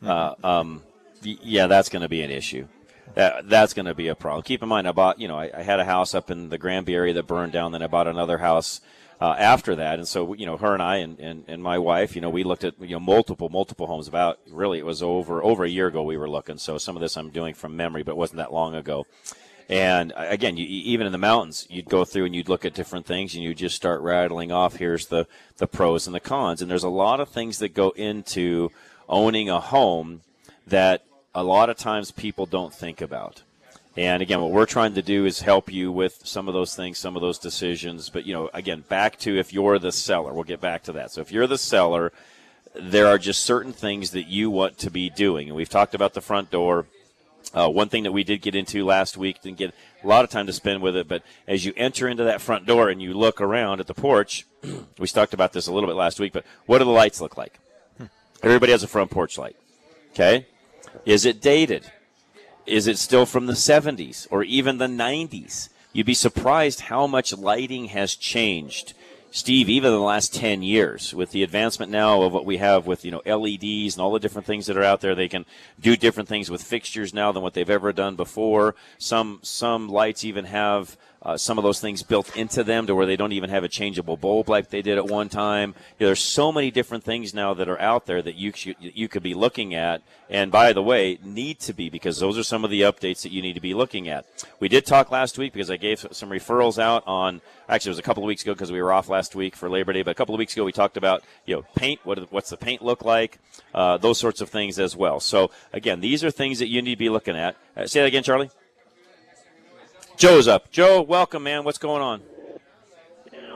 uh, 0.06 0.36
um, 0.44 0.84
yeah, 1.24 1.68
that's 1.68 1.90
going 1.90 2.02
to 2.04 2.10
be 2.10 2.22
an 2.22 2.30
issue. 2.30 2.68
That 3.16 3.50
that's 3.50 3.74
going 3.74 3.86
to 3.88 3.96
be 3.96 4.10
a 4.10 4.16
problem." 4.16 4.44
Keep 4.44 4.62
in 4.62 4.70
mind, 4.70 4.88
I 4.88 4.92
bought, 4.92 5.20
you 5.20 5.28
know, 5.28 5.38
I, 5.38 5.50
I 5.56 5.64
had 5.64 5.80
a 5.80 5.86
house 5.86 6.14
up 6.14 6.30
in 6.30 6.50
the 6.50 6.58
Granby 6.58 6.94
area 6.94 7.14
that 7.14 7.26
burned 7.26 7.54
down. 7.54 7.72
Then 7.72 7.82
I 7.82 7.88
bought 7.88 8.08
another 8.08 8.38
house 8.38 8.82
uh, 9.24 9.38
after 9.40 9.74
that, 9.78 10.00
and 10.00 10.08
so 10.08 10.34
you 10.34 10.46
know, 10.46 10.58
her 10.58 10.74
and 10.74 10.84
I 10.84 10.98
and, 10.98 11.18
and, 11.18 11.46
and 11.48 11.64
my 11.64 11.78
wife, 11.78 12.14
you 12.14 12.22
know, 12.22 12.30
we 12.30 12.44
looked 12.44 12.66
at 12.66 12.74
you 12.82 12.90
know 12.90 13.00
multiple 13.00 13.48
multiple 13.48 13.88
homes. 13.88 14.10
About 14.10 14.38
really, 14.50 14.80
it 14.80 14.86
was 14.86 15.02
over 15.02 15.42
over 15.42 15.64
a 15.64 15.70
year 15.70 15.88
ago 15.88 16.04
we 16.04 16.18
were 16.18 16.30
looking. 16.30 16.58
So 16.58 16.78
some 16.78 16.98
of 16.98 17.02
this 17.02 17.16
I'm 17.16 17.30
doing 17.30 17.54
from 17.54 17.78
memory, 17.78 18.04
but 18.04 18.12
it 18.12 18.18
wasn't 18.18 18.40
that 18.40 18.52
long 18.52 18.76
ago. 18.76 19.08
And 19.70 20.12
uh, 20.12 20.26
again, 20.28 20.58
you, 20.58 20.66
even 20.66 21.06
in 21.06 21.14
the 21.14 21.18
mountains, 21.18 21.66
you'd 21.70 21.86
go 21.86 22.04
through 22.04 22.26
and 22.26 22.36
you'd 22.36 22.50
look 22.50 22.66
at 22.66 22.74
different 22.74 23.06
things, 23.06 23.34
and 23.34 23.42
you 23.42 23.56
just 23.56 23.78
start 23.78 24.02
rattling 24.02 24.52
off. 24.52 24.76
Here's 24.76 25.08
the 25.08 25.26
the 25.56 25.68
pros 25.68 26.06
and 26.06 26.14
the 26.14 26.20
cons, 26.20 26.62
and 26.62 26.70
there's 26.70 26.84
a 26.84 26.90
lot 26.90 27.22
of 27.22 27.30
things 27.30 27.60
that 27.60 27.74
go 27.74 27.92
into 27.92 28.72
owning 29.08 29.50
a 29.50 29.62
home 29.62 30.20
that 30.68 31.06
a 31.34 31.46
lot 31.46 31.70
of 31.70 31.78
times 31.78 32.12
people 32.12 32.46
don't 32.46 32.74
think 32.74 33.00
about. 33.00 33.44
And 33.96 34.24
again, 34.24 34.42
what 34.42 34.52
we're 34.52 34.66
trying 34.66 34.96
to 34.96 35.04
do 35.04 35.26
is 35.26 35.42
help 35.42 35.72
you 35.72 35.92
with 35.92 36.22
some 36.24 36.48
of 36.48 36.56
those 36.56 36.76
things, 36.76 36.98
some 36.98 37.16
of 37.16 37.22
those 37.22 37.38
decisions. 37.38 38.10
But 38.10 38.26
you 38.26 38.34
know, 38.34 38.50
again, 38.54 38.84
back 38.90 39.20
to 39.20 39.38
if 39.38 39.54
you're 39.54 39.78
the 39.78 39.92
seller, 39.92 40.34
we'll 40.34 40.44
get 40.44 40.62
back 40.62 40.84
to 40.84 40.92
that. 40.94 41.12
So 41.12 41.22
if 41.22 41.32
you're 41.32 41.48
the 41.48 41.60
seller, 41.60 42.12
there 42.76 43.08
are 43.08 43.20
just 43.20 43.44
certain 43.44 43.72
things 43.72 44.12
that 44.12 44.28
you 44.28 44.50
want 44.50 44.78
to 44.80 44.90
be 44.90 45.10
doing, 45.10 45.48
and 45.48 45.56
we've 45.56 45.70
talked 45.70 45.94
about 45.94 46.14
the 46.14 46.22
front 46.22 46.50
door. 46.50 46.88
Uh, 47.54 47.70
one 47.70 47.90
thing 47.90 48.04
that 48.04 48.12
we 48.12 48.24
did 48.24 48.42
get 48.42 48.56
into 48.56 48.84
last 48.84 49.16
week, 49.16 49.42
didn't 49.42 49.58
get 49.58 49.76
a 50.04 50.08
lot 50.08 50.24
of 50.24 50.32
time 50.32 50.48
to 50.48 50.54
spend 50.54 50.82
with 50.82 50.96
it, 50.96 51.08
but 51.08 51.22
as 51.48 51.66
you 51.66 51.74
enter 51.78 52.08
into 52.08 52.24
that 52.24 52.42
front 52.42 52.66
door 52.66 52.90
and 52.90 53.00
you 53.00 53.14
look 53.14 53.42
around 53.42 53.80
at 53.80 53.86
the 53.86 53.94
porch, 53.94 54.48
we 54.98 55.08
talked 55.08 55.36
about 55.36 55.54
this 55.54 55.68
a 55.68 55.72
little 55.72 55.88
bit 55.88 55.96
last 55.96 56.20
week, 56.20 56.34
but 56.34 56.46
what 56.66 56.80
do 56.80 56.86
the 56.86 56.92
lights 56.92 57.22
look 57.22 57.38
like? 57.38 57.60
Everybody 58.42 58.72
has 58.72 58.82
a 58.82 58.88
front 58.88 59.12
porch 59.12 59.38
light. 59.38 59.56
Okay? 60.12 60.48
Is 61.06 61.26
it 61.26 61.42
dated? 61.42 61.92
Is 62.66 62.88
it 62.88 62.98
still 62.98 63.26
from 63.26 63.46
the 63.46 63.54
70s 63.54 64.28
or 64.32 64.44
even 64.44 64.78
the 64.78 64.88
90s? 64.88 65.70
You'd 65.92 66.06
be 66.06 66.14
surprised 66.14 66.82
how 66.82 67.08
much 67.08 67.38
lighting 67.38 67.86
has 67.86 68.16
changed. 68.16 68.94
Steve, 69.32 69.68
even 69.68 69.92
in 69.92 70.00
the 70.00 70.06
last 70.06 70.34
10 70.34 70.62
years, 70.62 71.14
with 71.14 71.32
the 71.32 71.44
advancement 71.44 71.92
now 71.92 72.22
of 72.22 72.32
what 72.32 72.46
we 72.46 72.58
have 72.58 72.86
with, 72.86 73.04
you 73.04 73.12
know, 73.12 73.22
LEDs 73.26 73.96
and 73.96 74.02
all 74.02 74.12
the 74.12 74.20
different 74.20 74.46
things 74.46 74.68
that 74.68 74.78
are 74.78 74.84
out 74.84 75.02
there, 75.02 75.16
they 75.16 75.28
can 75.28 75.46
do 75.80 75.96
different 75.96 76.30
things 76.30 76.52
with 76.52 76.62
fixtures 76.62 77.14
now 77.14 77.32
than 77.32 77.42
what 77.42 77.56
they've 77.56 77.70
ever 77.70 77.92
done 77.92 78.16
before. 78.16 78.76
Some, 79.00 79.40
some 79.42 79.90
lights 79.90 80.24
even 80.24 80.46
have 80.46 80.98
uh, 81.24 81.38
some 81.38 81.58
of 81.58 81.64
those 81.64 81.80
things 81.80 82.04
built 82.04 82.36
into 82.36 82.64
them 82.64 82.86
to 82.86 82.94
where 82.94 83.06
they 83.06 83.16
don't 83.16 83.32
even 83.32 83.50
have 83.50 83.64
a 83.64 83.70
changeable 83.70 84.18
bulb 84.18 84.50
like 84.50 84.70
they 84.70 84.82
did 84.82 84.98
at 84.98 85.08
one 85.08 85.30
time. 85.30 85.70
You 85.98 86.04
know, 86.04 86.08
there's 86.08 86.20
so 86.20 86.52
many 86.52 86.70
different 86.70 87.06
things 87.06 87.34
now 87.34 87.54
that 87.54 87.70
are 87.70 87.80
out 87.80 88.06
there 88.06 88.22
that 88.22 88.36
you 88.36 88.52
you 88.80 89.08
could 89.08 89.24
be 89.24 89.34
looking 89.34 89.74
at, 89.74 90.02
and 90.30 90.52
by 90.52 90.74
the 90.74 90.84
way, 90.84 91.18
need 91.24 91.60
to 91.62 91.74
be 91.74 91.90
because 91.90 92.20
those 92.20 92.38
are 92.38 92.44
some 92.44 92.66
of 92.66 92.72
the 92.72 92.82
updates 92.82 93.22
that 93.22 93.32
you 93.32 93.42
need 93.42 93.54
to 93.54 93.62
be 93.62 93.74
looking 93.74 94.10
at. 94.10 94.26
We 94.60 94.68
did 94.68 94.86
talk 94.86 95.12
last 95.12 95.38
week 95.38 95.54
because 95.54 95.72
I 95.72 95.78
gave 95.78 96.06
some 96.12 96.30
referrals 96.30 96.78
out 96.78 97.04
on. 97.08 97.42
Actually, 97.70 97.92
it 97.92 97.94
was 97.94 98.00
a 98.00 98.04
couple 98.04 98.24
of 98.24 98.28
weeks 98.28 98.42
ago 98.42 98.54
because 98.54 98.72
we 98.72 98.82
were 98.82 98.92
off 98.92 99.08
last 99.08 99.34
week 99.34 99.56
for 99.56 99.70
Labor 99.70 99.94
Day, 99.94 100.02
but 100.02 100.12
a 100.12 100.16
couple 100.16 100.36
of 100.36 100.40
weeks 100.40 100.54
ago 100.54 100.66
we 100.66 100.74
talked 100.74 100.98
about 100.98 101.24
you 101.46 101.56
know 101.56 101.64
paint. 101.76 102.02
What 102.04 102.32
what's 102.34 102.50
the 102.50 102.58
paint 102.58 102.82
look 102.82 103.06
like? 103.06 103.40
Uh, 103.74 103.98
those 103.98 104.20
sorts 104.20 104.42
of 104.42 104.50
things 104.50 104.78
as 104.78 104.96
well. 104.96 105.22
So 105.22 105.52
again, 105.72 106.02
these 106.02 106.22
are 106.24 106.32
things 106.32 106.60
that 106.60 106.68
you 106.68 106.82
need 106.82 106.96
to 106.96 107.00
be 107.00 107.10
looking 107.10 107.38
at. 107.38 107.56
Uh, 107.78 107.88
say 107.88 108.02
that 108.02 108.08
again, 108.08 108.24
Charlie. 108.24 108.50
Joe's 110.18 110.48
up. 110.48 110.72
Joe, 110.72 111.02
welcome, 111.02 111.44
man. 111.44 111.64
What's 111.64 111.78
going 111.78 112.02
on? 112.02 112.22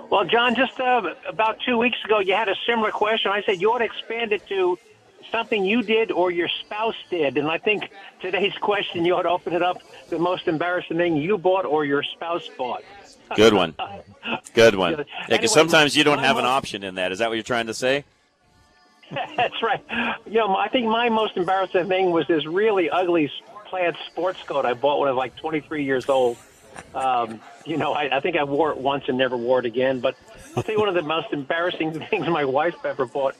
Well, 0.09 0.25
John, 0.25 0.55
just 0.55 0.79
uh, 0.79 1.13
about 1.27 1.57
two 1.65 1.77
weeks 1.77 1.97
ago, 2.05 2.19
you 2.19 2.33
had 2.33 2.49
a 2.49 2.55
similar 2.65 2.91
question. 2.91 3.31
I 3.31 3.41
said 3.43 3.61
you 3.61 3.71
ought 3.71 3.79
to 3.79 3.85
expand 3.85 4.31
it 4.31 4.47
to 4.47 4.79
something 5.31 5.65
you 5.65 5.81
did 5.83 6.11
or 6.11 6.31
your 6.31 6.47
spouse 6.47 6.95
did. 7.09 7.37
And 7.37 7.49
I 7.49 7.57
think 7.57 7.89
today's 8.21 8.53
question, 8.61 9.05
you 9.05 9.15
ought 9.15 9.23
to 9.23 9.29
open 9.29 9.53
it 9.53 9.61
up 9.61 9.81
the 10.09 10.19
most 10.19 10.47
embarrassing 10.47 10.97
thing 10.97 11.17
you 11.17 11.37
bought 11.37 11.65
or 11.65 11.83
your 11.85 12.03
spouse 12.03 12.47
bought. 12.57 12.83
Good 13.35 13.53
one. 13.53 13.75
Good 14.53 14.75
one. 14.75 14.93
Yeah, 14.97 15.03
because 15.03 15.29
Anyway, 15.29 15.47
sometimes 15.47 15.97
you 15.97 16.05
don't 16.05 16.19
have 16.19 16.37
an 16.37 16.45
option 16.45 16.83
in 16.83 16.95
that. 16.95 17.11
Is 17.11 17.19
that 17.19 17.27
what 17.27 17.35
you're 17.35 17.43
trying 17.43 17.67
to 17.67 17.73
say? 17.73 18.05
That's 19.35 19.61
right. 19.61 19.83
You 20.25 20.35
know, 20.35 20.55
I 20.55 20.69
think 20.69 20.85
my 20.87 21.09
most 21.09 21.35
embarrassing 21.35 21.87
thing 21.89 22.11
was 22.11 22.25
this 22.27 22.45
really 22.45 22.89
ugly 22.89 23.29
plaid 23.69 23.95
sports 24.11 24.39
coat 24.47 24.65
I 24.65 24.73
bought 24.73 24.99
when 24.99 25.09
I 25.09 25.11
was 25.11 25.17
like 25.17 25.35
23 25.37 25.83
years 25.83 26.05
old. 26.09 26.37
Um, 26.93 27.41
you 27.65 27.77
know, 27.77 27.93
I, 27.93 28.17
I 28.17 28.19
think 28.21 28.37
I 28.37 28.43
wore 28.43 28.71
it 28.71 28.77
once 28.77 29.03
and 29.07 29.17
never 29.17 29.37
wore 29.37 29.59
it 29.59 29.65
again. 29.65 29.99
But 29.99 30.15
I'll 30.55 30.63
tell 30.63 30.73
you 30.73 30.79
one 30.79 30.89
of 30.89 30.95
the 30.95 31.01
most 31.01 31.27
embarrassing 31.31 31.99
things 32.09 32.27
my 32.27 32.45
wife 32.45 32.75
ever 32.85 33.05
bought. 33.05 33.35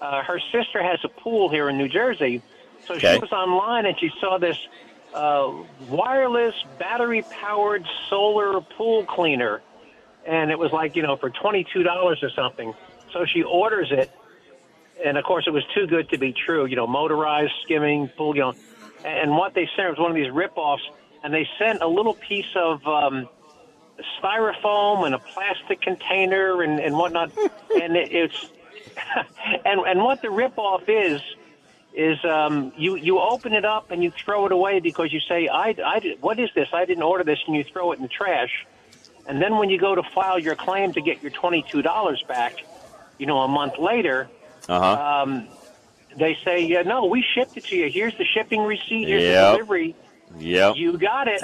Uh, 0.00 0.22
her 0.22 0.40
sister 0.52 0.82
has 0.82 0.98
a 1.04 1.08
pool 1.08 1.48
here 1.48 1.68
in 1.68 1.78
New 1.78 1.88
Jersey, 1.88 2.42
so 2.88 2.94
Okay. 2.94 3.14
she 3.14 3.20
was 3.20 3.30
online 3.32 3.86
and 3.86 3.98
she 4.00 4.10
saw 4.20 4.38
this 4.38 4.56
uh, 5.14 5.52
wireless, 5.88 6.54
battery-powered 6.78 7.84
solar 8.08 8.60
pool 8.76 9.04
cleaner, 9.04 9.62
and 10.26 10.50
it 10.50 10.58
was 10.58 10.72
like 10.72 10.96
you 10.96 11.02
know 11.02 11.16
for 11.16 11.30
twenty-two 11.30 11.82
dollars 11.82 12.20
or 12.22 12.30
something. 12.30 12.74
So 13.12 13.26
she 13.26 13.42
orders 13.42 13.88
it, 13.92 14.10
and 15.04 15.16
of 15.18 15.24
course 15.24 15.44
it 15.46 15.50
was 15.50 15.62
too 15.74 15.86
good 15.86 16.08
to 16.10 16.18
be 16.18 16.32
true. 16.32 16.64
You 16.66 16.76
know, 16.76 16.86
motorized 16.86 17.52
skimming 17.62 18.08
pool. 18.16 18.34
You 18.34 18.40
know, 18.42 18.54
and 19.04 19.30
what 19.36 19.54
they 19.54 19.68
sent 19.76 19.90
was 19.90 19.98
one 19.98 20.10
of 20.10 20.16
these 20.16 20.30
rip-offs, 20.30 20.82
and 21.22 21.32
they 21.32 21.46
sent 21.58 21.82
a 21.82 21.86
little 21.88 22.14
piece 22.14 22.46
of 22.56 22.86
um, 22.86 23.28
styrofoam 24.20 25.04
and 25.06 25.14
a 25.14 25.18
plastic 25.18 25.80
container 25.80 26.62
and, 26.62 26.78
and 26.80 26.96
whatnot, 26.96 27.30
and 27.80 27.96
it, 27.96 28.08
it's 28.12 28.34
and 29.64 29.80
and 29.86 30.02
what 30.02 30.20
the 30.22 30.30
rip-off 30.30 30.82
is 30.88 31.20
is 31.94 32.22
um, 32.24 32.72
you 32.76 32.96
you 32.96 33.18
open 33.20 33.52
it 33.52 33.64
up 33.64 33.90
and 33.90 34.02
you 34.02 34.10
throw 34.24 34.46
it 34.46 34.52
away 34.52 34.80
because 34.80 35.12
you 35.12 35.20
say 35.20 35.48
I, 35.48 35.74
I 35.84 36.00
did- 36.00 36.22
what 36.22 36.38
is 36.38 36.48
this? 36.54 36.68
I 36.72 36.84
didn't 36.84 37.02
order 37.02 37.24
this 37.24 37.38
and 37.46 37.54
you 37.56 37.64
throw 37.64 37.92
it 37.92 37.96
in 37.96 38.02
the 38.02 38.08
trash, 38.08 38.50
and 39.26 39.40
then 39.42 39.56
when 39.58 39.68
you 39.70 39.78
go 39.78 39.94
to 39.94 40.02
file 40.14 40.38
your 40.38 40.56
claim 40.56 40.92
to 40.94 41.00
get 41.00 41.22
your 41.22 41.30
twenty-two 41.32 41.82
dollars 41.82 42.22
back, 42.28 42.56
you 43.18 43.26
know 43.26 43.38
a 43.38 43.48
month 43.48 43.78
later 43.78 44.28
Uh 44.68 44.80
huh. 44.80 45.22
um, 45.22 45.48
they 46.16 46.36
say, 46.44 46.64
yeah, 46.64 46.82
no, 46.82 47.06
we 47.06 47.24
shipped 47.34 47.56
it 47.56 47.64
to 47.66 47.76
you. 47.76 47.90
Here's 47.90 48.16
the 48.18 48.24
shipping 48.24 48.62
receipt. 48.62 49.08
Here's 49.08 49.22
Yep. 49.22 49.44
the 49.44 49.56
delivery. 49.56 49.96
Yeah, 50.38 50.72
You 50.74 50.96
got 50.98 51.28
it. 51.28 51.42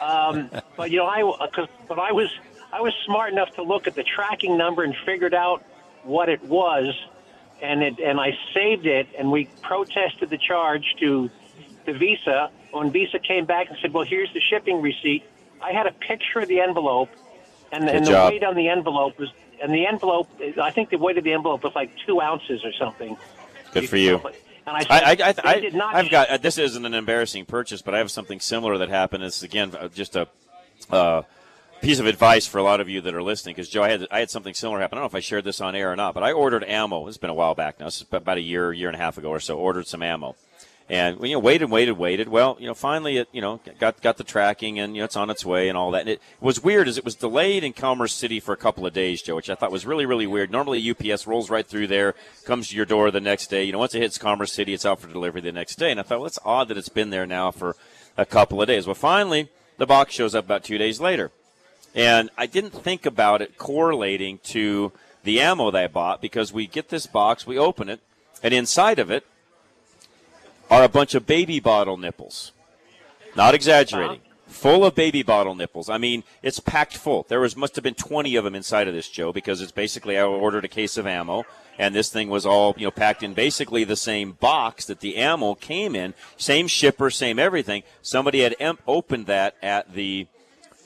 Um, 0.00 0.50
but 0.76 0.90
you 0.90 0.98
know, 0.98 1.06
I 1.06 1.48
cause, 1.48 1.68
but 1.88 1.98
I 1.98 2.12
was 2.12 2.28
I 2.72 2.80
was 2.80 2.92
smart 3.06 3.32
enough 3.32 3.54
to 3.54 3.62
look 3.62 3.86
at 3.86 3.94
the 3.94 4.02
tracking 4.04 4.56
number 4.56 4.82
and 4.82 4.94
figured 5.04 5.34
out 5.34 5.64
what 6.02 6.28
it 6.28 6.42
was, 6.44 6.94
and 7.62 7.82
it 7.82 7.98
and 7.98 8.20
I 8.20 8.36
saved 8.52 8.86
it, 8.86 9.08
and 9.18 9.30
we 9.32 9.48
protested 9.62 10.30
the 10.30 10.38
charge 10.38 10.84
to 11.00 11.30
the 11.86 11.92
Visa. 11.92 12.50
When 12.72 12.90
Visa 12.90 13.18
came 13.18 13.44
back 13.44 13.68
and 13.68 13.78
said, 13.80 13.92
well, 13.92 14.04
here's 14.04 14.32
the 14.32 14.40
shipping 14.40 14.80
receipt, 14.82 15.22
I 15.62 15.72
had 15.72 15.86
a 15.86 15.92
picture 15.92 16.40
of 16.40 16.48
the 16.48 16.60
envelope, 16.60 17.10
and, 17.70 17.84
Good 17.84 17.94
and 17.94 18.06
the 18.06 18.28
weight 18.28 18.42
on 18.42 18.56
the 18.56 18.68
envelope 18.68 19.18
was, 19.18 19.28
and 19.62 19.72
the 19.72 19.86
envelope, 19.86 20.28
I 20.60 20.70
think 20.72 20.90
the 20.90 20.98
weight 20.98 21.16
of 21.16 21.22
the 21.24 21.32
envelope 21.32 21.62
was 21.62 21.74
like 21.76 21.90
two 22.04 22.20
ounces 22.20 22.64
or 22.64 22.72
something. 22.72 23.16
Good 23.74 23.88
for 23.88 23.96
you. 23.96 24.20
And 24.66 24.76
I, 24.76 24.80
said, 24.80 25.20
I, 25.20 25.28
I, 25.28 25.34
I, 25.56 25.60
did 25.60 25.74
not 25.74 25.94
I've 25.94 26.10
got 26.10 26.28
uh, 26.30 26.36
this 26.38 26.56
isn't 26.56 26.86
an 26.86 26.94
embarrassing 26.94 27.44
purchase, 27.44 27.82
but 27.82 27.94
I 27.94 27.98
have 27.98 28.10
something 28.10 28.40
similar 28.40 28.78
that 28.78 28.88
happened. 28.88 29.22
It's 29.22 29.42
again 29.42 29.74
uh, 29.78 29.88
just 29.88 30.16
a 30.16 30.26
uh, 30.90 31.22
piece 31.82 31.98
of 31.98 32.06
advice 32.06 32.46
for 32.46 32.58
a 32.58 32.62
lot 32.62 32.80
of 32.80 32.88
you 32.88 33.02
that 33.02 33.14
are 33.14 33.22
listening, 33.22 33.54
because 33.54 33.68
Joe, 33.68 33.82
I 33.82 33.90
had 33.90 34.06
I 34.10 34.20
had 34.20 34.30
something 34.30 34.54
similar 34.54 34.80
happen. 34.80 34.96
I 34.96 35.02
don't 35.02 35.02
know 35.02 35.08
if 35.08 35.14
I 35.14 35.20
shared 35.20 35.44
this 35.44 35.60
on 35.60 35.74
air 35.74 35.92
or 35.92 35.96
not, 35.96 36.14
but 36.14 36.22
I 36.22 36.32
ordered 36.32 36.64
ammo. 36.64 37.06
It's 37.08 37.18
been 37.18 37.30
a 37.30 37.34
while 37.34 37.54
back 37.54 37.78
now. 37.78 37.88
It's 37.88 38.00
about 38.10 38.38
a 38.38 38.40
year, 38.40 38.72
year 38.72 38.88
and 38.88 38.96
a 38.96 38.98
half 38.98 39.18
ago 39.18 39.28
or 39.28 39.40
so. 39.40 39.58
Ordered 39.58 39.86
some 39.86 40.02
ammo, 40.02 40.34
and 40.88 41.18
you 41.22 41.32
know, 41.32 41.38
waited, 41.38 41.70
waited, 41.70 41.92
waited. 41.94 42.28
Well, 42.28 42.58
you 42.60 42.66
know, 42.66 42.74
finally, 42.74 43.16
it 43.16 43.28
you 43.32 43.40
know 43.40 43.60
got 43.78 44.02
got 44.02 44.18
the 44.18 44.24
tracking, 44.24 44.78
and 44.78 44.94
you 44.94 45.00
know, 45.00 45.06
it's 45.06 45.16
on 45.16 45.30
its 45.30 45.44
way, 45.44 45.68
and 45.68 45.78
all 45.78 45.90
that. 45.92 46.02
And 46.02 46.10
it 46.10 46.22
was 46.40 46.62
weird, 46.62 46.88
as 46.88 46.98
it 46.98 47.04
was 47.04 47.14
delayed 47.14 47.64
in 47.64 47.72
Commerce 47.72 48.12
City 48.12 48.38
for 48.38 48.52
a 48.52 48.56
couple 48.56 48.84
of 48.84 48.92
days, 48.92 49.22
Joe, 49.22 49.36
which 49.36 49.48
I 49.48 49.54
thought 49.54 49.72
was 49.72 49.86
really, 49.86 50.04
really 50.04 50.26
weird. 50.26 50.50
Normally, 50.50 50.90
UPS 50.90 51.26
rolls 51.26 51.48
right 51.48 51.66
through 51.66 51.86
there, 51.86 52.14
comes 52.44 52.68
to 52.68 52.76
your 52.76 52.84
door 52.84 53.10
the 53.10 53.20
next 53.20 53.46
day. 53.46 53.64
You 53.64 53.72
know, 53.72 53.78
once 53.78 53.94
it 53.94 54.02
hits 54.02 54.18
Commerce 54.18 54.52
City, 54.52 54.74
it's 54.74 54.84
out 54.84 55.00
for 55.00 55.08
delivery 55.08 55.40
the 55.40 55.52
next 55.52 55.76
day. 55.76 55.90
And 55.90 55.98
I 55.98 56.02
thought, 56.02 56.18
well, 56.18 56.26
it's 56.26 56.38
odd 56.44 56.68
that 56.68 56.76
it's 56.76 56.90
been 56.90 57.10
there 57.10 57.26
now 57.26 57.50
for 57.50 57.76
a 58.18 58.26
couple 58.26 58.60
of 58.60 58.68
days. 58.68 58.86
Well, 58.86 58.94
finally, 58.94 59.48
the 59.78 59.86
box 59.86 60.12
shows 60.12 60.34
up 60.34 60.44
about 60.44 60.64
two 60.64 60.76
days 60.76 61.00
later, 61.00 61.30
and 61.94 62.28
I 62.36 62.44
didn't 62.44 62.74
think 62.74 63.06
about 63.06 63.40
it 63.40 63.56
correlating 63.56 64.38
to 64.44 64.92
the 65.22 65.40
ammo 65.40 65.70
that 65.70 65.84
I 65.84 65.86
bought 65.86 66.20
because 66.20 66.52
we 66.52 66.66
get 66.66 66.90
this 66.90 67.06
box, 67.06 67.46
we 67.46 67.58
open 67.58 67.88
it, 67.88 68.00
and 68.42 68.52
inside 68.52 68.98
of 68.98 69.10
it 69.10 69.24
are 70.70 70.84
a 70.84 70.88
bunch 70.88 71.14
of 71.14 71.26
baby 71.26 71.60
bottle 71.60 71.96
nipples. 71.96 72.52
Not 73.36 73.54
exaggerating. 73.54 74.20
Full 74.46 74.84
of 74.84 74.94
baby 74.94 75.22
bottle 75.22 75.54
nipples. 75.54 75.90
I 75.90 75.98
mean, 75.98 76.22
it's 76.42 76.60
packed 76.60 76.96
full. 76.96 77.26
There 77.28 77.40
was 77.40 77.56
must 77.56 77.74
have 77.74 77.82
been 77.82 77.94
20 77.94 78.36
of 78.36 78.44
them 78.44 78.54
inside 78.54 78.86
of 78.86 78.94
this, 78.94 79.08
Joe, 79.08 79.32
because 79.32 79.60
it's 79.60 79.72
basically 79.72 80.16
I 80.16 80.22
ordered 80.22 80.64
a 80.64 80.68
case 80.68 80.96
of 80.96 81.06
ammo, 81.06 81.44
and 81.76 81.94
this 81.94 82.08
thing 82.10 82.28
was 82.28 82.46
all 82.46 82.74
you 82.76 82.86
know 82.86 82.92
packed 82.92 83.22
in 83.22 83.34
basically 83.34 83.82
the 83.82 83.96
same 83.96 84.32
box 84.32 84.84
that 84.86 85.00
the 85.00 85.16
ammo 85.16 85.54
came 85.54 85.96
in, 85.96 86.14
same 86.36 86.68
shipper, 86.68 87.10
same 87.10 87.38
everything. 87.38 87.82
Somebody 88.00 88.40
had 88.40 88.54
em- 88.60 88.78
opened 88.86 89.26
that 89.26 89.56
at 89.60 89.92
the 89.92 90.28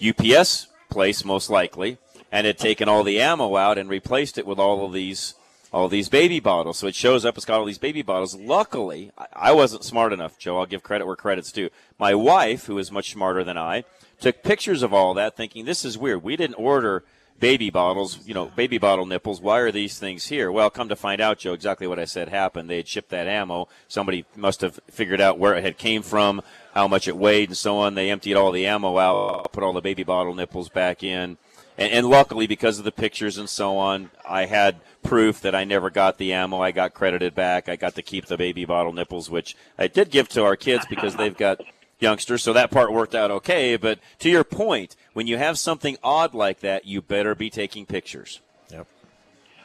UPS 0.07 0.69
place, 0.89 1.25
most 1.25 1.51
likely, 1.51 1.99
and 2.33 2.47
had 2.47 2.59
taken 2.59 2.89
all 2.89 3.05
the 3.05 3.21
ammo 3.21 3.57
out 3.57 3.77
and 3.77 3.91
replaced 3.91 4.39
it 4.39 4.47
with 4.47 4.59
all 4.59 4.87
of 4.87 4.93
these 4.95 5.35
all 5.73 5.89
these 5.89 6.09
baby 6.09 6.41
bottles. 6.41 6.79
So 6.79 6.87
it 6.87 6.95
shows 6.95 7.25
up, 7.25 7.37
it's 7.37 7.45
got 7.45 7.59
all 7.59 7.65
these 7.67 7.79
baby 7.79 8.03
bottles. 8.03 8.35
Luckily, 8.35 9.11
I- 9.35 9.53
wasn't 9.53 9.85
smart 9.85 10.13
enough, 10.13 10.39
Joe. 10.39 10.59
I'll 10.59 10.67
give 10.67 10.83
credit 10.83 11.07
where 11.07 11.17
credit's 11.17 11.53
due. 11.53 11.71
My 11.99 12.15
wife, 12.15 12.67
who 12.67 12.79
is 12.79 12.93
much 12.93 13.13
smarter 13.13 13.45
than 13.45 13.59
I, 13.59 13.85
took 14.21 14.43
pictures 14.43 14.83
of 14.83 14.95
all 14.95 15.15
that, 15.15 15.37
thinking 15.37 15.65
this 15.65 15.85
is 15.85 15.99
weird. 15.99 16.23
We 16.23 16.37
didn't 16.37 16.55
order 16.57 17.05
baby 17.41 17.71
bottles, 17.71 18.27
you 18.27 18.35
know, 18.35 18.47
baby 18.57 18.79
bottle 18.79 19.07
nipples. 19.07 19.41
Why 19.41 19.59
are 19.59 19.71
these 19.71 19.99
things 19.99 20.27
here? 20.27 20.51
Well, 20.51 20.71
come 20.71 20.89
to 20.89 20.97
find 20.97 21.21
out, 21.21 21.39
Joe, 21.39 21.53
exactly 21.53 21.87
what 21.87 21.99
I 21.99 22.05
said 22.05 22.29
happened. 22.29 22.69
They 22.69 22.79
had 22.79 22.89
shipped 22.89 23.11
that 23.11 23.29
ammo. 23.29 23.69
Somebody 23.87 24.25
must 24.35 24.61
have 24.61 24.81
figured 24.91 25.21
out 25.21 25.39
where 25.39 25.55
it 25.55 25.63
had 25.63 25.79
came 25.79 26.03
from, 26.03 26.43
how 26.75 26.89
much 26.89 27.07
it 27.07 27.17
weighed, 27.17 27.51
and 27.51 27.57
so 27.57 27.79
on. 27.79 27.95
They 27.95 28.11
emptied 28.11 28.35
all 28.35 28.51
the 28.51 28.67
ammo 28.67 28.99
out, 28.99 29.53
put 29.53 29.63
all 29.63 29.73
the 29.73 29.81
baby 29.81 30.03
bottle 30.03 30.35
nipples 30.35 30.69
back 30.69 31.05
in. 31.05 31.37
And, 31.79 31.93
and 31.93 32.07
luckily, 32.09 32.47
because 32.47 32.79
of 32.79 32.85
the 32.85 32.93
pictures 32.93 33.39
and 33.39 33.49
so 33.49 33.79
on, 33.79 34.11
I 34.29 34.47
had 34.47 34.81
proof 35.03 35.41
that 35.43 35.55
I 35.55 35.65
never 35.65 35.89
got 35.91 36.19
the 36.19 36.33
ammo. 36.33 36.61
I 36.61 36.73
got 36.73 36.93
credited 36.93 37.35
back. 37.35 37.69
I 37.69 37.77
got 37.77 37.95
to 37.95 38.03
keep 38.03 38.27
the 38.27 38.37
baby 38.37 38.65
bottle 38.65 38.93
nipples, 38.93 39.31
which 39.31 39.57
I 39.79 39.87
did 39.87 40.11
give 40.11 40.29
to 40.31 40.45
our 40.45 40.57
kids 40.57 40.85
because 40.91 41.17
they've 41.17 41.37
got 41.37 41.61
youngsters. 42.01 42.43
So 42.43 42.53
that 42.53 42.71
part 42.71 42.93
worked 42.93 43.15
out 43.15 43.31
okay. 43.31 43.77
But 43.77 44.01
to 44.19 44.29
your 44.29 44.45
point, 44.45 44.97
when 45.13 45.27
you 45.27 45.39
have 45.39 45.59
something 45.59 45.97
odd 46.03 46.35
like 46.35 46.61
that, 46.61 46.85
you 46.85 47.01
better 47.01 47.35
be 47.35 47.49
taking 47.49 47.87
pictures. 47.87 48.41
Yep. 48.71 48.87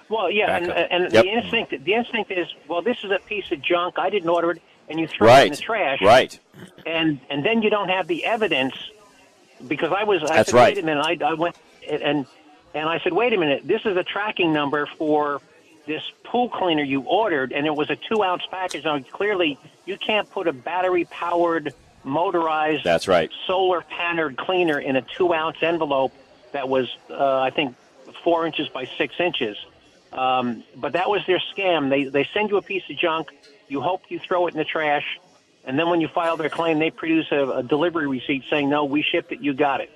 Well, 0.09 0.29
yeah, 0.31 0.47
Back 0.47 0.61
and, 0.61 0.71
up. 0.71 0.87
and 0.91 1.13
Yep. 1.13 1.23
the 1.25 1.29
instinct 1.31 1.83
the 1.83 1.93
instinct 1.95 2.31
is, 2.31 2.47
well, 2.67 2.81
this 2.83 2.97
is 3.03 3.09
a 3.11 3.19
piece 3.19 3.51
of 3.51 3.61
junk. 3.61 3.97
I 3.97 4.09
didn't 4.11 4.29
order 4.29 4.51
it, 4.51 4.61
and 4.87 4.99
you 4.99 5.07
throw 5.07 5.33
it 5.35 5.45
in 5.45 5.51
the 5.51 5.57
trash. 5.57 5.99
Right. 6.01 6.39
And 6.85 7.19
and 7.31 7.43
then 7.43 7.63
you 7.63 7.71
don't 7.71 7.89
have 7.89 8.07
the 8.07 8.23
evidence 8.25 8.75
because 9.67 9.91
I 9.91 10.03
was. 10.03 10.21
I 10.23 10.35
That's 10.35 10.51
said, 10.51 10.57
right. 10.57 10.75
Wait 10.75 10.83
a 10.83 10.85
minute. 10.85 11.21
I, 11.21 11.25
I 11.25 11.33
went 11.33 11.55
and 11.87 12.25
and 12.73 12.89
I 12.89 12.99
said, 12.99 13.13
wait 13.13 13.33
a 13.33 13.37
minute. 13.37 13.67
This 13.67 13.81
is 13.85 13.95
a 13.97 14.03
tracking 14.03 14.51
number 14.51 14.87
for 14.97 15.41
this 15.85 16.01
pool 16.23 16.49
cleaner 16.49 16.83
you 16.83 17.01
ordered, 17.01 17.51
and 17.51 17.67
it 17.67 17.75
was 17.75 17.89
a 17.89 17.95
two 17.95 18.23
ounce 18.23 18.43
package. 18.49 18.85
Now 18.85 18.99
clearly, 18.99 19.57
you 19.85 19.97
can't 19.97 20.29
put 20.29 20.47
a 20.47 20.53
battery 20.53 21.05
powered 21.05 21.73
motorized 22.03 22.83
That's 22.83 23.07
right. 23.07 23.31
solar 23.47 23.81
paneled 23.81 24.37
cleaner 24.37 24.79
in 24.79 24.95
a 24.95 25.01
two 25.01 25.33
ounce 25.33 25.57
envelope 25.61 26.13
that 26.51 26.67
was, 26.67 26.89
uh, 27.09 27.39
I 27.39 27.49
think, 27.49 27.75
four 28.23 28.45
inches 28.45 28.69
by 28.69 28.85
six 28.97 29.15
inches. 29.19 29.57
Um, 30.11 30.63
but 30.75 30.93
that 30.93 31.09
was 31.09 31.25
their 31.25 31.41
scam. 31.55 31.89
They 31.89 32.05
they 32.05 32.27
send 32.33 32.49
you 32.49 32.57
a 32.57 32.61
piece 32.61 32.83
of 32.89 32.97
junk. 32.97 33.31
You 33.67 33.81
hope 33.81 34.03
you 34.09 34.19
throw 34.19 34.47
it 34.47 34.53
in 34.53 34.57
the 34.57 34.65
trash, 34.65 35.19
and 35.65 35.77
then 35.77 35.89
when 35.89 36.01
you 36.01 36.07
file 36.07 36.37
their 36.37 36.49
claim, 36.49 36.79
they 36.79 36.91
produce 36.91 37.31
a, 37.31 37.49
a 37.49 37.63
delivery 37.63 38.07
receipt 38.07 38.43
saying, 38.49 38.69
"No, 38.69 38.85
we 38.85 39.01
shipped 39.01 39.31
it. 39.31 39.41
You 39.41 39.53
got 39.53 39.81
it." 39.81 39.89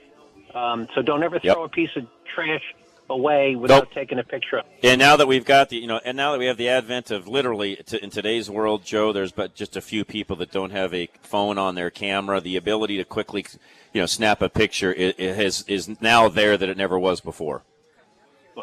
Um, 0.54 0.88
so 0.96 1.02
don't 1.02 1.24
ever 1.24 1.40
Yep. 1.42 1.56
throw 1.56 1.64
a 1.64 1.70
piece 1.70 1.90
of 1.96 2.08
trash 2.34 2.64
away 3.10 3.56
without 3.56 3.84
Nope. 3.84 3.94
taking 3.94 4.20
a 4.20 4.24
picture 4.24 4.58
of 4.58 4.66
it. 4.66 4.86
And 4.90 5.00
now 5.00 5.16
that 5.16 5.28
we've 5.28 5.46
got 5.46 5.70
the, 5.70 5.78
you 5.78 5.88
know, 5.88 6.02
and 6.04 6.18
now 6.18 6.34
that 6.34 6.40
we 6.40 6.46
have 6.48 6.58
the 6.58 6.68
advent 6.70 7.10
of 7.10 7.28
literally 7.28 7.78
to, 7.88 8.04
in 8.04 8.10
today's 8.10 8.50
world, 8.50 8.84
Joe, 8.84 9.14
there's 9.14 9.32
but 9.32 9.56
just 9.56 9.78
a 9.78 9.82
few 9.82 10.04
people 10.04 10.36
that 10.38 10.52
don't 10.52 10.72
have 10.72 10.94
a 10.94 11.10
phone 11.22 11.58
on 11.58 11.76
their 11.76 11.90
camera. 11.90 12.42
The 12.42 12.58
ability 12.58 12.98
to 12.98 13.06
quickly, 13.06 13.46
you 13.94 14.02
know, 14.02 14.08
snap 14.08 14.42
a 14.42 14.50
picture 14.50 14.92
i 14.98 15.14
it 15.18 15.36
has 15.36 15.64
is 15.68 16.02
now 16.02 16.28
there 16.28 16.58
that 16.58 16.68
it 16.68 16.78
never 16.78 17.00
was 17.00 17.22
before. 17.22 17.64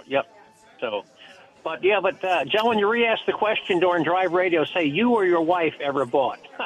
Yep. 0.06 0.26
So, 0.80 1.04
but 1.64 1.82
yeah, 1.82 1.98
but 2.00 2.22
uh, 2.22 2.44
John, 2.44 2.68
when 2.68 2.78
you 2.78 2.88
re-ask 2.88 3.24
the 3.24 3.32
question 3.32 3.80
during 3.80 4.04
drive 4.04 4.32
radio, 4.32 4.64
say 4.64 4.84
you 4.84 5.12
or 5.12 5.24
your 5.24 5.40
wife 5.40 5.74
ever 5.80 6.04
bought. 6.04 6.38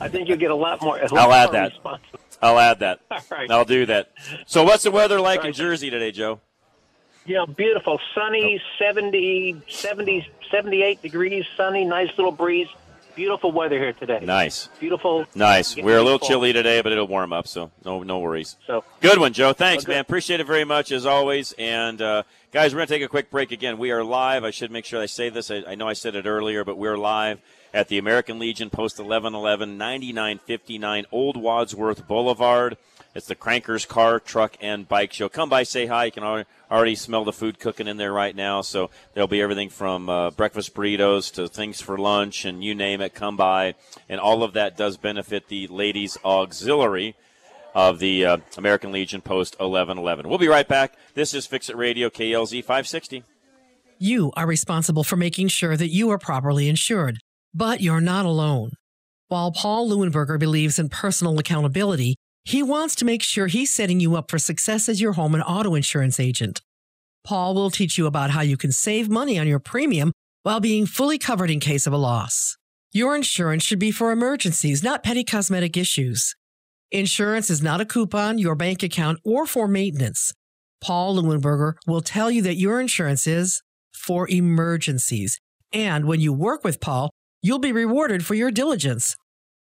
I 0.00 0.08
think 0.08 0.28
you'll 0.28 0.38
get 0.38 0.52
a 0.52 0.54
lot 0.54 0.80
more. 0.80 0.96
A 0.96 1.12
lot 1.12 1.12
I'll 1.12 1.32
add 1.32 1.52
that. 1.52 1.72
response. 1.72 2.02
I'll 2.40 2.58
add 2.58 2.78
that. 2.78 3.00
All 3.10 3.18
right. 3.30 3.50
I'll 3.50 3.64
do 3.64 3.84
that. 3.86 4.12
So, 4.46 4.62
what's 4.62 4.84
the 4.84 4.92
weather 4.92 5.20
like 5.20 5.44
in 5.44 5.52
Jersey 5.52 5.90
today, 5.90 6.12
Joe? 6.12 6.40
Yeah, 7.26 7.44
beautiful, 7.44 8.00
sunny, 8.14 8.62
70, 8.78 9.62
70, 9.68 10.26
78 10.50 11.02
degrees, 11.02 11.44
sunny, 11.58 11.84
nice 11.84 12.08
little 12.16 12.32
breeze. 12.32 12.68
Beautiful 13.18 13.50
weather 13.50 13.76
here 13.76 13.92
today. 13.92 14.20
Nice, 14.22 14.68
Beautiful. 14.78 15.26
nice. 15.34 15.74
We're 15.74 15.98
a 15.98 16.02
little 16.04 16.20
fall. 16.20 16.28
chilly 16.28 16.52
today, 16.52 16.80
but 16.82 16.92
it'll 16.92 17.08
warm 17.08 17.32
up, 17.32 17.48
so 17.48 17.72
no, 17.84 18.04
no 18.04 18.20
worries. 18.20 18.54
So 18.64 18.84
Good 19.00 19.18
one, 19.18 19.32
Joe. 19.32 19.52
Thanks, 19.52 19.82
Okay. 19.82 19.94
man. 19.94 20.02
Appreciate 20.02 20.38
it 20.38 20.46
very 20.46 20.62
much 20.62 20.92
as 20.92 21.04
always. 21.04 21.52
And 21.58 22.00
uh, 22.00 22.22
guys, 22.52 22.72
we're 22.72 22.78
gonna 22.78 22.86
take 22.86 23.02
a 23.02 23.08
quick 23.08 23.28
break 23.28 23.50
again. 23.50 23.76
We 23.76 23.90
are 23.90 24.04
live. 24.04 24.44
I 24.44 24.52
should 24.52 24.70
make 24.70 24.84
sure 24.84 25.02
I 25.02 25.06
say 25.06 25.30
this. 25.30 25.50
I, 25.50 25.64
I 25.66 25.74
know 25.74 25.88
I 25.88 25.94
said 25.94 26.14
it 26.14 26.26
earlier, 26.26 26.62
but 26.64 26.78
we're 26.78 26.96
live 26.96 27.40
at 27.74 27.88
the 27.88 27.98
American 27.98 28.38
Legion 28.38 28.70
Post 28.70 28.98
1111, 29.00 29.76
9959 29.76 31.06
Old 31.10 31.36
Wadsworth 31.36 32.06
Boulevard. 32.06 32.76
It's 33.14 33.26
the 33.26 33.34
Crankers 33.34 33.88
Car, 33.88 34.20
Truck, 34.20 34.56
and 34.60 34.86
Bike 34.86 35.12
Show. 35.12 35.28
Come 35.28 35.48
by, 35.48 35.62
say 35.62 35.86
hi. 35.86 36.06
You 36.06 36.12
can 36.12 36.44
already 36.70 36.94
smell 36.94 37.24
the 37.24 37.32
food 37.32 37.58
cooking 37.58 37.88
in 37.88 37.96
there 37.96 38.12
right 38.12 38.36
now. 38.36 38.60
So 38.60 38.90
there'll 39.14 39.26
be 39.28 39.40
everything 39.40 39.70
from 39.70 40.08
uh, 40.08 40.30
breakfast 40.30 40.74
burritos 40.74 41.32
to 41.34 41.48
things 41.48 41.80
for 41.80 41.96
lunch, 41.96 42.44
and 42.44 42.62
you 42.62 42.74
name 42.74 43.00
it. 43.00 43.14
Come 43.14 43.36
by, 43.36 43.74
and 44.08 44.20
all 44.20 44.42
of 44.42 44.52
that 44.52 44.76
does 44.76 44.96
benefit 44.96 45.48
the 45.48 45.66
ladies' 45.68 46.18
auxiliary 46.24 47.16
of 47.74 47.98
the 47.98 48.24
uh, 48.24 48.36
American 48.56 48.92
Legion 48.92 49.20
Post 49.20 49.54
1111. 49.58 50.28
We'll 50.28 50.38
be 50.38 50.48
right 50.48 50.68
back. 50.68 50.94
This 51.14 51.32
is 51.32 51.46
Fix 51.46 51.68
It 51.68 51.76
Radio, 51.76 52.10
KLZ 52.10 52.62
560. 52.62 53.24
You 53.98 54.32
are 54.36 54.46
responsible 54.46 55.02
for 55.02 55.16
making 55.16 55.48
sure 55.48 55.76
that 55.76 55.88
you 55.88 56.10
are 56.10 56.18
properly 56.18 56.68
insured, 56.68 57.18
but 57.54 57.80
you're 57.80 58.00
not 58.00 58.26
alone. 58.26 58.72
While 59.28 59.52
Paul 59.52 59.90
Leuenberger 59.90 60.38
believes 60.38 60.78
in 60.78 60.88
personal 60.88 61.38
accountability, 61.38 62.16
he 62.48 62.62
wants 62.62 62.94
to 62.94 63.04
make 63.04 63.22
sure 63.22 63.46
he's 63.46 63.74
setting 63.74 64.00
you 64.00 64.16
up 64.16 64.30
for 64.30 64.38
success 64.38 64.88
as 64.88 65.02
your 65.02 65.12
home 65.12 65.34
and 65.34 65.44
auto 65.46 65.74
insurance 65.74 66.18
agent. 66.18 66.62
Paul 67.22 67.54
will 67.54 67.68
teach 67.68 67.98
you 67.98 68.06
about 68.06 68.30
how 68.30 68.40
you 68.40 68.56
can 68.56 68.72
save 68.72 69.10
money 69.10 69.38
on 69.38 69.46
your 69.46 69.58
premium 69.58 70.12
while 70.44 70.58
being 70.58 70.86
fully 70.86 71.18
covered 71.18 71.50
in 71.50 71.60
case 71.60 71.86
of 71.86 71.92
a 71.92 71.98
loss. 71.98 72.56
Your 72.90 73.14
insurance 73.14 73.64
should 73.64 73.78
be 73.78 73.90
for 73.90 74.12
emergencies, 74.12 74.82
not 74.82 75.02
petty 75.02 75.24
cosmetic 75.24 75.76
issues. 75.76 76.34
Insurance 76.90 77.50
is 77.50 77.60
not 77.60 77.82
a 77.82 77.84
coupon, 77.84 78.38
your 78.38 78.54
bank 78.54 78.82
account, 78.82 79.18
or 79.26 79.44
for 79.44 79.68
maintenance. 79.68 80.32
Paul 80.80 81.16
Leuenberger 81.16 81.74
will 81.86 82.00
tell 82.00 82.30
you 82.30 82.40
that 82.40 82.56
your 82.56 82.80
insurance 82.80 83.26
is 83.26 83.60
for 83.92 84.26
emergencies. 84.26 85.38
And 85.70 86.06
when 86.06 86.22
you 86.22 86.32
work 86.32 86.64
with 86.64 86.80
Paul, 86.80 87.10
you'll 87.42 87.58
be 87.58 87.72
rewarded 87.72 88.24
for 88.24 88.34
your 88.34 88.50
diligence. 88.50 89.16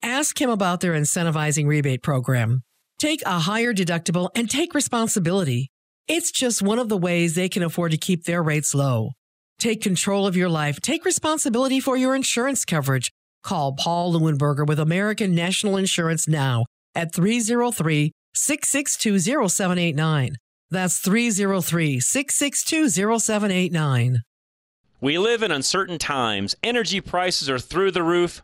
Ask 0.01 0.41
him 0.41 0.49
about 0.49 0.79
their 0.79 0.93
incentivizing 0.93 1.67
rebate 1.67 2.01
program. 2.01 2.63
Take 3.01 3.23
a 3.25 3.39
higher 3.39 3.73
deductible 3.73 4.29
and 4.35 4.47
take 4.47 4.75
responsibility. 4.75 5.71
It's 6.07 6.29
just 6.29 6.61
one 6.61 6.77
of 6.77 6.87
the 6.87 6.99
ways 6.99 7.33
they 7.33 7.49
can 7.49 7.63
afford 7.63 7.93
to 7.93 7.97
keep 7.97 8.25
their 8.25 8.43
rates 8.43 8.75
low. 8.75 9.13
Take 9.57 9.81
control 9.81 10.27
of 10.27 10.35
your 10.37 10.49
life. 10.49 10.79
Take 10.81 11.03
responsibility 11.03 11.79
for 11.79 11.97
your 11.97 12.15
insurance 12.15 12.63
coverage. 12.63 13.11
Call 13.43 13.73
Paul 13.73 14.13
Leuenberger 14.13 14.67
with 14.67 14.77
American 14.77 15.33
National 15.33 15.77
Insurance 15.77 16.27
now 16.27 16.65
at 16.93 17.11
303 17.11 18.11
662 18.35 19.17
0789. 19.49 20.35
That's 20.69 20.99
303 20.99 21.99
662 21.99 22.89
0789. 23.19 24.19
We 25.01 25.17
live 25.17 25.41
in 25.41 25.49
uncertain 25.49 25.97
times. 25.97 26.55
Energy 26.61 27.01
prices 27.01 27.49
are 27.49 27.57
through 27.57 27.89
the 27.89 28.03
roof, 28.03 28.43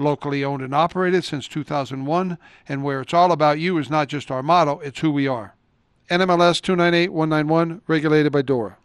Locally 0.00 0.42
owned 0.42 0.62
and 0.62 0.74
operated 0.74 1.24
since 1.24 1.46
2001, 1.46 2.38
and 2.66 2.82
where 2.82 3.02
it's 3.02 3.12
all 3.12 3.32
about 3.32 3.58
you 3.58 3.76
is 3.76 3.90
not 3.90 4.08
just 4.08 4.30
our 4.30 4.42
motto, 4.42 4.78
it's 4.78 5.00
who 5.00 5.10
we 5.10 5.28
are. 5.28 5.54
NMLS 6.08 6.62
298191, 6.62 7.82
regulated 7.86 8.32
by 8.32 8.40
DORA. 8.40 8.78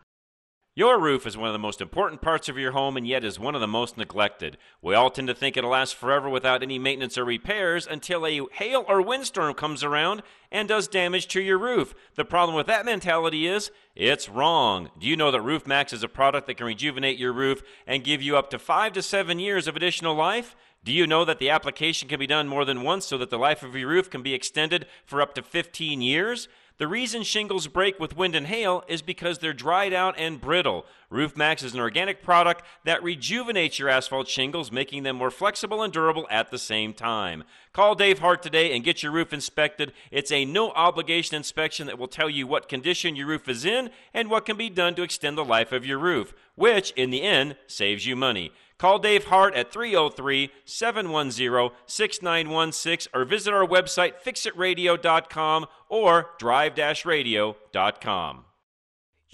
Your 0.77 0.99
roof 0.99 1.25
is 1.25 1.37
one 1.37 1.47
of 1.47 1.53
the 1.53 1.59
most 1.59 1.79
important 1.79 2.21
parts 2.21 2.49
of 2.49 2.57
your 2.57 2.73
home 2.73 2.97
and 2.97 3.07
yet 3.07 3.23
is 3.23 3.39
one 3.39 3.55
of 3.55 3.61
the 3.61 3.67
most 3.67 3.97
neglected. 3.97 4.57
We 4.81 4.93
all 4.93 5.09
tend 5.09 5.29
to 5.29 5.33
think 5.33 5.55
it'll 5.55 5.69
last 5.69 5.95
forever 5.95 6.27
without 6.29 6.61
any 6.61 6.77
maintenance 6.77 7.17
or 7.17 7.23
repairs 7.23 7.87
until 7.87 8.27
a 8.27 8.41
hail 8.51 8.83
or 8.85 9.01
windstorm 9.01 9.53
comes 9.53 9.85
around 9.85 10.21
and 10.51 10.67
does 10.67 10.89
damage 10.89 11.29
to 11.29 11.41
your 11.41 11.57
roof. 11.57 11.95
The 12.15 12.25
problem 12.25 12.57
with 12.57 12.67
that 12.67 12.83
mentality 12.83 13.47
is 13.47 13.71
it's 13.95 14.27
wrong. 14.27 14.89
Do 14.99 15.07
you 15.07 15.15
know 15.15 15.31
that 15.31 15.39
Roof 15.39 15.65
Maxx 15.65 15.93
is 15.93 16.03
a 16.03 16.09
product 16.09 16.45
that 16.47 16.57
can 16.57 16.65
rejuvenate 16.65 17.17
your 17.17 17.31
roof 17.31 17.63
and 17.87 18.03
give 18.03 18.21
you 18.21 18.35
up 18.35 18.49
to 18.49 18.59
5 18.59 18.91
to 18.91 19.01
7 19.01 19.39
years 19.39 19.69
of 19.69 19.77
additional 19.77 20.13
life? 20.13 20.57
Do 20.85 20.93
you 20.93 21.07
know 21.07 21.25
that 21.25 21.39
the 21.39 21.49
application 21.49 22.07
can 22.07 22.19
be 22.19 22.27
done 22.27 22.47
more 22.47 22.63
than 22.63 22.83
once 22.83 23.07
so 23.07 23.17
that 23.17 23.31
the 23.31 23.39
life 23.39 23.63
of 23.63 23.75
your 23.75 23.89
roof 23.89 24.07
can 24.07 24.21
be 24.21 24.35
extended 24.35 24.85
for 25.03 25.19
up 25.19 25.33
to 25.33 25.41
15 25.41 25.99
years? 25.99 26.47
The 26.77 26.87
reason 26.87 27.23
shingles 27.23 27.67
break 27.67 27.99
with 27.99 28.15
wind 28.15 28.35
and 28.35 28.45
hail 28.45 28.83
is 28.87 29.01
because 29.01 29.39
they're 29.39 29.51
dried 29.51 29.93
out 29.93 30.13
and 30.19 30.39
brittle. 30.39 30.85
Roof 31.09 31.35
Maxx 31.35 31.63
is 31.63 31.73
an 31.73 31.79
organic 31.79 32.21
product 32.21 32.63
that 32.83 33.01
rejuvenates 33.01 33.79
your 33.79 33.89
asphalt 33.89 34.27
shingles, 34.27 34.71
making 34.71 35.01
them 35.01 35.15
more 35.15 35.31
flexible 35.31 35.81
and 35.81 35.91
durable 35.91 36.27
at 36.29 36.51
the 36.51 36.59
same 36.59 36.93
time. 36.93 37.45
Call 37.73 37.95
Dave 37.95 38.19
Hart 38.19 38.43
today 38.43 38.75
and 38.75 38.83
get 38.83 39.01
your 39.01 39.11
roof 39.11 39.33
inspected. 39.33 39.91
It's 40.11 40.31
a 40.31 40.45
no 40.45 40.69
obligation 40.71 41.35
inspection 41.35 41.87
that 41.87 41.97
will 41.97 42.07
tell 42.07 42.29
you 42.29 42.45
what 42.45 42.69
condition 42.69 43.15
your 43.15 43.27
roof 43.27 43.49
is 43.49 43.65
in 43.65 43.89
and 44.13 44.29
what 44.29 44.45
can 44.45 44.57
be 44.57 44.69
done 44.69 44.93
to 44.95 45.03
extend 45.03 45.35
the 45.35 45.45
life 45.45 45.71
of 45.71 45.83
your 45.83 45.97
roof, 45.97 46.31
which 46.53 46.91
in 46.91 47.09
the 47.09 47.23
end 47.23 47.55
saves 47.65 48.05
you 48.05 48.15
money. 48.15 48.51
Call 48.77 48.99
Dave 48.99 49.25
Hart 49.25 49.55
at 49.55 49.71
303 49.71 50.51
710 50.65 51.71
6916 51.85 53.11
or 53.13 53.25
visit 53.25 53.53
our 53.53 53.65
website 53.65 54.13
fixitradio.com 54.23 55.65
or 55.89 56.31
drive 56.39 56.75
radio.com. 57.05 58.45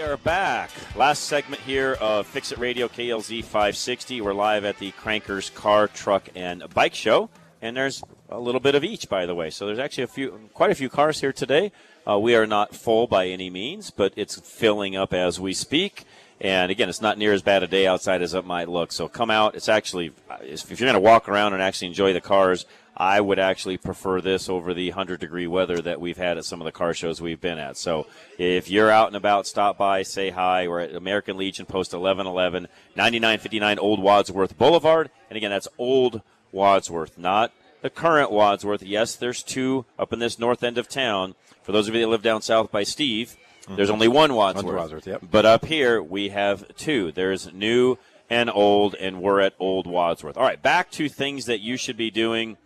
We 0.00 0.06
are 0.06 0.16
back. 0.16 0.70
Last 0.96 1.24
segment 1.24 1.60
here 1.60 1.98
of 2.00 2.26
Fix 2.26 2.52
It 2.52 2.58
Radio 2.58 2.88
KLZ 2.88 3.44
560. 3.44 4.22
We're 4.22 4.32
live 4.32 4.64
at 4.64 4.78
the 4.78 4.92
Crankers 4.92 5.52
Car, 5.52 5.88
Truck, 5.88 6.30
and 6.34 6.64
Bike 6.72 6.94
Show, 6.94 7.28
and 7.60 7.76
there's 7.76 8.02
a 8.30 8.40
little 8.40 8.62
bit 8.62 8.74
of 8.74 8.82
each, 8.82 9.10
by 9.10 9.26
the 9.26 9.34
way. 9.34 9.50
So 9.50 9.66
there's 9.66 9.78
actually 9.78 10.04
a 10.04 10.06
few, 10.06 10.48
quite 10.54 10.70
a 10.70 10.74
few 10.74 10.88
cars 10.88 11.20
here 11.20 11.34
today. 11.34 11.70
Uh, 12.08 12.18
we 12.18 12.34
are 12.34 12.46
not 12.46 12.74
full 12.74 13.08
by 13.08 13.26
any 13.26 13.50
means, 13.50 13.90
but 13.90 14.14
it's 14.16 14.40
filling 14.40 14.96
up 14.96 15.12
as 15.12 15.38
we 15.38 15.52
speak. 15.52 16.04
And 16.40 16.70
again, 16.70 16.88
it's 16.88 17.02
not 17.02 17.18
near 17.18 17.34
as 17.34 17.42
bad 17.42 17.62
a 17.62 17.66
day 17.66 17.86
outside 17.86 18.22
as 18.22 18.32
it 18.32 18.46
might 18.46 18.70
look. 18.70 18.92
So 18.92 19.06
come 19.06 19.30
out. 19.30 19.54
It's 19.54 19.68
actually, 19.68 20.12
if 20.40 20.70
you're 20.70 20.78
going 20.78 20.94
to 20.94 21.00
walk 21.00 21.28
around 21.28 21.52
and 21.52 21.60
actually 21.60 21.88
enjoy 21.88 22.14
the 22.14 22.22
cars, 22.22 22.64
I 23.00 23.18
would 23.18 23.38
actually 23.38 23.78
prefer 23.78 24.20
this 24.20 24.50
over 24.50 24.74
the 24.74 24.90
100 24.90 25.20
degree 25.20 25.46
weather 25.46 25.80
that 25.80 26.02
we've 26.02 26.18
had 26.18 26.36
at 26.36 26.44
some 26.44 26.60
of 26.60 26.66
the 26.66 26.72
car 26.72 26.92
shows 26.92 27.18
we've 27.18 27.40
been 27.40 27.58
at. 27.58 27.78
So 27.78 28.06
if 28.36 28.68
you're 28.68 28.90
out 28.90 29.06
and 29.06 29.16
about, 29.16 29.46
stop 29.46 29.78
by, 29.78 30.02
say 30.02 30.28
hi. 30.28 30.68
We're 30.68 30.80
at 30.80 30.94
American 30.94 31.38
Legion 31.38 31.64
Post 31.64 31.94
1111, 31.94 32.68
9959 32.96 33.78
Old 33.78 34.02
Wadsworth 34.02 34.58
Boulevard. 34.58 35.10
And 35.30 35.38
again, 35.38 35.50
that's 35.50 35.66
Old 35.78 36.20
Wadsworth, 36.52 37.16
not 37.16 37.54
the 37.80 37.88
current 37.88 38.30
Wadsworth. 38.30 38.82
Yes, 38.82 39.16
there's 39.16 39.42
two 39.42 39.86
up 39.98 40.12
in 40.12 40.18
this 40.18 40.38
north 40.38 40.62
end 40.62 40.76
of 40.76 40.86
town. 40.86 41.36
For 41.62 41.72
those 41.72 41.88
of 41.88 41.94
you 41.94 42.02
that 42.02 42.08
live 42.08 42.22
down 42.22 42.42
south 42.42 42.70
by 42.70 42.82
Steve, 42.82 43.34
mm-hmm. 43.62 43.76
there's 43.76 43.88
only 43.88 44.08
one 44.08 44.34
Wadsworth. 44.34 44.66
One 44.66 44.76
Wadsworth, 44.76 45.06
yep. 45.06 45.22
But 45.30 45.46
up 45.46 45.64
here, 45.64 46.02
we 46.02 46.28
have 46.28 46.76
two. 46.76 47.12
There's 47.12 47.50
new 47.50 47.96
and 48.28 48.50
old, 48.50 48.94
and 48.94 49.22
we're 49.22 49.40
at 49.40 49.54
Old 49.58 49.86
Wadsworth. 49.86 50.36
All 50.36 50.44
right, 50.44 50.60
back 50.60 50.90
to 50.92 51.08
things 51.08 51.46
that 51.46 51.60
you 51.60 51.78
should 51.78 51.96
be 51.96 52.10
doing 52.10 52.58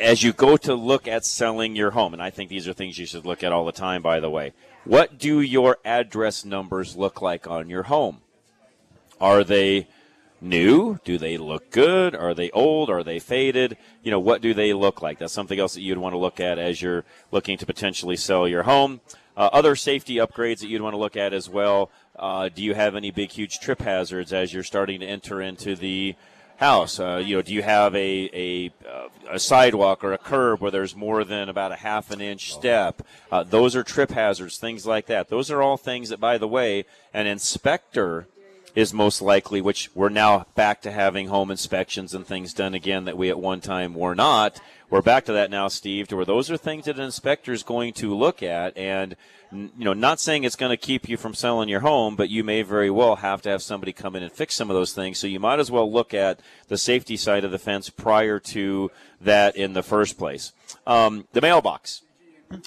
as 0.00 0.22
you 0.22 0.32
go 0.32 0.56
to 0.56 0.74
look 0.74 1.06
at 1.06 1.24
selling 1.24 1.76
your 1.76 1.90
home, 1.90 2.14
and 2.14 2.22
I 2.22 2.30
think 2.30 2.48
these 2.48 2.66
are 2.66 2.72
things 2.72 2.98
you 2.98 3.06
should 3.06 3.26
look 3.26 3.44
at 3.44 3.52
all 3.52 3.66
the 3.66 3.72
time, 3.72 4.02
by 4.02 4.18
the 4.18 4.30
way, 4.30 4.52
what 4.84 5.18
do 5.18 5.40
your 5.40 5.76
address 5.84 6.44
numbers 6.44 6.96
look 6.96 7.20
like 7.20 7.46
on 7.46 7.68
your 7.68 7.84
home? 7.84 8.22
Are 9.20 9.44
they 9.44 9.88
new? 10.40 10.98
Do 11.04 11.18
they 11.18 11.36
look 11.36 11.70
good? 11.70 12.14
Are 12.14 12.32
they 12.32 12.50
old? 12.52 12.88
Are 12.88 13.04
they 13.04 13.18
faded? 13.18 13.76
You 14.02 14.10
know, 14.10 14.18
what 14.18 14.40
do 14.40 14.54
they 14.54 14.72
look 14.72 15.02
like? 15.02 15.18
That's 15.18 15.34
something 15.34 15.60
else 15.60 15.74
that 15.74 15.82
you'd 15.82 15.98
want 15.98 16.14
to 16.14 16.18
look 16.18 16.40
at 16.40 16.58
as 16.58 16.80
you're 16.80 17.04
looking 17.30 17.58
to 17.58 17.66
potentially 17.66 18.16
sell 18.16 18.48
your 18.48 18.62
home. 18.62 19.00
Uh, 19.36 19.50
other 19.52 19.76
safety 19.76 20.16
upgrades 20.16 20.60
that 20.60 20.68
you'd 20.68 20.82
want 20.82 20.94
to 20.94 20.98
look 20.98 21.16
at 21.16 21.34
as 21.34 21.48
well. 21.48 21.90
Uh, 22.18 22.48
do 22.48 22.62
you 22.62 22.74
have 22.74 22.96
any 22.96 23.10
big, 23.10 23.30
huge 23.30 23.60
trip 23.60 23.80
hazards 23.82 24.32
as 24.32 24.52
you're 24.52 24.62
starting 24.62 25.00
to 25.00 25.06
enter 25.06 25.40
into 25.42 25.76
the 25.76 26.14
house? 26.60 27.00
Uh, 27.00 27.22
you 27.24 27.36
know, 27.36 27.42
do 27.42 27.52
you 27.52 27.62
have 27.62 27.94
a 27.96 28.30
a, 28.32 28.70
uh, 28.88 29.08
a 29.30 29.38
sidewalk 29.38 30.04
or 30.04 30.12
a 30.12 30.18
curb 30.18 30.60
where 30.60 30.70
there's 30.70 30.94
more 30.94 31.24
than 31.24 31.48
about 31.48 31.72
a 31.72 31.76
half 31.76 32.10
an 32.10 32.20
inch 32.20 32.52
step? 32.52 33.02
Uh, 33.32 33.42
those 33.42 33.74
are 33.74 33.82
trip 33.82 34.10
hazards, 34.10 34.58
things 34.58 34.86
like 34.86 35.06
that. 35.06 35.30
Those 35.30 35.50
are 35.50 35.62
all 35.62 35.76
things 35.76 36.10
that, 36.10 36.20
by 36.20 36.38
the 36.38 36.46
way, 36.46 36.84
an 37.12 37.26
inspector 37.26 38.28
is 38.74 38.92
most 38.92 39.20
likely, 39.20 39.60
which 39.60 39.90
we're 39.94 40.10
now 40.10 40.46
back 40.54 40.82
to 40.82 40.92
having 40.92 41.28
home 41.28 41.50
inspections 41.50 42.14
and 42.14 42.26
things 42.26 42.54
done 42.54 42.74
again 42.74 43.04
that 43.06 43.16
we 43.16 43.28
at 43.28 43.40
one 43.40 43.60
time 43.60 43.94
were 43.94 44.14
not. 44.14 44.60
We're 44.90 45.02
back 45.02 45.24
to 45.24 45.32
that 45.32 45.50
now, 45.50 45.68
Steve, 45.68 46.08
to 46.08 46.16
where 46.16 46.24
those 46.24 46.50
are 46.50 46.56
things 46.56 46.84
that 46.84 46.96
an 46.96 47.04
inspector 47.04 47.52
is 47.52 47.62
going 47.62 47.94
to 47.94 48.16
look 48.16 48.42
at 48.42 48.76
and 48.76 49.16
you 49.52 49.84
know, 49.84 49.92
not 49.92 50.20
saying 50.20 50.44
it's 50.44 50.56
going 50.56 50.70
to 50.70 50.76
keep 50.76 51.08
you 51.08 51.16
from 51.16 51.34
selling 51.34 51.68
your 51.68 51.80
home, 51.80 52.14
but 52.16 52.28
you 52.30 52.44
may 52.44 52.62
very 52.62 52.90
well 52.90 53.16
have 53.16 53.42
to 53.42 53.48
have 53.48 53.62
somebody 53.62 53.92
come 53.92 54.14
in 54.14 54.22
and 54.22 54.32
fix 54.32 54.54
some 54.54 54.70
of 54.70 54.76
those 54.76 54.92
things. 54.92 55.18
So 55.18 55.26
you 55.26 55.40
might 55.40 55.58
as 55.58 55.70
well 55.70 55.90
look 55.90 56.14
at 56.14 56.40
the 56.68 56.78
safety 56.78 57.16
side 57.16 57.44
of 57.44 57.50
the 57.50 57.58
fence 57.58 57.90
prior 57.90 58.38
to 58.38 58.90
that 59.20 59.56
in 59.56 59.72
the 59.72 59.82
first 59.82 60.18
place. 60.18 60.52
Um, 60.86 61.26
the 61.32 61.40
mailbox. 61.40 62.02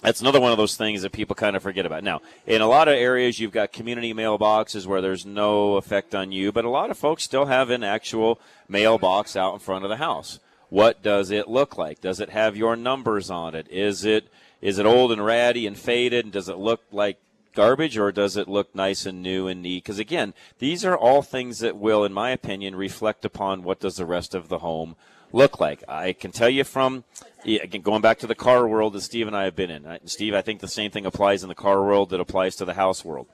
That's 0.02 0.22
another 0.22 0.40
one 0.40 0.52
of 0.52 0.58
those 0.58 0.78
things 0.78 1.02
that 1.02 1.12
people 1.12 1.36
kind 1.36 1.58
of 1.58 1.64
forget 1.64 1.86
about. 1.86 2.04
Now, 2.04 2.22
in 2.48 2.62
a 2.62 2.68
lot 2.68 2.88
of 2.88 2.94
areas, 2.94 3.40
you've 3.40 3.52
got 3.52 3.74
community 3.74 4.14
mailboxes 4.14 4.86
where 4.86 5.02
there's 5.02 5.26
no 5.26 5.76
effect 5.76 6.16
on 6.16 6.32
you, 6.32 6.54
but 6.54 6.64
a 6.64 6.70
lot 6.70 6.90
of 6.90 6.98
folks 6.98 7.24
still 7.24 7.46
have 7.46 7.70
an 7.70 7.84
actual 7.84 8.40
mailbox 8.70 9.36
out 9.36 9.54
in 9.54 9.60
front 9.60 9.84
of 9.84 9.90
the 9.90 9.98
house. 9.98 10.40
What 10.70 11.04
does 11.04 11.32
it 11.32 11.50
look 11.50 11.78
like? 11.78 12.00
Does 12.00 12.20
it 12.22 12.30
have 12.30 12.56
your 12.56 12.76
numbers 12.76 13.30
on 13.30 13.56
it? 13.56 13.68
Is 13.70 14.06
it 14.06 14.28
is 14.64 14.80
it 14.80 14.86
old 14.86 15.12
and 15.12 15.24
ratty 15.24 15.68
and 15.68 15.78
faded? 15.78 16.24
And 16.26 16.34
does 16.34 16.48
it 16.48 16.58
look 16.58 16.82
like 16.90 17.18
garbage 17.54 17.98
or 17.98 18.14
does 18.14 18.38
it 18.38 18.48
look 18.48 18.74
nice 18.74 19.06
and 19.06 19.22
new 19.22 19.46
and 19.46 19.62
neat? 19.62 19.84
Because 19.84 20.00
again, 20.00 20.34
these 20.60 20.86
are 20.86 20.98
all 20.98 21.22
things 21.22 21.60
that 21.60 21.76
will, 21.76 22.06
in 22.06 22.14
my 22.14 22.30
opinion, 22.32 22.78
reflect 22.78 23.26
upon 23.26 23.64
what 23.64 23.82
does 23.82 23.98
the 23.98 24.06
rest 24.06 24.34
of 24.34 24.48
the 24.48 24.60
home 24.60 24.96
look 25.34 25.60
like. 25.60 25.84
I 25.90 26.14
can 26.14 26.32
tell 26.32 26.50
you 26.50 26.64
from 26.64 27.04
again 27.46 27.82
going 27.82 28.02
back 28.02 28.20
to 28.20 28.28
the 28.28 28.36
car 28.36 28.66
world 28.66 28.94
that 28.94 29.02
Steve 29.02 29.28
and 29.28 29.36
I 29.36 29.44
have 29.44 29.56
been 29.56 29.70
in. 29.70 30.00
Steve, 30.06 30.34
I 30.34 30.42
think 30.42 30.62
the 30.62 30.68
same 30.70 30.92
thing 30.92 31.06
applies 31.06 31.44
in 31.44 31.50
the 31.50 31.56
car 31.56 31.84
world 31.84 32.10
that 32.12 32.22
applies 32.22 32.56
to 32.56 32.66
the 32.66 32.76
house 32.76 33.04
world. 33.04 33.28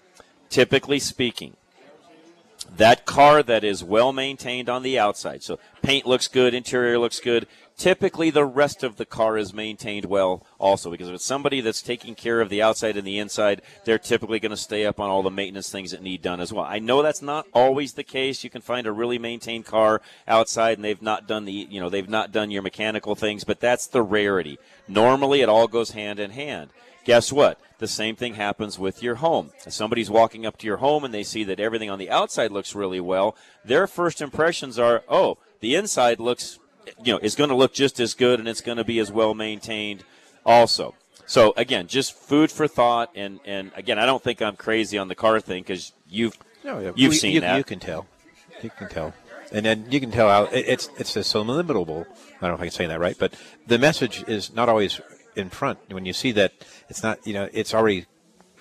Typically 0.50 0.98
speaking, 0.98 1.56
that 2.76 3.06
car 3.06 3.44
that 3.44 3.64
is 3.64 3.84
well 3.84 4.12
maintained 4.12 4.68
on 4.68 4.82
the 4.82 4.98
outside, 4.98 5.44
so 5.44 5.60
paint 5.84 6.08
looks 6.08 6.28
good, 6.28 6.56
interior 6.56 6.98
looks 6.98 7.20
good, 7.20 7.46
typically 7.80 8.30
the 8.30 8.46
rest 8.46 8.84
of 8.84 8.98
the 8.98 9.06
car 9.06 9.38
is 9.38 9.54
maintained 9.54 10.04
well 10.04 10.46
also 10.60 10.92
because 10.92 11.08
if 11.08 11.16
it's 11.16 11.26
somebody 11.26 11.62
that's 11.62 11.82
taking 11.82 12.14
care 12.14 12.42
of 12.42 12.50
the 12.50 12.62
outside 12.62 12.98
and 12.98 13.08
the 13.08 13.18
inside 13.18 13.62
they're 13.86 13.98
typically 13.98 14.38
going 14.38 14.50
to 14.52 14.58
stay 14.58 14.86
up 14.86 15.00
on 15.00 15.10
all 15.10 15.24
the 15.24 15.32
maintenance 15.32 15.72
things 15.72 15.92
that 15.92 16.04
need 16.04 16.22
done 16.22 16.42
as 16.42 16.52
well. 16.52 16.66
I 16.66 16.80
know 16.80 17.02
that's 17.02 17.22
not 17.22 17.48
always 17.54 17.94
the 17.94 18.04
case. 18.04 18.44
You 18.44 18.50
can 18.50 18.62
find 18.62 18.86
a 18.86 18.92
really 18.92 19.18
maintained 19.18 19.66
car 19.66 20.02
outside 20.28 20.78
and 20.78 20.84
they've 20.84 21.02
not 21.02 21.26
done 21.26 21.46
the 21.46 21.54
you 21.54 21.80
know 21.80 21.90
they've 21.90 22.10
not 22.10 22.34
done 22.34 22.52
your 22.52 22.62
mechanical 22.62 23.16
things 23.16 23.46
but 23.46 23.62
that's 23.62 23.88
the 23.88 24.02
rarity. 24.02 24.60
Normally 24.88 25.40
it 25.40 25.50
all 25.50 25.68
goes 25.68 25.92
hand 25.92 26.20
in 26.20 26.32
hand. 26.32 26.72
Guess 27.06 27.32
what? 27.32 27.60
The 27.78 27.88
same 27.88 28.18
thing 28.18 28.34
happens 28.34 28.78
with 28.78 29.02
your 29.02 29.16
home. 29.16 29.52
If 29.66 29.72
somebody's 29.72 30.10
walking 30.10 30.46
up 30.46 30.58
to 30.58 30.68
your 30.68 30.78
home 30.78 31.06
and 31.06 31.14
they 31.14 31.24
see 31.24 31.46
that 31.46 31.62
everything 31.62 31.90
on 31.90 31.98
the 31.98 32.10
outside 32.10 32.52
looks 32.52 32.76
really 32.76 33.00
well, 33.00 33.38
their 33.64 33.88
first 33.88 34.20
impressions 34.20 34.78
are, 34.78 35.04
oh, 35.08 35.38
the 35.62 35.76
inside 35.76 36.20
looks 36.20 36.60
you 37.04 37.14
know, 37.14 37.20
is 37.20 37.36
going 37.36 37.50
to 37.50 37.56
look 37.56 37.74
just 37.74 38.00
as 38.00 38.14
good 38.14 38.40
and 38.40 38.48
it's 38.48 38.62
going 38.62 38.78
to 38.78 38.84
be 38.84 39.00
as 39.00 39.12
well 39.12 39.34
maintained 39.34 40.04
also. 40.46 40.96
So 41.26 41.54
again, 41.58 41.88
just 41.88 42.14
food 42.14 42.52
for 42.52 42.68
thought. 42.68 43.12
And, 43.16 43.40
and 43.46 43.72
again, 43.76 44.00
I 44.00 44.06
don't 44.06 44.24
think 44.24 44.42
I'm 44.42 44.56
crazy 44.56 44.98
on 44.98 45.08
the 45.08 45.16
car 45.16 45.40
thing 45.40 45.64
because 45.64 45.94
you've 46.10 46.38
no, 46.64 46.80
yeah. 46.80 46.92
you've 46.96 47.16
seen 47.16 47.36
you, 47.36 47.42
that. 47.42 47.58
You 47.58 47.64
can 47.64 47.80
tell. 47.80 48.08
You 48.62 48.70
can 48.70 48.90
tell. 48.90 49.14
And 49.52 49.66
then 49.66 49.86
you 49.90 50.00
can 50.00 50.12
tell 50.12 50.30
how 50.30 50.44
it's 50.52 50.90
it's 50.98 51.16
a 51.16 51.24
subliminal. 51.24 51.84
I 51.84 52.48
don't 52.48 52.50
know 52.50 52.54
if 52.54 52.62
I 52.62 52.66
can 52.66 52.72
say 52.72 52.88
that 52.88 53.00
right, 53.00 53.18
but 53.18 53.34
the 53.66 53.80
message 53.80 54.24
is 54.28 54.54
not 54.54 54.70
always 54.70 55.02
in 55.36 55.50
front. 55.50 55.80
When 55.90 56.06
you 56.06 56.14
see 56.14 56.32
that, 56.34 56.54
it's 56.88 57.02
not. 57.02 57.26
You 57.26 57.34
know, 57.34 57.50
it's 57.52 57.74
already. 57.74 58.06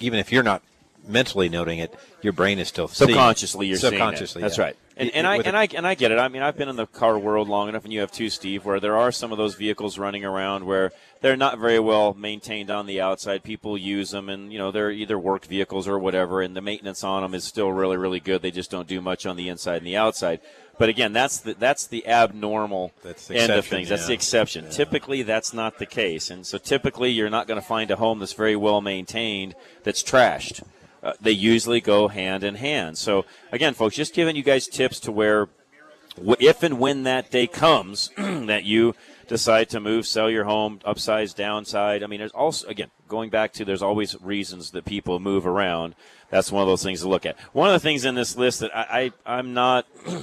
Even 0.01 0.19
if 0.19 0.33
you're 0.33 0.45
not 0.45 0.63
mentally 1.07 1.49
noting 1.49 1.79
it, 1.79 1.95
your 2.23 2.33
brain 2.33 2.59
is 2.59 2.69
still 2.69 2.89
subconsciously. 2.89 3.65
Seeing, 3.65 3.71
you're 3.71 3.79
subconsciously. 3.79 4.41
That's 4.41 4.57
yeah. 4.57 4.65
right. 4.65 4.77
And, 4.99 5.11
and 5.15 5.27
I 5.29 5.37
and 5.37 5.57
I 5.57 5.69
and 5.77 5.87
I 5.87 5.95
get 5.95 6.11
it. 6.11 6.19
I 6.19 6.27
mean, 6.27 6.43
I've 6.43 6.57
been 6.57 6.69
in 6.69 6.75
the 6.75 6.87
car 6.87 7.17
world 7.17 7.49
long 7.49 7.69
enough, 7.69 7.85
and 7.85 7.93
you 7.93 8.01
have 8.01 8.11
too, 8.11 8.29
Steve, 8.29 8.65
where 8.65 8.81
there 8.81 8.97
are 8.97 9.13
some 9.13 9.31
of 9.31 9.39
those 9.39 9.55
vehicles 9.55 9.97
running 9.97 10.25
around 10.25 10.67
where 10.67 10.93
they're 11.21 11.37
not 11.37 11.59
very 11.59 11.79
well 11.79 12.15
maintained 12.15 12.69
on 12.69 12.87
the 12.87 13.01
outside. 13.01 13.45
People 13.45 13.79
use 13.79 14.11
them, 14.11 14.29
and 14.29 14.53
you 14.53 14.59
know 14.59 14.73
they're 14.73 14.91
either 14.91 15.17
worked 15.17 15.47
vehicles 15.47 15.87
or 15.87 16.01
whatever, 16.01 16.43
and 16.43 16.57
the 16.57 16.61
maintenance 16.61 17.05
on 17.05 17.23
them 17.23 17.33
is 17.33 17.45
still 17.45 17.71
really, 17.71 17.97
really 17.97 18.19
good. 18.19 18.43
They 18.43 18.51
just 18.51 18.73
don't 18.73 18.89
do 18.89 19.01
much 19.01 19.25
on 19.25 19.37
the 19.37 19.49
inside 19.49 19.77
and 19.77 19.87
the 19.87 19.97
outside. 19.97 20.41
But 20.79 20.89
again, 20.89 21.13
that's 21.13 21.39
the 21.39 21.55
that's 21.55 21.87
the 21.87 22.05
abnormal 22.07 22.93
that's 23.05 23.29
the 23.29 23.37
end 23.37 23.53
of 23.53 23.67
things. 23.67 23.89
That's 23.89 24.03
yeah. 24.03 24.09
the 24.09 24.15
exception. 24.15 24.65
Yeah. 24.65 24.71
Typically, 24.71 25.23
that's 25.23 25.55
not 25.55 25.79
the 25.79 25.87
case, 25.87 26.29
and 26.29 26.45
so 26.45 26.59
typically, 26.59 27.13
you're 27.13 27.31
not 27.31 27.47
going 27.47 27.61
to 27.61 27.67
find 27.67 27.93
a 27.93 27.97
home 27.97 28.19
that's 28.19 28.33
very 28.33 28.57
well 28.57 28.81
maintained 28.81 29.55
that's 29.85 30.03
trashed. 30.03 30.65
Uh, 31.03 31.13
they 31.21 31.31
usually 31.31 31.81
go 31.81 32.09
hand 32.09 32.43
in 32.43 32.57
hand. 32.57 32.99
So 32.99 33.25
again, 33.53 33.75
folks, 33.75 33.95
just 33.95 34.15
giving 34.15 34.37
you 34.37 34.43
guys 34.43 34.67
tips 34.67 35.01
to 35.01 35.13
where 35.13 35.49
if 36.41 36.63
and 36.63 36.79
when 36.79 37.05
that 37.05 37.31
day 37.31 37.47
comes 37.47 38.11
that 38.17 38.65
you 38.65 38.95
decide 39.29 39.69
to 39.71 39.81
move, 39.81 40.07
sell 40.07 40.31
your 40.31 40.45
home, 40.45 40.81
upsize, 40.85 41.35
downside. 41.35 42.03
I 42.03 42.07
mean, 42.07 42.19
there's 42.19 42.33
also, 42.33 42.67
again, 42.67 42.91
going 43.07 43.31
back 43.31 43.53
to 43.55 43.65
there's 43.65 43.83
always 43.83 44.21
reasons 44.21 44.73
that 44.73 44.85
people 44.85 45.21
move 45.21 45.47
around. 45.47 45.95
That's 46.31 46.51
one 46.51 46.63
of 46.63 46.69
those 46.69 46.83
things 46.83 47.03
to 47.03 47.09
look 47.09 47.27
at. 47.27 47.39
One 47.53 47.69
of 47.69 47.75
the 47.75 47.81
things 47.81 48.05
in 48.05 48.15
this 48.15 48.37
list 48.37 48.61
that 48.61 48.75
I, 48.77 49.13
I 49.27 49.39
I'm 49.39 49.55
not, 49.55 49.87
I'm 50.07 50.23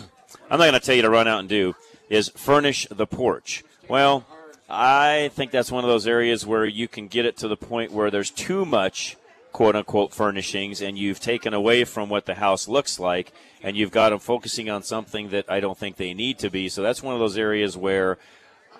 not 0.49 0.57
going 0.57 0.73
to 0.73 0.79
tell 0.79 0.95
you 0.95 1.03
to 1.03 1.09
run 1.09 1.27
out 1.27 1.39
and 1.39 1.49
do 1.49 1.75
is 2.09 2.29
furnish 2.29 2.87
the 2.89 3.07
porch. 3.07 3.63
Well, 3.87 4.25
I 4.69 5.29
think 5.33 5.51
that's 5.51 5.71
one 5.71 5.83
of 5.83 5.89
those 5.89 6.07
areas 6.07 6.45
where 6.45 6.65
you 6.65 6.87
can 6.87 7.07
get 7.07 7.25
it 7.25 7.37
to 7.37 7.47
the 7.47 7.57
point 7.57 7.91
where 7.91 8.09
there's 8.09 8.31
too 8.31 8.65
much 8.65 9.15
quote 9.55 9.77
unquote 9.77 10.13
furnishings 10.13 10.81
and 10.81 10.97
you've 10.97 11.21
taken 11.21 11.53
away 11.53 11.85
from 11.85 12.09
what 12.09 12.25
the 12.25 12.33
house 12.35 12.67
looks 12.67 12.99
like 12.99 13.31
and 13.63 13.77
you've 13.77 13.89
got 13.89 14.09
them 14.09 14.19
focusing 14.19 14.69
on 14.69 14.83
something 14.83 15.29
that 15.29 15.45
I 15.47 15.61
don't 15.61 15.77
think 15.77 15.95
they 15.95 16.13
need 16.13 16.39
to 16.39 16.49
be. 16.49 16.67
So 16.67 16.81
that's 16.81 17.01
one 17.01 17.13
of 17.13 17.21
those 17.21 17.37
areas 17.37 17.77
where, 17.77 18.17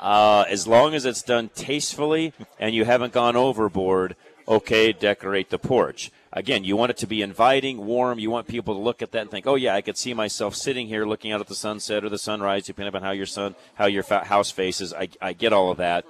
uh, 0.01 0.43
as 0.49 0.67
long 0.67 0.93
as 0.93 1.05
it's 1.05 1.23
done 1.23 1.49
tastefully 1.55 2.34
and 2.59 2.76
you 2.76 2.84
haven't 2.84 3.13
gone 3.13 3.38
overboard, 3.38 4.17
okay, 4.49 4.91
decorate 4.91 5.49
the 5.49 5.57
porch. 5.57 6.11
Again, 6.34 6.65
you 6.65 6.76
want 6.76 6.89
it 6.89 6.97
to 6.97 7.07
be 7.07 7.21
inviting, 7.21 7.86
warm. 7.86 8.19
You 8.19 8.30
want 8.30 8.45
people 8.45 8.73
to 8.73 8.82
look 8.82 9.01
at 9.01 9.13
that 9.13 9.21
and 9.21 9.32
think, 9.32 9.47
"Oh 9.47 9.55
yeah, 9.55 9.73
I 9.73 9.80
could 9.80 9.97
see 9.97 10.13
myself 10.13 10.55
sitting 10.55 10.88
here 10.88 11.05
looking 11.05 11.32
out 11.32 11.39
at 11.39 11.47
the 11.47 11.55
sunset 11.55 12.03
or 12.03 12.09
the 12.09 12.17
sunrise, 12.17 12.65
depending 12.65 12.93
on 12.93 13.01
how 13.01 13.11
your 13.11 13.26
sun, 13.26 13.55
how 13.76 13.86
your 13.86 14.03
house 14.03 14.51
faces." 14.51 14.93
I, 14.93 15.07
I 15.21 15.32
get 15.32 15.53
all 15.53 15.71
of 15.71 15.78
that, 15.78 16.03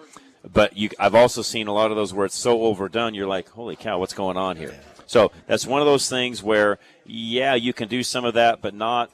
but 0.51 0.77
you, 0.77 0.89
I've 0.99 1.15
also 1.15 1.41
seen 1.41 1.67
a 1.67 1.73
lot 1.73 1.91
of 1.91 1.97
those 1.97 2.13
where 2.13 2.25
it's 2.25 2.37
so 2.37 2.63
overdone. 2.63 3.13
You're 3.13 3.27
like, 3.27 3.49
"Holy 3.49 3.75
cow, 3.75 3.99
what's 3.99 4.13
going 4.13 4.37
on 4.37 4.57
here?" 4.57 4.73
So 5.07 5.31
that's 5.47 5.67
one 5.67 5.81
of 5.81 5.85
those 5.85 6.09
things 6.09 6.41
where, 6.41 6.79
yeah, 7.05 7.55
you 7.55 7.73
can 7.73 7.87
do 7.87 8.03
some 8.03 8.25
of 8.25 8.33
that, 8.33 8.61
but 8.61 8.73
not. 8.73 9.11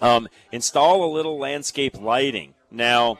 Um, 0.00 0.28
install 0.52 1.04
a 1.04 1.10
little 1.12 1.38
landscape 1.38 2.00
lighting. 2.00 2.54
Now, 2.70 3.18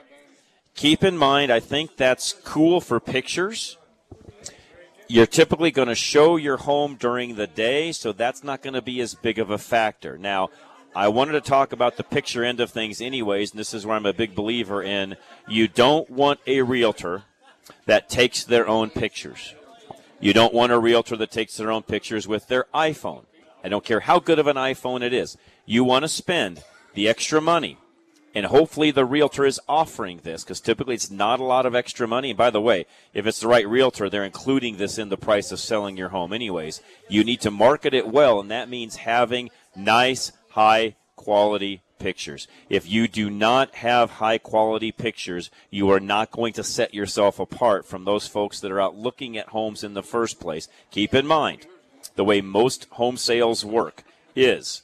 keep 0.75 1.03
in 1.03 1.17
mind, 1.17 1.53
I 1.53 1.61
think 1.61 1.97
that's 1.97 2.33
cool 2.45 2.81
for 2.81 3.01
pictures. 3.01 3.77
You're 5.09 5.27
typically 5.27 5.73
going 5.73 5.89
to 5.89 5.97
show 5.97 6.37
your 6.37 6.59
home 6.59 6.95
during 6.95 7.35
the 7.35 7.49
day, 7.49 7.91
so 7.91 8.13
that's 8.13 8.45
not 8.45 8.63
going 8.63 8.75
to 8.75 8.83
be 8.83 9.01
as 9.01 9.15
big 9.15 9.41
of 9.41 9.51
a 9.51 9.59
factor. 9.59 10.17
Now, 10.17 10.51
I 10.95 11.09
wanted 11.09 11.33
to 11.33 11.41
talk 11.41 11.73
about 11.73 11.97
the 11.97 12.05
picture 12.05 12.45
end 12.45 12.61
of 12.61 12.71
things, 12.71 13.01
anyways, 13.01 13.51
and 13.51 13.59
this 13.59 13.75
is 13.75 13.85
where 13.85 13.97
I'm 13.97 14.07
a 14.07 14.13
big 14.13 14.35
believer 14.35 14.83
in. 14.83 15.17
You 15.49 15.67
don't 15.67 16.09
want 16.11 16.41
a 16.47 16.63
realtor 16.63 17.25
that 17.87 18.09
takes 18.09 18.45
their 18.45 18.67
own 18.69 18.91
pictures. 18.91 19.55
You 20.21 20.33
don't 20.33 20.55
want 20.55 20.73
a 20.73 20.79
realtor 20.79 21.17
that 21.17 21.31
takes 21.31 21.57
their 21.57 21.71
own 21.71 21.83
pictures 21.83 22.29
with 22.29 22.49
their 22.49 22.67
iPhone. 22.75 23.25
I 23.65 23.69
don't 23.69 23.85
care 23.85 24.01
how 24.01 24.19
good 24.19 24.39
of 24.39 24.47
an 24.47 24.57
iPhone 24.57 25.03
it 25.03 25.13
is. 25.13 25.37
You 25.67 25.85
want 25.85 26.05
to 26.05 26.09
spend 26.09 26.63
the 26.95 27.09
extra 27.09 27.41
money. 27.41 27.79
And 28.35 28.47
hopefully 28.47 28.93
the 28.93 29.05
realtor 29.05 29.45
is 29.45 29.61
offering 29.69 30.21
this 30.23 30.45
because 30.45 30.61
typically 30.61 30.95
it's 30.95 31.11
not 31.11 31.41
a 31.41 31.45
lot 31.45 31.67
of 31.67 31.75
extra 31.75 32.07
money. 32.07 32.31
And 32.31 32.39
by 32.39 32.51
the 32.51 32.61
way, 32.61 32.87
if 33.13 33.27
it's 33.27 33.41
the 33.41 33.49
right 33.49 33.67
realtor, 33.67 34.09
they're 34.09 34.25
including 34.25 34.77
this 34.77 34.99
in 34.99 35.09
the 35.09 35.17
price 35.17 35.51
of 35.51 35.59
selling 35.59 35.97
your 35.97 36.11
home 36.11 36.33
anyways. 36.33 36.81
You 37.09 37.25
need 37.25 37.41
to 37.41 37.51
market 37.51 37.93
it 37.93 38.07
well, 38.07 38.39
and 38.39 38.51
that 38.51 38.69
means 38.69 38.97
having 38.97 39.51
nice, 39.75 40.31
high 40.51 40.95
quality 41.17 41.83
pictures. 42.01 42.49
If 42.69 42.89
you 42.89 43.07
do 43.07 43.31
not 43.31 43.77
have 43.77 44.11
high 44.13 44.39
quality 44.39 44.91
pictures, 44.91 45.51
you 45.71 45.91
are 45.91 46.01
not 46.01 46.33
going 46.33 46.53
to 46.55 46.65
set 46.65 46.93
yourself 46.93 47.39
apart 47.39 47.87
from 47.87 48.05
those 48.05 48.27
folks 48.27 48.59
that 48.61 48.73
are 48.73 48.81
out 48.81 48.97
looking 48.97 49.37
at 49.39 49.51
homes 49.51 49.85
in 49.85 49.95
the 49.95 50.03
first 50.03 50.41
place. 50.41 50.69
Keep 50.91 51.15
in 51.15 51.27
mind, 51.27 51.67
the 52.17 52.25
way 52.25 52.41
most 52.41 52.87
home 52.91 53.17
sales 53.17 53.65
work 53.65 54.03
is 54.35 54.83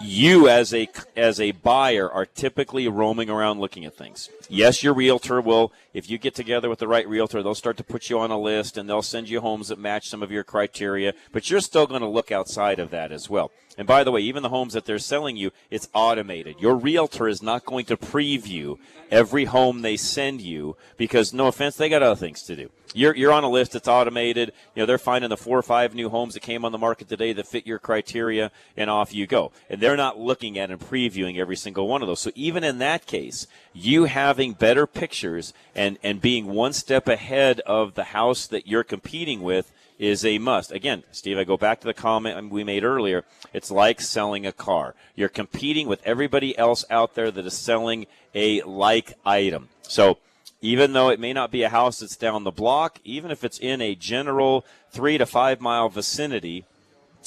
you 0.00 0.48
as 0.48 0.74
a 0.74 0.88
as 1.16 1.40
a 1.40 1.52
buyer 1.52 2.10
are 2.10 2.26
typically 2.26 2.88
roaming 2.88 3.30
around 3.30 3.60
looking 3.60 3.84
at 3.84 3.96
things. 3.96 4.30
Yes, 4.48 4.82
your 4.82 4.94
realtor 4.94 5.40
will 5.40 5.72
if 5.92 6.10
you 6.10 6.18
get 6.18 6.34
together 6.34 6.68
with 6.68 6.78
the 6.78 6.88
right 6.88 7.08
realtor, 7.08 7.42
they'll 7.42 7.54
start 7.54 7.76
to 7.76 7.84
put 7.84 8.10
you 8.10 8.18
on 8.18 8.30
a 8.30 8.38
list 8.38 8.76
and 8.76 8.88
they'll 8.88 9.02
send 9.02 9.28
you 9.28 9.40
homes 9.40 9.68
that 9.68 9.78
match 9.78 10.08
some 10.08 10.22
of 10.22 10.30
your 10.30 10.44
criteria, 10.44 11.14
but 11.32 11.50
you're 11.50 11.60
still 11.60 11.86
going 11.86 12.00
to 12.00 12.08
look 12.08 12.32
outside 12.32 12.78
of 12.78 12.90
that 12.90 13.12
as 13.12 13.30
well. 13.30 13.50
And 13.76 13.86
by 13.86 14.04
the 14.04 14.12
way, 14.12 14.20
even 14.20 14.42
the 14.42 14.48
homes 14.48 14.74
that 14.74 14.84
they're 14.84 14.98
selling 14.98 15.36
you, 15.36 15.50
it's 15.70 15.88
automated. 15.94 16.56
Your 16.60 16.76
realtor 16.76 17.26
is 17.26 17.42
not 17.42 17.64
going 17.64 17.86
to 17.86 17.96
preview 17.96 18.78
every 19.10 19.46
home 19.46 19.82
they 19.82 19.96
send 19.96 20.40
you 20.40 20.76
because 20.96 21.32
no 21.32 21.48
offense, 21.48 21.76
they 21.76 21.88
got 21.88 22.02
other 22.02 22.14
things 22.14 22.42
to 22.42 22.56
do. 22.56 22.70
You're, 22.94 23.14
you're 23.14 23.32
on 23.32 23.44
a 23.44 23.50
list 23.50 23.72
that's 23.72 23.88
automated. 23.88 24.52
You 24.74 24.82
know, 24.82 24.86
they're 24.86 24.98
finding 24.98 25.28
the 25.28 25.36
four 25.36 25.58
or 25.58 25.62
five 25.62 25.94
new 25.94 26.08
homes 26.08 26.34
that 26.34 26.40
came 26.40 26.64
on 26.64 26.72
the 26.72 26.78
market 26.78 27.08
today 27.08 27.32
that 27.34 27.46
fit 27.46 27.66
your 27.66 27.80
criteria 27.80 28.52
and 28.76 28.88
off 28.88 29.12
you 29.12 29.26
go. 29.26 29.52
And 29.68 29.80
they're 29.80 29.96
not 29.96 30.18
looking 30.18 30.58
at 30.58 30.70
and 30.70 30.80
previewing 30.80 31.36
every 31.38 31.56
single 31.56 31.88
one 31.88 32.02
of 32.02 32.08
those. 32.08 32.20
So 32.20 32.30
even 32.36 32.62
in 32.62 32.78
that 32.78 33.06
case, 33.06 33.48
you 33.72 34.04
having 34.04 34.52
better 34.52 34.86
pictures 34.86 35.52
and, 35.74 35.98
and 36.04 36.20
being 36.20 36.46
one 36.46 36.72
step 36.72 37.08
ahead 37.08 37.60
of 37.60 37.94
the 37.94 38.04
house 38.04 38.46
that 38.46 38.68
you're 38.68 38.84
competing 38.84 39.42
with 39.42 39.72
is 39.98 40.24
a 40.24 40.38
must. 40.38 40.72
Again, 40.72 41.02
Steve, 41.12 41.38
I 41.38 41.44
go 41.44 41.56
back 41.56 41.80
to 41.80 41.86
the 41.86 41.94
comment 41.94 42.50
we 42.50 42.64
made 42.64 42.84
earlier. 42.84 43.24
It's 43.52 43.70
like 43.70 44.00
selling 44.00 44.46
a 44.46 44.52
car. 44.52 44.94
You're 45.14 45.28
competing 45.28 45.88
with 45.88 46.00
everybody 46.04 46.56
else 46.56 46.84
out 46.90 47.14
there 47.14 47.30
that 47.30 47.46
is 47.46 47.56
selling 47.56 48.06
a 48.34 48.62
like 48.62 49.14
item. 49.24 49.68
So 49.82 50.18
even 50.64 50.94
though 50.94 51.10
it 51.10 51.20
may 51.20 51.34
not 51.34 51.50
be 51.50 51.62
a 51.62 51.68
house 51.68 51.98
that's 52.00 52.16
down 52.16 52.42
the 52.42 52.50
block, 52.50 52.98
even 53.04 53.30
if 53.30 53.44
it's 53.44 53.58
in 53.58 53.82
a 53.82 53.94
general 53.94 54.64
three 54.90 55.18
to 55.18 55.26
five 55.26 55.60
mile 55.60 55.90
vicinity, 55.90 56.64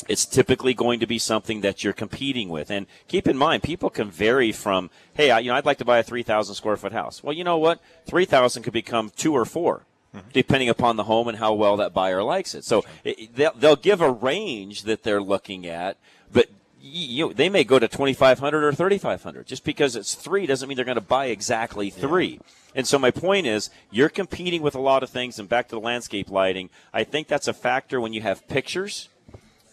it's 0.09 0.25
typically 0.25 0.73
going 0.73 0.99
to 1.01 1.05
be 1.05 1.19
something 1.19 1.61
that 1.61 1.83
you're 1.83 1.93
competing 1.93 2.49
with. 2.49 2.71
And 2.71 2.87
keep 3.07 3.27
in 3.27 3.37
mind, 3.37 3.61
people 3.61 3.91
can 3.91 4.09
vary 4.09 4.51
from, 4.51 4.89
hey, 5.13 5.29
I, 5.29 5.37
you 5.37 5.51
know, 5.51 5.55
I'd 5.55 5.67
like 5.67 5.77
to 5.77 5.85
buy 5.85 5.99
a 5.99 6.03
3,000 6.03 6.55
square 6.55 6.77
foot 6.77 6.93
house. 6.93 7.23
Well, 7.23 7.33
you 7.33 7.43
know 7.43 7.59
what? 7.59 7.79
3,000 8.07 8.63
could 8.63 8.73
become 8.73 9.11
two 9.15 9.33
or 9.33 9.45
4 9.45 9.85
mm-hmm. 10.15 10.27
depending 10.33 10.69
upon 10.69 10.95
the 10.95 11.03
home 11.03 11.27
and 11.27 11.37
how 11.37 11.53
well 11.53 11.77
that 11.77 11.93
buyer 11.93 12.23
likes 12.23 12.55
it. 12.55 12.63
So 12.63 12.85
it, 13.03 13.35
they'll, 13.35 13.53
they'll 13.53 13.75
give 13.75 14.01
a 14.01 14.11
range 14.11 14.81
that 14.83 15.03
they're 15.03 15.21
looking 15.21 15.67
at, 15.67 15.97
but 16.33 16.47
you 16.87 17.33
they 17.33 17.49
may 17.49 17.63
go 17.63 17.79
to 17.79 17.87
2,500 17.87 18.63
or 18.63 18.73
3,500. 18.73 19.47
Just 19.47 19.63
because 19.63 19.95
it's 19.95 20.15
three 20.15 20.45
doesn't 20.45 20.67
mean 20.67 20.75
they're 20.75 20.85
going 20.85 20.95
to 20.95 21.01
buy 21.01 21.27
exactly 21.27 21.89
three. 21.89 22.33
Yeah. 22.33 22.39
And 22.75 22.87
so 22.87 22.99
my 22.99 23.11
point 23.11 23.47
is, 23.47 23.69
you're 23.89 24.09
competing 24.09 24.61
with 24.61 24.75
a 24.75 24.79
lot 24.79 25.03
of 25.03 25.09
things. 25.09 25.39
And 25.39 25.49
back 25.49 25.67
to 25.69 25.75
the 25.75 25.81
landscape 25.81 26.29
lighting, 26.29 26.69
I 26.93 27.03
think 27.03 27.27
that's 27.27 27.47
a 27.47 27.53
factor 27.53 27.99
when 27.99 28.13
you 28.13 28.21
have 28.21 28.47
pictures 28.47 29.09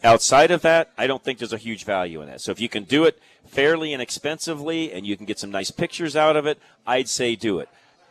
Outside 0.05 0.51
of 0.51 0.61
that, 0.61 0.91
I 0.99 1.07
don't 1.07 1.25
think 1.25 1.39
there's 1.39 1.55
a 1.55 1.59
huge 1.59 1.85
value 1.85 2.21
in 2.21 2.29
that. 2.29 2.43
So 2.43 2.53
if 2.53 2.61
you 2.61 2.69
can 2.69 2.85
do 2.85 3.05
it 3.05 3.19
fairly 3.47 3.95
inexpensively 3.95 4.93
and 4.93 5.07
you 5.07 5.17
can 5.17 5.25
get 5.25 5.39
some 5.39 5.51
nice 5.51 5.71
pictures 5.71 6.15
out 6.15 6.37
of 6.37 6.45
it, 6.45 6.59
I'd 6.87 7.09
say 7.09 7.35
do 7.37 7.59
it. 7.59 7.71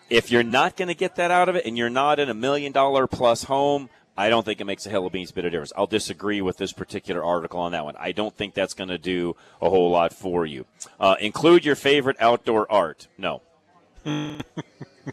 If 0.09 0.31
you're 0.31 0.41
not 0.41 0.75
going 0.75 0.87
to 0.87 0.95
get 0.95 1.17
that 1.17 1.29
out 1.29 1.49
of 1.49 1.55
it 1.55 1.67
and 1.67 1.77
you're 1.77 1.91
not 1.91 2.19
in 2.19 2.29
a 2.29 2.33
million 2.33 2.71
dollar 2.71 3.05
plus 3.05 3.43
home, 3.43 3.91
I 4.15 4.29
don't 4.29 4.45
think 4.45 4.61
it 4.61 4.65
makes 4.65 4.85
a 4.85 4.89
hell 4.89 5.01
of 5.01 5.07
a 5.07 5.09
beans 5.09 5.31
bit 5.31 5.45
of 5.45 5.51
difference. 5.51 5.73
I'll 5.75 5.87
disagree 5.87 6.41
with 6.41 6.57
this 6.57 6.71
particular 6.71 7.23
article 7.23 7.59
on 7.59 7.71
that 7.71 7.83
one. 7.83 7.95
I 7.97 8.11
don't 8.11 8.35
think 8.35 8.53
that's 8.53 8.73
going 8.73 8.89
to 8.89 8.99
do 8.99 9.35
a 9.61 9.69
whole 9.69 9.89
lot 9.89 10.13
for 10.13 10.45
you. 10.45 10.65
Uh, 10.99 11.15
include 11.19 11.65
your 11.65 11.75
favorite 11.75 12.17
outdoor 12.19 12.71
art. 12.71 13.07
No. 13.17 13.41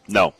no. 0.08 0.34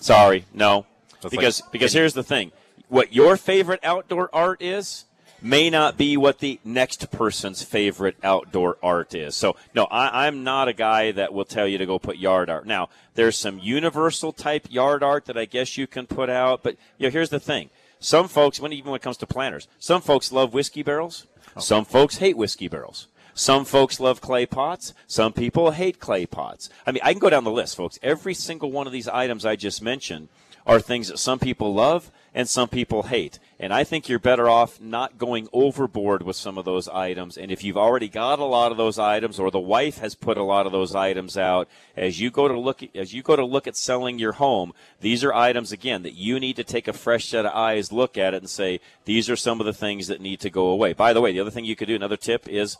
Sorry, 0.00 0.44
no. 0.52 0.86
because 1.30 1.62
because 1.72 1.92
here's 1.92 2.14
the 2.14 2.22
thing. 2.22 2.52
What 2.88 3.12
your 3.12 3.36
favorite 3.36 3.80
outdoor 3.82 4.30
art 4.32 4.62
is 4.62 5.06
may 5.44 5.68
not 5.68 5.98
be 5.98 6.16
what 6.16 6.38
the 6.38 6.58
next 6.64 7.10
person's 7.10 7.62
favorite 7.62 8.16
outdoor 8.24 8.78
art 8.82 9.14
is. 9.14 9.36
So, 9.36 9.56
no, 9.74 9.84
I, 9.84 10.26
am 10.26 10.42
not 10.42 10.68
a 10.68 10.72
guy 10.72 11.12
that 11.12 11.34
will 11.34 11.44
tell 11.44 11.68
you 11.68 11.76
to 11.76 11.86
go 11.86 11.98
put 11.98 12.16
yard 12.16 12.48
art. 12.48 12.66
Now, 12.66 12.88
there's 13.14 13.36
some 13.36 13.58
universal 13.58 14.32
type 14.32 14.66
yard 14.70 15.02
art 15.02 15.26
that 15.26 15.36
I 15.36 15.44
guess 15.44 15.76
you 15.76 15.86
can 15.86 16.06
put 16.06 16.30
out, 16.30 16.62
but 16.62 16.76
you 16.96 17.06
know, 17.06 17.12
here's 17.12 17.28
the 17.28 17.38
thing. 17.38 17.68
Some 18.00 18.26
folks, 18.26 18.58
when 18.58 18.72
even 18.72 18.90
when 18.90 18.96
it 18.96 19.02
comes 19.02 19.18
to 19.18 19.26
planters, 19.26 19.68
some 19.78 20.00
folks 20.00 20.32
love 20.32 20.54
whiskey 20.54 20.82
barrels. 20.82 21.26
Okay. 21.52 21.60
Some 21.60 21.84
folks 21.84 22.16
hate 22.16 22.36
whiskey 22.36 22.68
barrels. 22.68 23.08
Some 23.34 23.64
folks 23.64 23.98
love 24.00 24.20
clay 24.20 24.46
pots. 24.46 24.94
Some 25.06 25.32
people 25.32 25.72
hate 25.72 25.98
clay 25.98 26.24
pots. 26.24 26.70
I 26.86 26.92
mean, 26.92 27.00
I 27.02 27.12
can 27.12 27.18
go 27.18 27.30
down 27.30 27.44
the 27.44 27.50
list, 27.50 27.76
folks. 27.76 27.98
Every 28.02 28.32
single 28.32 28.70
one 28.70 28.86
of 28.86 28.92
these 28.92 29.08
items 29.08 29.44
I 29.44 29.56
just 29.56 29.82
mentioned 29.82 30.28
are 30.66 30.80
things 30.80 31.08
that 31.08 31.18
some 31.18 31.38
people 31.38 31.74
love 31.74 32.10
and 32.34 32.48
some 32.48 32.68
people 32.68 33.04
hate. 33.04 33.38
And 33.60 33.72
I 33.72 33.84
think 33.84 34.08
you're 34.08 34.18
better 34.18 34.48
off 34.48 34.80
not 34.80 35.18
going 35.18 35.48
overboard 35.52 36.22
with 36.22 36.34
some 36.34 36.58
of 36.58 36.64
those 36.64 36.88
items. 36.88 37.36
And 37.36 37.52
if 37.52 37.62
you've 37.62 37.76
already 37.76 38.08
got 38.08 38.40
a 38.40 38.44
lot 38.44 38.72
of 38.72 38.76
those 38.76 38.98
items, 38.98 39.38
or 39.38 39.50
the 39.50 39.60
wife 39.60 39.98
has 39.98 40.16
put 40.16 40.36
a 40.36 40.42
lot 40.42 40.66
of 40.66 40.72
those 40.72 40.94
items 40.94 41.38
out, 41.38 41.68
as 41.96 42.20
you 42.20 42.30
go 42.30 42.48
to 42.48 42.58
look 42.58 42.82
as 42.94 43.14
you 43.14 43.22
go 43.22 43.36
to 43.36 43.44
look 43.44 43.68
at 43.68 43.76
selling 43.76 44.18
your 44.18 44.32
home, 44.32 44.72
these 45.00 45.22
are 45.22 45.32
items 45.32 45.70
again 45.70 46.02
that 46.02 46.14
you 46.14 46.40
need 46.40 46.56
to 46.56 46.64
take 46.64 46.88
a 46.88 46.92
fresh 46.92 47.26
set 47.26 47.46
of 47.46 47.54
eyes, 47.54 47.92
look 47.92 48.18
at 48.18 48.34
it, 48.34 48.38
and 48.38 48.50
say 48.50 48.80
these 49.04 49.30
are 49.30 49.36
some 49.36 49.60
of 49.60 49.66
the 49.66 49.72
things 49.72 50.08
that 50.08 50.20
need 50.20 50.40
to 50.40 50.50
go 50.50 50.66
away. 50.66 50.92
By 50.92 51.12
the 51.12 51.20
way, 51.20 51.32
the 51.32 51.40
other 51.40 51.50
thing 51.50 51.64
you 51.64 51.76
could 51.76 51.88
do, 51.88 51.94
another 51.94 52.16
tip 52.16 52.48
is 52.48 52.76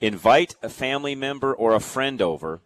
invite 0.00 0.56
a 0.60 0.68
family 0.68 1.14
member 1.14 1.54
or 1.54 1.74
a 1.74 1.80
friend 1.80 2.20
over 2.20 2.60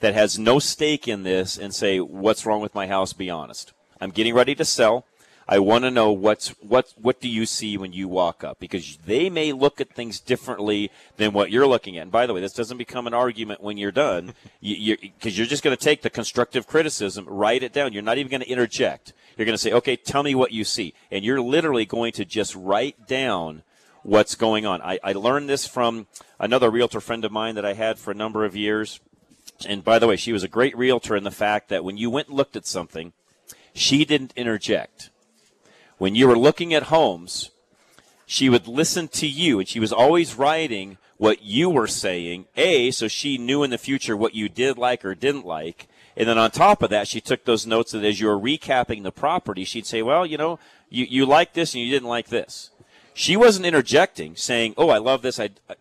that 0.00 0.14
has 0.14 0.38
no 0.38 0.58
stake 0.58 1.06
in 1.06 1.22
this 1.22 1.56
and 1.56 1.72
say, 1.72 2.00
"What's 2.00 2.44
wrong 2.44 2.60
with 2.60 2.74
my 2.74 2.88
house? 2.88 3.12
Be 3.12 3.30
honest." 3.30 3.72
I'm 4.00 4.10
getting 4.10 4.34
ready 4.34 4.54
to 4.54 4.64
sell. 4.64 5.04
I 5.50 5.60
want 5.60 5.84
to 5.84 5.90
know 5.90 6.12
what's 6.12 6.48
what 6.60 6.92
what 7.00 7.22
do 7.22 7.28
you 7.28 7.46
see 7.46 7.78
when 7.78 7.94
you 7.94 8.06
walk 8.06 8.44
up 8.44 8.60
because 8.60 8.98
they 9.06 9.30
may 9.30 9.52
look 9.52 9.80
at 9.80 9.94
things 9.94 10.20
differently 10.20 10.90
than 11.16 11.32
what 11.32 11.50
you're 11.50 11.66
looking 11.66 11.96
at. 11.96 12.02
And 12.02 12.12
by 12.12 12.26
the 12.26 12.34
way, 12.34 12.42
this 12.42 12.52
doesn't 12.52 12.76
become 12.76 13.06
an 13.06 13.14
argument 13.14 13.62
when 13.62 13.78
you're 13.78 13.90
done, 13.90 14.26
because 14.26 14.36
you, 14.60 14.98
you're, 15.00 15.32
you're 15.32 15.46
just 15.46 15.62
going 15.62 15.74
to 15.74 15.82
take 15.82 16.02
the 16.02 16.10
constructive 16.10 16.66
criticism, 16.66 17.24
write 17.26 17.62
it 17.62 17.72
down. 17.72 17.94
You're 17.94 18.02
not 18.02 18.18
even 18.18 18.30
going 18.30 18.42
to 18.42 18.48
interject. 18.48 19.14
You're 19.38 19.46
going 19.46 19.54
to 19.54 19.62
say, 19.62 19.72
"Okay, 19.72 19.96
tell 19.96 20.22
me 20.22 20.34
what 20.34 20.52
you 20.52 20.64
see," 20.64 20.92
and 21.10 21.24
you're 21.24 21.40
literally 21.40 21.86
going 21.86 22.12
to 22.12 22.26
just 22.26 22.54
write 22.54 23.06
down 23.06 23.62
what's 24.02 24.34
going 24.34 24.66
on. 24.66 24.82
I, 24.82 24.98
I 25.02 25.12
learned 25.12 25.48
this 25.48 25.66
from 25.66 26.08
another 26.38 26.70
realtor 26.70 27.00
friend 27.00 27.24
of 27.24 27.32
mine 27.32 27.54
that 27.54 27.64
I 27.64 27.72
had 27.72 27.98
for 27.98 28.10
a 28.10 28.14
number 28.14 28.44
of 28.44 28.54
years. 28.54 29.00
And 29.66 29.82
by 29.82 29.98
the 29.98 30.06
way, 30.06 30.16
she 30.16 30.32
was 30.32 30.44
a 30.44 30.48
great 30.48 30.76
realtor 30.76 31.16
in 31.16 31.24
the 31.24 31.30
fact 31.30 31.68
that 31.70 31.84
when 31.84 31.96
you 31.96 32.10
went 32.10 32.28
and 32.28 32.36
looked 32.36 32.54
at 32.54 32.66
something, 32.66 33.12
she 33.78 34.04
didn't 34.04 34.32
interject 34.36 35.10
when 35.98 36.14
you 36.14 36.28
were 36.28 36.38
looking 36.38 36.72
at 36.72 36.84
homes, 36.84 37.50
she 38.24 38.48
would 38.48 38.66
listen 38.66 39.08
to 39.08 39.26
you, 39.26 39.58
and 39.58 39.68
she 39.68 39.80
was 39.80 39.92
always 39.92 40.36
writing 40.36 40.96
what 41.16 41.42
you 41.42 41.68
were 41.68 41.88
saying. 41.88 42.46
A, 42.56 42.92
so 42.92 43.08
she 43.08 43.36
knew 43.36 43.64
in 43.64 43.70
the 43.70 43.78
future 43.78 44.16
what 44.16 44.34
you 44.34 44.48
did 44.48 44.78
like 44.78 45.04
or 45.04 45.14
didn't 45.14 45.44
like. 45.44 45.88
And 46.16 46.28
then 46.28 46.38
on 46.38 46.50
top 46.50 46.82
of 46.82 46.90
that, 46.90 47.08
she 47.08 47.20
took 47.20 47.44
those 47.44 47.66
notes 47.66 47.92
that 47.92 48.04
as 48.04 48.20
you 48.20 48.28
were 48.28 48.38
recapping 48.38 49.02
the 49.02 49.12
property, 49.12 49.64
she'd 49.64 49.86
say, 49.86 50.02
well, 50.02 50.24
you 50.24 50.36
know, 50.36 50.58
you, 50.88 51.04
you 51.04 51.26
like 51.26 51.52
this 51.52 51.74
and 51.74 51.82
you 51.82 51.90
didn't 51.90 52.08
like 52.08 52.28
this. 52.28 52.70
She 53.14 53.36
wasn't 53.36 53.66
interjecting, 53.66 54.36
saying, 54.36 54.74
oh, 54.76 54.90
I 54.90 54.98
love 54.98 55.22
this. 55.22 55.40
I, 55.40 55.50
I 55.68 55.74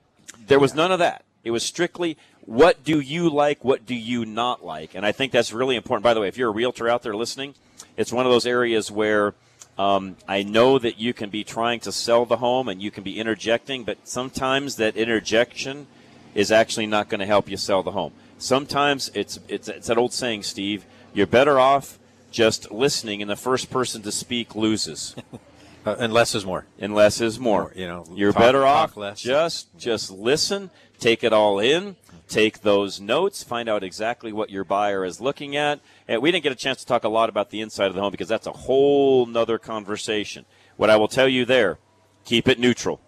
there 0.47 0.59
was 0.59 0.73
none 0.73 0.91
of 0.91 0.99
that. 0.99 1.23
It 1.43 1.51
was 1.51 1.63
strictly 1.63 2.17
what 2.45 2.83
do 2.83 2.99
you 2.99 3.29
like, 3.29 3.63
what 3.63 3.85
do 3.85 3.93
you 3.93 4.25
not 4.25 4.63
like. 4.63 4.95
And 4.95 5.05
I 5.05 5.11
think 5.11 5.31
that's 5.31 5.51
really 5.51 5.75
important. 5.75 6.03
By 6.03 6.13
the 6.13 6.21
way, 6.21 6.29
if 6.29 6.37
you're 6.37 6.49
a 6.49 6.53
realtor 6.53 6.87
out 6.89 7.03
there 7.03 7.15
listening, 7.15 7.53
it's 7.95 8.11
one 8.11 8.25
of 8.25 8.32
those 8.32 8.45
areas 8.45 8.91
where– 8.91 9.34
um, 9.78 10.17
I 10.28 10.41
know 10.41 10.80
that 10.80 10.99
you 10.99 11.13
can 11.13 11.30
be 11.30 11.43
trying 11.43 11.80
to 11.82 11.91
sell 11.91 12.25
the 12.25 12.38
home 12.38 12.67
and 12.67 12.82
you 12.82 12.89
can 12.89 13.03
be 13.03 13.19
interjecting, 13.19 13.84
but 13.84 14.07
sometimes 14.07 14.78
that 14.78 14.97
interjection 14.97 15.88
is 16.34 16.51
actually 16.51 16.88
not 16.88 17.09
going 17.09 17.19
to 17.19 17.25
help 17.25 17.49
you 17.49 17.57
sell 17.57 17.84
the 17.84 17.91
home. 17.91 18.13
Sometimes 18.39 19.11
it's, 19.13 19.39
it's, 19.47 19.67
it's 19.67 19.88
that 19.88 19.97
old 19.97 20.13
saying, 20.13 20.43
Steve, 20.43 20.86
you're 21.13 21.28
better 21.28 21.59
off 21.59 21.99
just 22.32 22.71
listening, 22.71 23.21
and 23.21 23.30
the 23.30 23.36
first 23.36 23.69
person 23.69 24.01
to 24.01 24.11
speak 24.11 24.55
loses. 24.55 25.15
uh, 25.86 25.95
and 25.99 26.11
less 26.11 26.36
is 26.36 26.45
more. 26.45 26.65
And 26.80 26.93
less 26.93 27.21
is 27.21 27.39
more. 27.39 27.61
more 27.61 27.73
you 27.75 27.88
know, 27.88 28.05
you're 28.13 28.34
talk, 28.34 28.41
better 28.41 28.65
off 28.65 28.97
less. 28.97 29.21
just 29.21 29.75
just 29.78 30.11
listen, 30.11 30.69
take 30.99 31.23
it 31.23 31.34
all 31.34 31.59
in, 31.59 31.95
take 32.28 32.61
those 32.61 32.99
notes, 32.99 33.43
find 33.43 33.69
out 33.69 33.84
exactly 33.84 34.32
what 34.34 34.49
your 34.49 34.63
buyer 34.63 35.05
is 35.05 35.21
looking 35.21 35.55
at. 35.55 35.80
And 36.08 36.22
we 36.22 36.32
didn't 36.32 36.43
get 36.43 36.53
a 36.53 36.55
chance 36.55 36.80
to 36.80 36.86
talk 36.86 37.03
a 37.03 37.10
lot 37.10 37.30
about 37.30 37.49
the 37.49 37.62
inside 37.62 37.88
of 37.88 37.93
the 37.93 38.01
home 38.01 38.12
because 38.12 38.30
that's 38.30 38.47
a 38.47 38.51
whole 38.51 39.26
nother 39.26 39.58
conversation. 39.58 40.45
What 40.78 40.89
I 40.89 40.95
will 40.95 41.08
tell 41.10 41.28
you 41.28 41.43
there, 41.43 41.80
keep 42.24 42.47
it 42.47 42.60
neutral. 42.60 43.01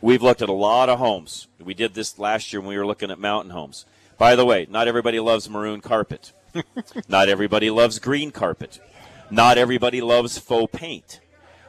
We've 0.00 0.22
looked 0.22 0.42
at 0.42 0.48
a 0.48 0.52
lot 0.52 0.88
of 0.88 0.98
homes. 0.98 1.48
We 1.58 1.74
did 1.74 1.94
this 1.94 2.18
last 2.18 2.52
year 2.52 2.60
when 2.60 2.68
we 2.68 2.78
were 2.78 2.86
looking 2.86 3.10
at 3.10 3.18
mountain 3.18 3.50
homes. 3.50 3.86
By 4.16 4.36
the 4.36 4.44
way, 4.44 4.66
not 4.70 4.86
everybody 4.86 5.18
loves 5.18 5.48
maroon 5.48 5.80
carpet. 5.80 6.32
not 7.08 7.28
everybody 7.28 7.70
loves 7.70 7.98
green 7.98 8.30
carpet. 8.30 8.80
Not 9.30 9.58
everybody 9.58 10.00
loves 10.00 10.38
faux 10.38 10.70
paint. 10.76 11.20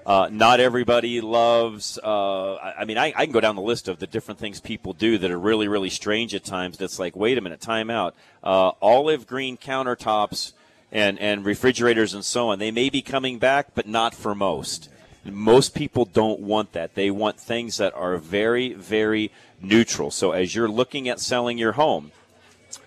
Uh, 0.06 0.30
not 0.32 0.60
everybody 0.60 1.20
loves. 1.20 1.98
Uh, 2.04 2.56
I, 2.56 2.86
mean, 2.86 2.98
I, 2.98 3.12
I 3.16 3.26
can 3.26 3.32
go 3.32 3.40
down 3.40 3.56
the 3.56 3.62
list 3.62 3.88
of 3.88 3.98
the 3.98 4.06
different 4.06 4.40
things 4.40 4.62
people 4.62 4.94
do 4.94 5.18
that 5.18 5.32
are 5.32 5.40
really, 5.40 5.68
really 5.68 5.90
strange 5.90 6.36
at 6.36 6.44
times. 6.44 6.78
That's 6.78 7.00
like, 7.00 7.16
wait 7.16 7.38
a 7.38 7.42
minute, 7.42 7.60
time 7.60 7.90
out. 7.90 8.16
Uh, 8.44 8.72
olive 8.82 9.26
green 9.26 9.58
countertops 9.58 10.54
and 10.92 11.18
and 11.20 11.44
refrigerators 11.44 12.14
and 12.14 12.24
so 12.24 12.50
on. 12.50 12.60
They 12.60 12.72
may 12.72 12.90
be 12.90 13.02
coming 13.02 13.40
back, 13.40 13.74
but 13.74 13.88
not 13.88 14.14
for 14.14 14.36
most. 14.36 14.90
Most 15.26 15.74
people 15.74 16.06
don't 16.06 16.40
want 16.40 16.74
that. 16.74 16.94
They 16.94 17.10
want 17.10 17.40
things 17.40 17.78
that 17.78 17.94
are 17.96 18.18
very, 18.18 18.74
very 18.74 19.32
neutral. 19.60 20.12
So 20.12 20.34
as 20.34 20.54
you're 20.54 20.70
looking 20.70 21.10
at 21.10 21.20
selling 21.20 21.58
your 21.58 21.72
home, 21.72 22.12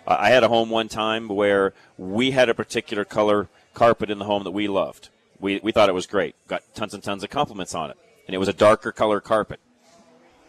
I 0.06 0.30
had 0.30 0.44
a 0.44 0.48
home 0.48 0.70
one 0.70 0.88
time 0.88 1.26
where 1.26 1.74
we 1.96 2.30
had 2.30 2.48
a 2.48 2.54
particular 2.54 3.04
color 3.04 3.48
carpet 3.74 4.08
in 4.08 4.18
the 4.18 4.24
home 4.24 4.44
that 4.44 4.52
we 4.52 4.68
loved. 4.68 5.08
We, 5.40 5.60
we 5.62 5.72
thought 5.72 5.88
it 5.88 5.94
was 5.94 6.06
great. 6.06 6.34
Got 6.48 6.62
tons 6.74 6.94
and 6.94 7.02
tons 7.02 7.22
of 7.22 7.30
compliments 7.30 7.74
on 7.74 7.90
it. 7.90 7.96
And 8.26 8.34
it 8.34 8.38
was 8.38 8.48
a 8.48 8.52
darker 8.52 8.92
color 8.92 9.20
carpet. 9.20 9.60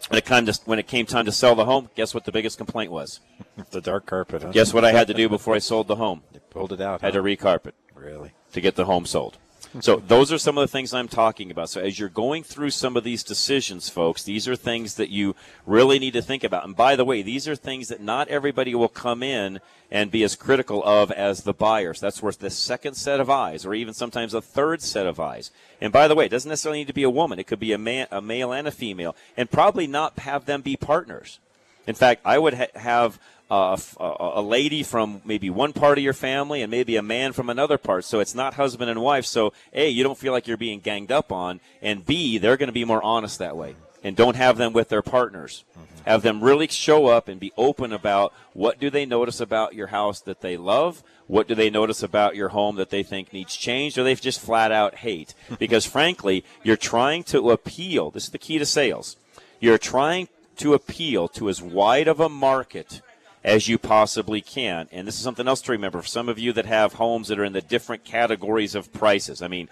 When 0.08 0.18
it, 0.18 0.26
came 0.26 0.46
to, 0.46 0.60
when 0.66 0.80
it 0.80 0.88
came 0.88 1.06
time 1.06 1.26
to 1.26 1.32
sell 1.32 1.56
the 1.56 1.66
home, 1.66 1.90
guess 1.96 2.14
what 2.14 2.24
the 2.26 2.32
biggest 2.32 2.58
complaint 2.58 2.92
was? 2.92 3.20
the 3.72 3.82
dark 3.82 4.06
carpet. 4.06 4.44
Huh? 4.44 4.52
Guess 4.52 4.74
what 4.74 4.86
I 4.86 4.92
had 4.92 5.08
to 5.08 5.14
do 5.14 5.28
before 5.28 5.56
I 5.56 5.60
sold 5.60 5.88
the 5.88 5.98
home? 5.98 6.24
They 6.32 6.40
pulled 6.50 6.72
it 6.72 6.82
out. 6.82 7.02
Had 7.02 7.14
huh? 7.14 7.22
to 7.22 7.24
recarpet. 7.24 7.74
Really? 7.94 8.32
To 8.54 8.62
get 8.62 8.76
the 8.76 8.86
home 8.86 9.06
sold. 9.06 9.38
So 9.82 9.98
those 9.98 10.32
are 10.32 10.40
some 10.40 10.58
of 10.58 10.64
the 10.64 10.72
things 10.72 10.94
I'm 10.94 11.08
talking 11.08 11.52
about. 11.52 11.70
So 11.70 11.80
as 11.80 12.00
you're 12.00 12.10
going 12.10 12.44
through 12.44 12.72
some 12.72 12.98
of 12.98 13.04
these 13.04 13.24
decisions, 13.24 13.88
folks, 13.88 14.24
these 14.24 14.48
are 14.48 14.56
things 14.56 14.96
that 14.96 15.10
you 15.10 15.36
really 15.68 16.00
need 16.00 16.14
to 16.14 16.24
think 16.24 16.44
about. 16.44 16.66
And 16.66 16.76
by 16.76 16.96
the 16.96 17.06
way, 17.06 17.22
these 17.22 17.48
are 17.48 17.56
things 17.56 17.88
that 17.90 18.02
not 18.02 18.28
everybody 18.30 18.74
will 18.74 18.88
come 18.88 19.22
in 19.22 19.60
and 19.92 20.10
be 20.10 20.24
as 20.24 20.36
critical 20.36 20.84
of 20.84 21.12
as 21.12 21.44
the 21.44 21.54
buyers. 21.54 22.00
That's 22.00 22.22
worth 22.22 22.40
the 22.40 22.50
second 22.50 22.96
set 22.96 23.20
of 23.20 23.30
eyes, 23.30 23.66
or 23.66 23.76
even 23.76 23.94
sometimes 23.94 24.34
a 24.34 24.42
third 24.42 24.82
set 24.82 25.06
of 25.06 25.20
eyes. 25.20 25.52
And 25.80 25.94
by 25.94 26.08
the 26.08 26.16
way, 26.16 26.26
it 26.26 26.30
doesn't 26.30 26.50
necessarily 26.50 26.80
need 26.80 26.88
to 26.88 26.94
be 26.94 27.04
a 27.04 27.10
woman. 27.10 27.38
It 27.38 27.48
could 27.48 27.60
be 27.60 27.74
a 27.74 27.78
man, 27.78 28.08
a 28.12 28.22
male 28.22 28.52
and 28.52 28.68
a 28.68 28.72
female, 28.72 29.16
and 29.38 29.52
probably 29.52 29.86
not 29.86 30.20
have 30.20 30.46
them 30.46 30.62
be 30.62 30.78
partners. 30.78 31.40
In 31.86 31.96
fact, 31.96 32.22
I 32.26 32.38
would 32.40 32.56
ha- 32.56 32.66
have 32.76 33.20
uh, 33.50 33.78
a 34.00 34.42
lady 34.42 34.84
from 34.84 35.22
maybe 35.26 35.50
one 35.50 35.74
part 35.74 35.98
of 35.98 36.04
your 36.04 36.14
family 36.14 36.62
and 36.62 36.70
maybe 36.70 36.96
a 36.96 37.02
man 37.02 37.34
from 37.34 37.50
another 37.50 37.78
part. 37.78 38.06
So 38.06 38.20
it's 38.20 38.36
not 38.36 38.54
husband 38.54 38.90
and 38.92 39.02
wife. 39.02 39.26
So 39.26 39.54
A, 39.74 39.90
you 39.90 40.04
don't 40.04 40.18
feel 40.18 40.34
like 40.34 40.48
you're 40.48 40.58
being 40.58 40.80
ganged 40.80 41.12
up 41.12 41.32
on, 41.32 41.60
and 41.82 42.06
B, 42.06 42.38
they're 42.38 42.58
going 42.58 42.68
to 42.68 42.74
be 42.74 42.86
more 42.86 43.02
honest 43.02 43.40
that 43.40 43.58
way. 43.58 43.76
And 44.04 44.16
don't 44.16 44.36
have 44.36 44.58
them 44.58 44.72
with 44.72 44.90
their 44.90 45.02
partners. 45.02 45.66
Have 46.06 46.22
them 46.22 46.42
really 46.42 46.68
show 46.68 47.08
up 47.08 47.28
and 47.28 47.40
be 47.40 47.52
open 47.58 47.92
about 47.92 48.34
what 48.54 48.80
do 48.80 48.90
they 48.90 49.06
notice 49.06 49.42
about 49.42 49.76
your 49.76 49.88
house 49.88 50.22
that 50.22 50.42
they 50.42 50.56
love, 50.56 51.04
what 51.28 51.48
do 51.48 51.56
they 51.56 51.70
notice 51.70 52.02
about 52.02 52.36
your 52.36 52.50
home 52.50 52.78
that 52.78 52.92
they 52.92 53.04
think 53.04 53.34
needs 53.34 53.56
changed, 53.56 53.98
or 53.98 54.04
they 54.04 54.16
just 54.16 54.40
flat 54.40 54.72
out 54.72 54.96
hate. 54.96 55.34
Because 55.60 55.86
frankly, 55.86 56.46
you're 56.64 56.78
trying 56.78 57.24
to 57.24 57.52
appeal. 57.52 58.12
This 58.12 58.26
is 58.26 58.30
the 58.30 58.38
key 58.38 58.58
to 58.60 58.66
sales. 58.66 59.18
You're 59.60 59.78
trying 59.78 60.30
to 60.58 60.74
appeal 60.74 61.28
to 61.30 61.50
as 61.50 61.62
wide 61.62 62.08
of 62.08 62.20
a 62.20 62.30
market 62.30 63.02
as 63.50 63.68
you 63.68 63.80
possibly 63.80 64.42
can. 64.42 64.88
And 64.92 65.08
this 65.08 65.16
is 65.16 65.24
something 65.24 65.48
else 65.48 65.62
to 65.62 65.72
remember. 65.72 66.02
For 66.02 66.08
some 66.08 66.30
of 66.30 66.38
you 66.38 66.54
that 66.54 66.68
have 66.68 66.94
homes 66.94 67.30
that 67.30 67.40
are 67.40 67.44
in 67.44 67.54
the 67.54 67.62
different 67.62 68.06
categories 68.06 68.76
of 68.76 68.94
prices. 68.94 69.42
I 69.42 69.48
mean, 69.48 69.70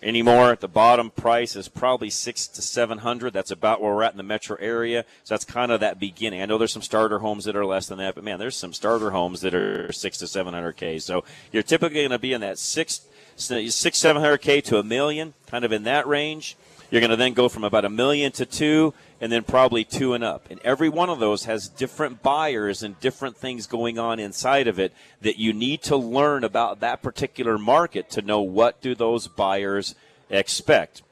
anymore 0.00 0.54
the 0.54 0.68
bottom 0.68 1.10
price 1.10 1.56
is 1.56 1.66
probably 1.66 2.10
six 2.10 2.46
to 2.46 2.62
seven 2.62 2.98
hundred. 2.98 3.32
That's 3.32 3.50
about 3.50 3.82
where 3.82 3.92
we're 3.92 4.04
at 4.04 4.12
in 4.12 4.18
the 4.18 4.22
metro 4.22 4.56
area. 4.60 5.04
So 5.24 5.34
that's 5.34 5.44
kind 5.44 5.72
of 5.72 5.80
that 5.80 5.98
beginning. 5.98 6.40
I 6.40 6.46
know 6.46 6.58
there's 6.58 6.72
some 6.72 6.82
starter 6.82 7.18
homes 7.18 7.44
that 7.46 7.56
are 7.56 7.66
less 7.66 7.88
than 7.88 7.98
that 7.98 8.14
but 8.14 8.22
man 8.22 8.38
there's 8.38 8.56
some 8.56 8.72
starter 8.72 9.10
homes 9.10 9.40
that 9.40 9.52
are 9.52 9.90
six 9.90 10.18
to 10.18 10.28
seven 10.28 10.54
hundred 10.54 10.74
k. 10.74 11.00
So 11.00 11.24
you're 11.50 11.64
typically 11.64 12.02
going 12.02 12.10
to 12.10 12.18
be 12.20 12.32
in 12.32 12.40
that 12.42 12.56
six 12.56 13.00
six 13.34 13.98
seven 13.98 14.22
hundred 14.22 14.38
k 14.38 14.60
to 14.60 14.78
a 14.78 14.84
million 14.84 15.34
kind 15.48 15.64
of 15.64 15.72
in 15.72 15.82
that 15.82 16.06
range. 16.06 16.56
You're 16.90 17.00
going 17.00 17.10
to 17.10 17.16
then 17.16 17.34
go 17.34 17.48
from 17.48 17.64
about 17.64 17.84
a 17.84 17.90
million 17.90 18.30
to 18.32 18.46
two 18.46 18.94
and 19.20 19.32
then 19.32 19.42
probably 19.42 19.84
two 19.84 20.14
and 20.14 20.22
up. 20.22 20.46
And 20.50 20.60
every 20.62 20.88
one 20.88 21.10
of 21.10 21.18
those 21.18 21.44
has 21.44 21.68
different 21.68 22.22
buyers 22.22 22.82
and 22.82 22.98
different 23.00 23.36
things 23.36 23.66
going 23.66 23.98
on 23.98 24.20
inside 24.20 24.68
of 24.68 24.78
it 24.78 24.92
that 25.20 25.38
you 25.38 25.52
need 25.52 25.82
to 25.82 25.96
learn 25.96 26.44
about 26.44 26.80
that 26.80 27.02
particular 27.02 27.58
market 27.58 28.10
to 28.10 28.22
know 28.22 28.40
what 28.40 28.80
do 28.80 28.94
those 28.94 29.26
buyers 29.26 29.94
expect. 30.30 31.02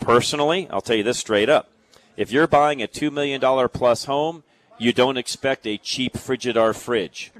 Personally, 0.00 0.68
I'll 0.70 0.80
tell 0.80 0.96
you 0.96 1.02
this 1.02 1.18
straight 1.18 1.48
up. 1.48 1.70
If 2.16 2.32
you're 2.32 2.46
buying 2.46 2.82
a 2.82 2.88
$2 2.88 3.12
million 3.12 3.40
plus 3.68 4.06
home, 4.06 4.42
you 4.78 4.92
don't 4.92 5.16
expect 5.16 5.66
a 5.66 5.78
cheap 5.78 6.14
Frigidaire 6.14 6.74
fridge. 6.74 7.32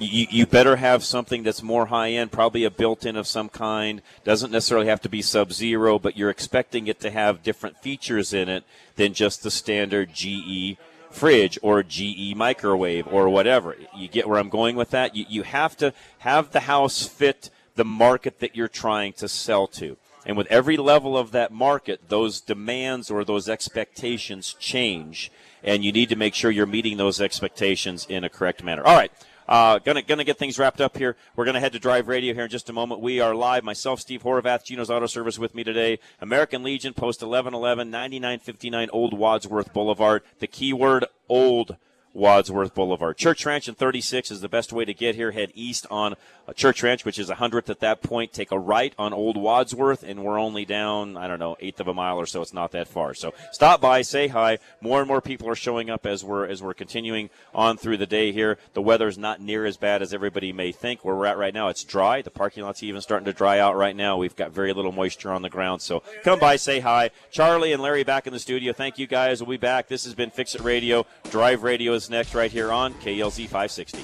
You, 0.00 0.26
you 0.30 0.46
better 0.46 0.76
have 0.76 1.04
something 1.04 1.42
that's 1.42 1.62
more 1.62 1.86
high 1.86 2.12
end, 2.12 2.32
probably 2.32 2.64
a 2.64 2.70
built 2.70 3.04
in 3.04 3.16
of 3.16 3.26
some 3.26 3.50
kind. 3.50 4.00
Doesn't 4.24 4.50
necessarily 4.50 4.86
have 4.86 5.02
to 5.02 5.10
be 5.10 5.20
sub 5.20 5.52
zero, 5.52 5.98
but 5.98 6.16
you're 6.16 6.30
expecting 6.30 6.86
it 6.86 7.00
to 7.00 7.10
have 7.10 7.42
different 7.42 7.76
features 7.78 8.32
in 8.32 8.48
it 8.48 8.64
than 8.96 9.12
just 9.12 9.42
the 9.42 9.50
standard 9.50 10.14
GE 10.14 10.78
fridge 11.10 11.58
or 11.60 11.82
GE 11.82 12.34
microwave 12.34 13.06
or 13.08 13.28
whatever. 13.28 13.76
You 13.94 14.08
get 14.08 14.26
where 14.26 14.38
I'm 14.38 14.48
going 14.48 14.74
with 14.74 14.90
that? 14.90 15.14
You, 15.14 15.26
you 15.28 15.42
have 15.42 15.76
to 15.78 15.92
have 16.20 16.52
the 16.52 16.60
house 16.60 17.06
fit 17.06 17.50
the 17.74 17.84
market 17.84 18.40
that 18.40 18.56
you're 18.56 18.68
trying 18.68 19.12
to 19.14 19.28
sell 19.28 19.66
to. 19.66 19.96
And 20.26 20.36
with 20.36 20.46
every 20.48 20.76
level 20.76 21.16
of 21.16 21.32
that 21.32 21.50
market, 21.50 22.08
those 22.08 22.40
demands 22.40 23.10
or 23.10 23.24
those 23.24 23.48
expectations 23.48 24.54
change. 24.58 25.30
And 25.62 25.84
you 25.84 25.92
need 25.92 26.08
to 26.10 26.16
make 26.16 26.34
sure 26.34 26.50
you're 26.50 26.66
meeting 26.66 26.96
those 26.96 27.20
expectations 27.20 28.06
in 28.08 28.24
a 28.24 28.28
correct 28.28 28.62
manner. 28.62 28.84
All 28.84 28.96
right. 28.96 29.12
Uh, 29.50 29.80
gonna 29.80 30.00
gonna 30.00 30.22
get 30.22 30.38
things 30.38 30.60
wrapped 30.60 30.80
up 30.80 30.96
here. 30.96 31.16
We're 31.34 31.44
gonna 31.44 31.58
head 31.58 31.72
to 31.72 31.80
Drive 31.80 32.06
Radio 32.06 32.34
here 32.34 32.44
in 32.44 32.50
just 32.50 32.70
a 32.70 32.72
moment. 32.72 33.00
We 33.00 33.18
are 33.18 33.34
live. 33.34 33.64
Myself, 33.64 33.98
Steve 33.98 34.22
Horvath, 34.22 34.64
Geno's 34.64 34.90
Auto 34.90 35.06
Service 35.06 35.40
with 35.40 35.56
me 35.56 35.64
today. 35.64 35.98
American 36.20 36.62
Legion, 36.62 36.94
Post 36.94 37.20
1111, 37.20 37.90
9959 37.90 38.90
Old 38.92 39.12
Wadsworth 39.12 39.72
Boulevard. 39.72 40.22
The 40.38 40.46
keyword 40.46 41.04
old. 41.28 41.76
Wadsworth 42.12 42.74
Boulevard. 42.74 43.16
Church 43.16 43.46
Ranch 43.46 43.68
and 43.68 43.76
36 43.76 44.30
is 44.30 44.40
the 44.40 44.48
best 44.48 44.72
way 44.72 44.84
to 44.84 44.92
get 44.92 45.14
here. 45.14 45.30
Head 45.30 45.52
east 45.54 45.86
on 45.90 46.14
uh, 46.48 46.52
Church 46.52 46.82
Ranch, 46.82 47.04
which 47.04 47.18
is 47.18 47.30
a 47.30 47.36
hundredth 47.36 47.70
at 47.70 47.80
that 47.80 48.02
point. 48.02 48.32
Take 48.32 48.50
a 48.50 48.58
right 48.58 48.92
on 48.98 49.12
Old 49.12 49.36
Wadsworth, 49.36 50.02
and 50.02 50.24
we're 50.24 50.38
only 50.38 50.64
down, 50.64 51.16
I 51.16 51.28
don't 51.28 51.38
know, 51.38 51.56
eighth 51.60 51.78
of 51.78 51.86
a 51.86 51.94
mile 51.94 52.18
or 52.18 52.26
so. 52.26 52.42
It's 52.42 52.52
not 52.52 52.72
that 52.72 52.88
far. 52.88 53.14
So 53.14 53.32
stop 53.52 53.80
by, 53.80 54.02
say 54.02 54.28
hi. 54.28 54.58
More 54.80 54.98
and 54.98 55.06
more 55.06 55.20
people 55.20 55.48
are 55.48 55.54
showing 55.54 55.88
up 55.88 56.04
as 56.04 56.24
we're 56.24 56.46
as 56.46 56.62
we're 56.62 56.74
continuing 56.74 57.30
on 57.54 57.76
through 57.76 57.98
the 57.98 58.06
day 58.06 58.32
here. 58.32 58.58
The 58.74 58.82
weather 58.82 59.06
is 59.06 59.18
not 59.18 59.40
near 59.40 59.64
as 59.64 59.76
bad 59.76 60.02
as 60.02 60.12
everybody 60.12 60.52
may 60.52 60.72
think. 60.72 61.04
Where 61.04 61.14
we're 61.14 61.26
at 61.26 61.38
right 61.38 61.54
now, 61.54 61.68
it's 61.68 61.84
dry. 61.84 62.22
The 62.22 62.30
parking 62.30 62.64
lot's 62.64 62.82
even 62.82 63.00
starting 63.00 63.26
to 63.26 63.32
dry 63.32 63.60
out 63.60 63.76
right 63.76 63.94
now. 63.94 64.16
We've 64.16 64.36
got 64.36 64.50
very 64.50 64.72
little 64.72 64.92
moisture 64.92 65.30
on 65.30 65.42
the 65.42 65.50
ground. 65.50 65.82
So 65.82 66.02
come 66.24 66.40
by, 66.40 66.56
say 66.56 66.80
hi. 66.80 67.10
Charlie 67.30 67.72
and 67.72 67.82
Larry 67.82 68.02
back 68.02 68.26
in 68.26 68.32
the 68.32 68.40
studio. 68.40 68.72
Thank 68.72 68.98
you 68.98 69.06
guys. 69.06 69.40
We'll 69.40 69.50
be 69.50 69.56
back. 69.56 69.86
This 69.86 70.04
has 70.04 70.14
been 70.14 70.30
Fix 70.30 70.56
It 70.56 70.62
Radio. 70.62 71.06
Drive 71.30 71.62
Radio 71.62 71.99
next 72.08 72.34
right 72.34 72.50
here 72.50 72.72
on 72.72 72.94
KLZ 72.94 73.44
560. 73.44 73.98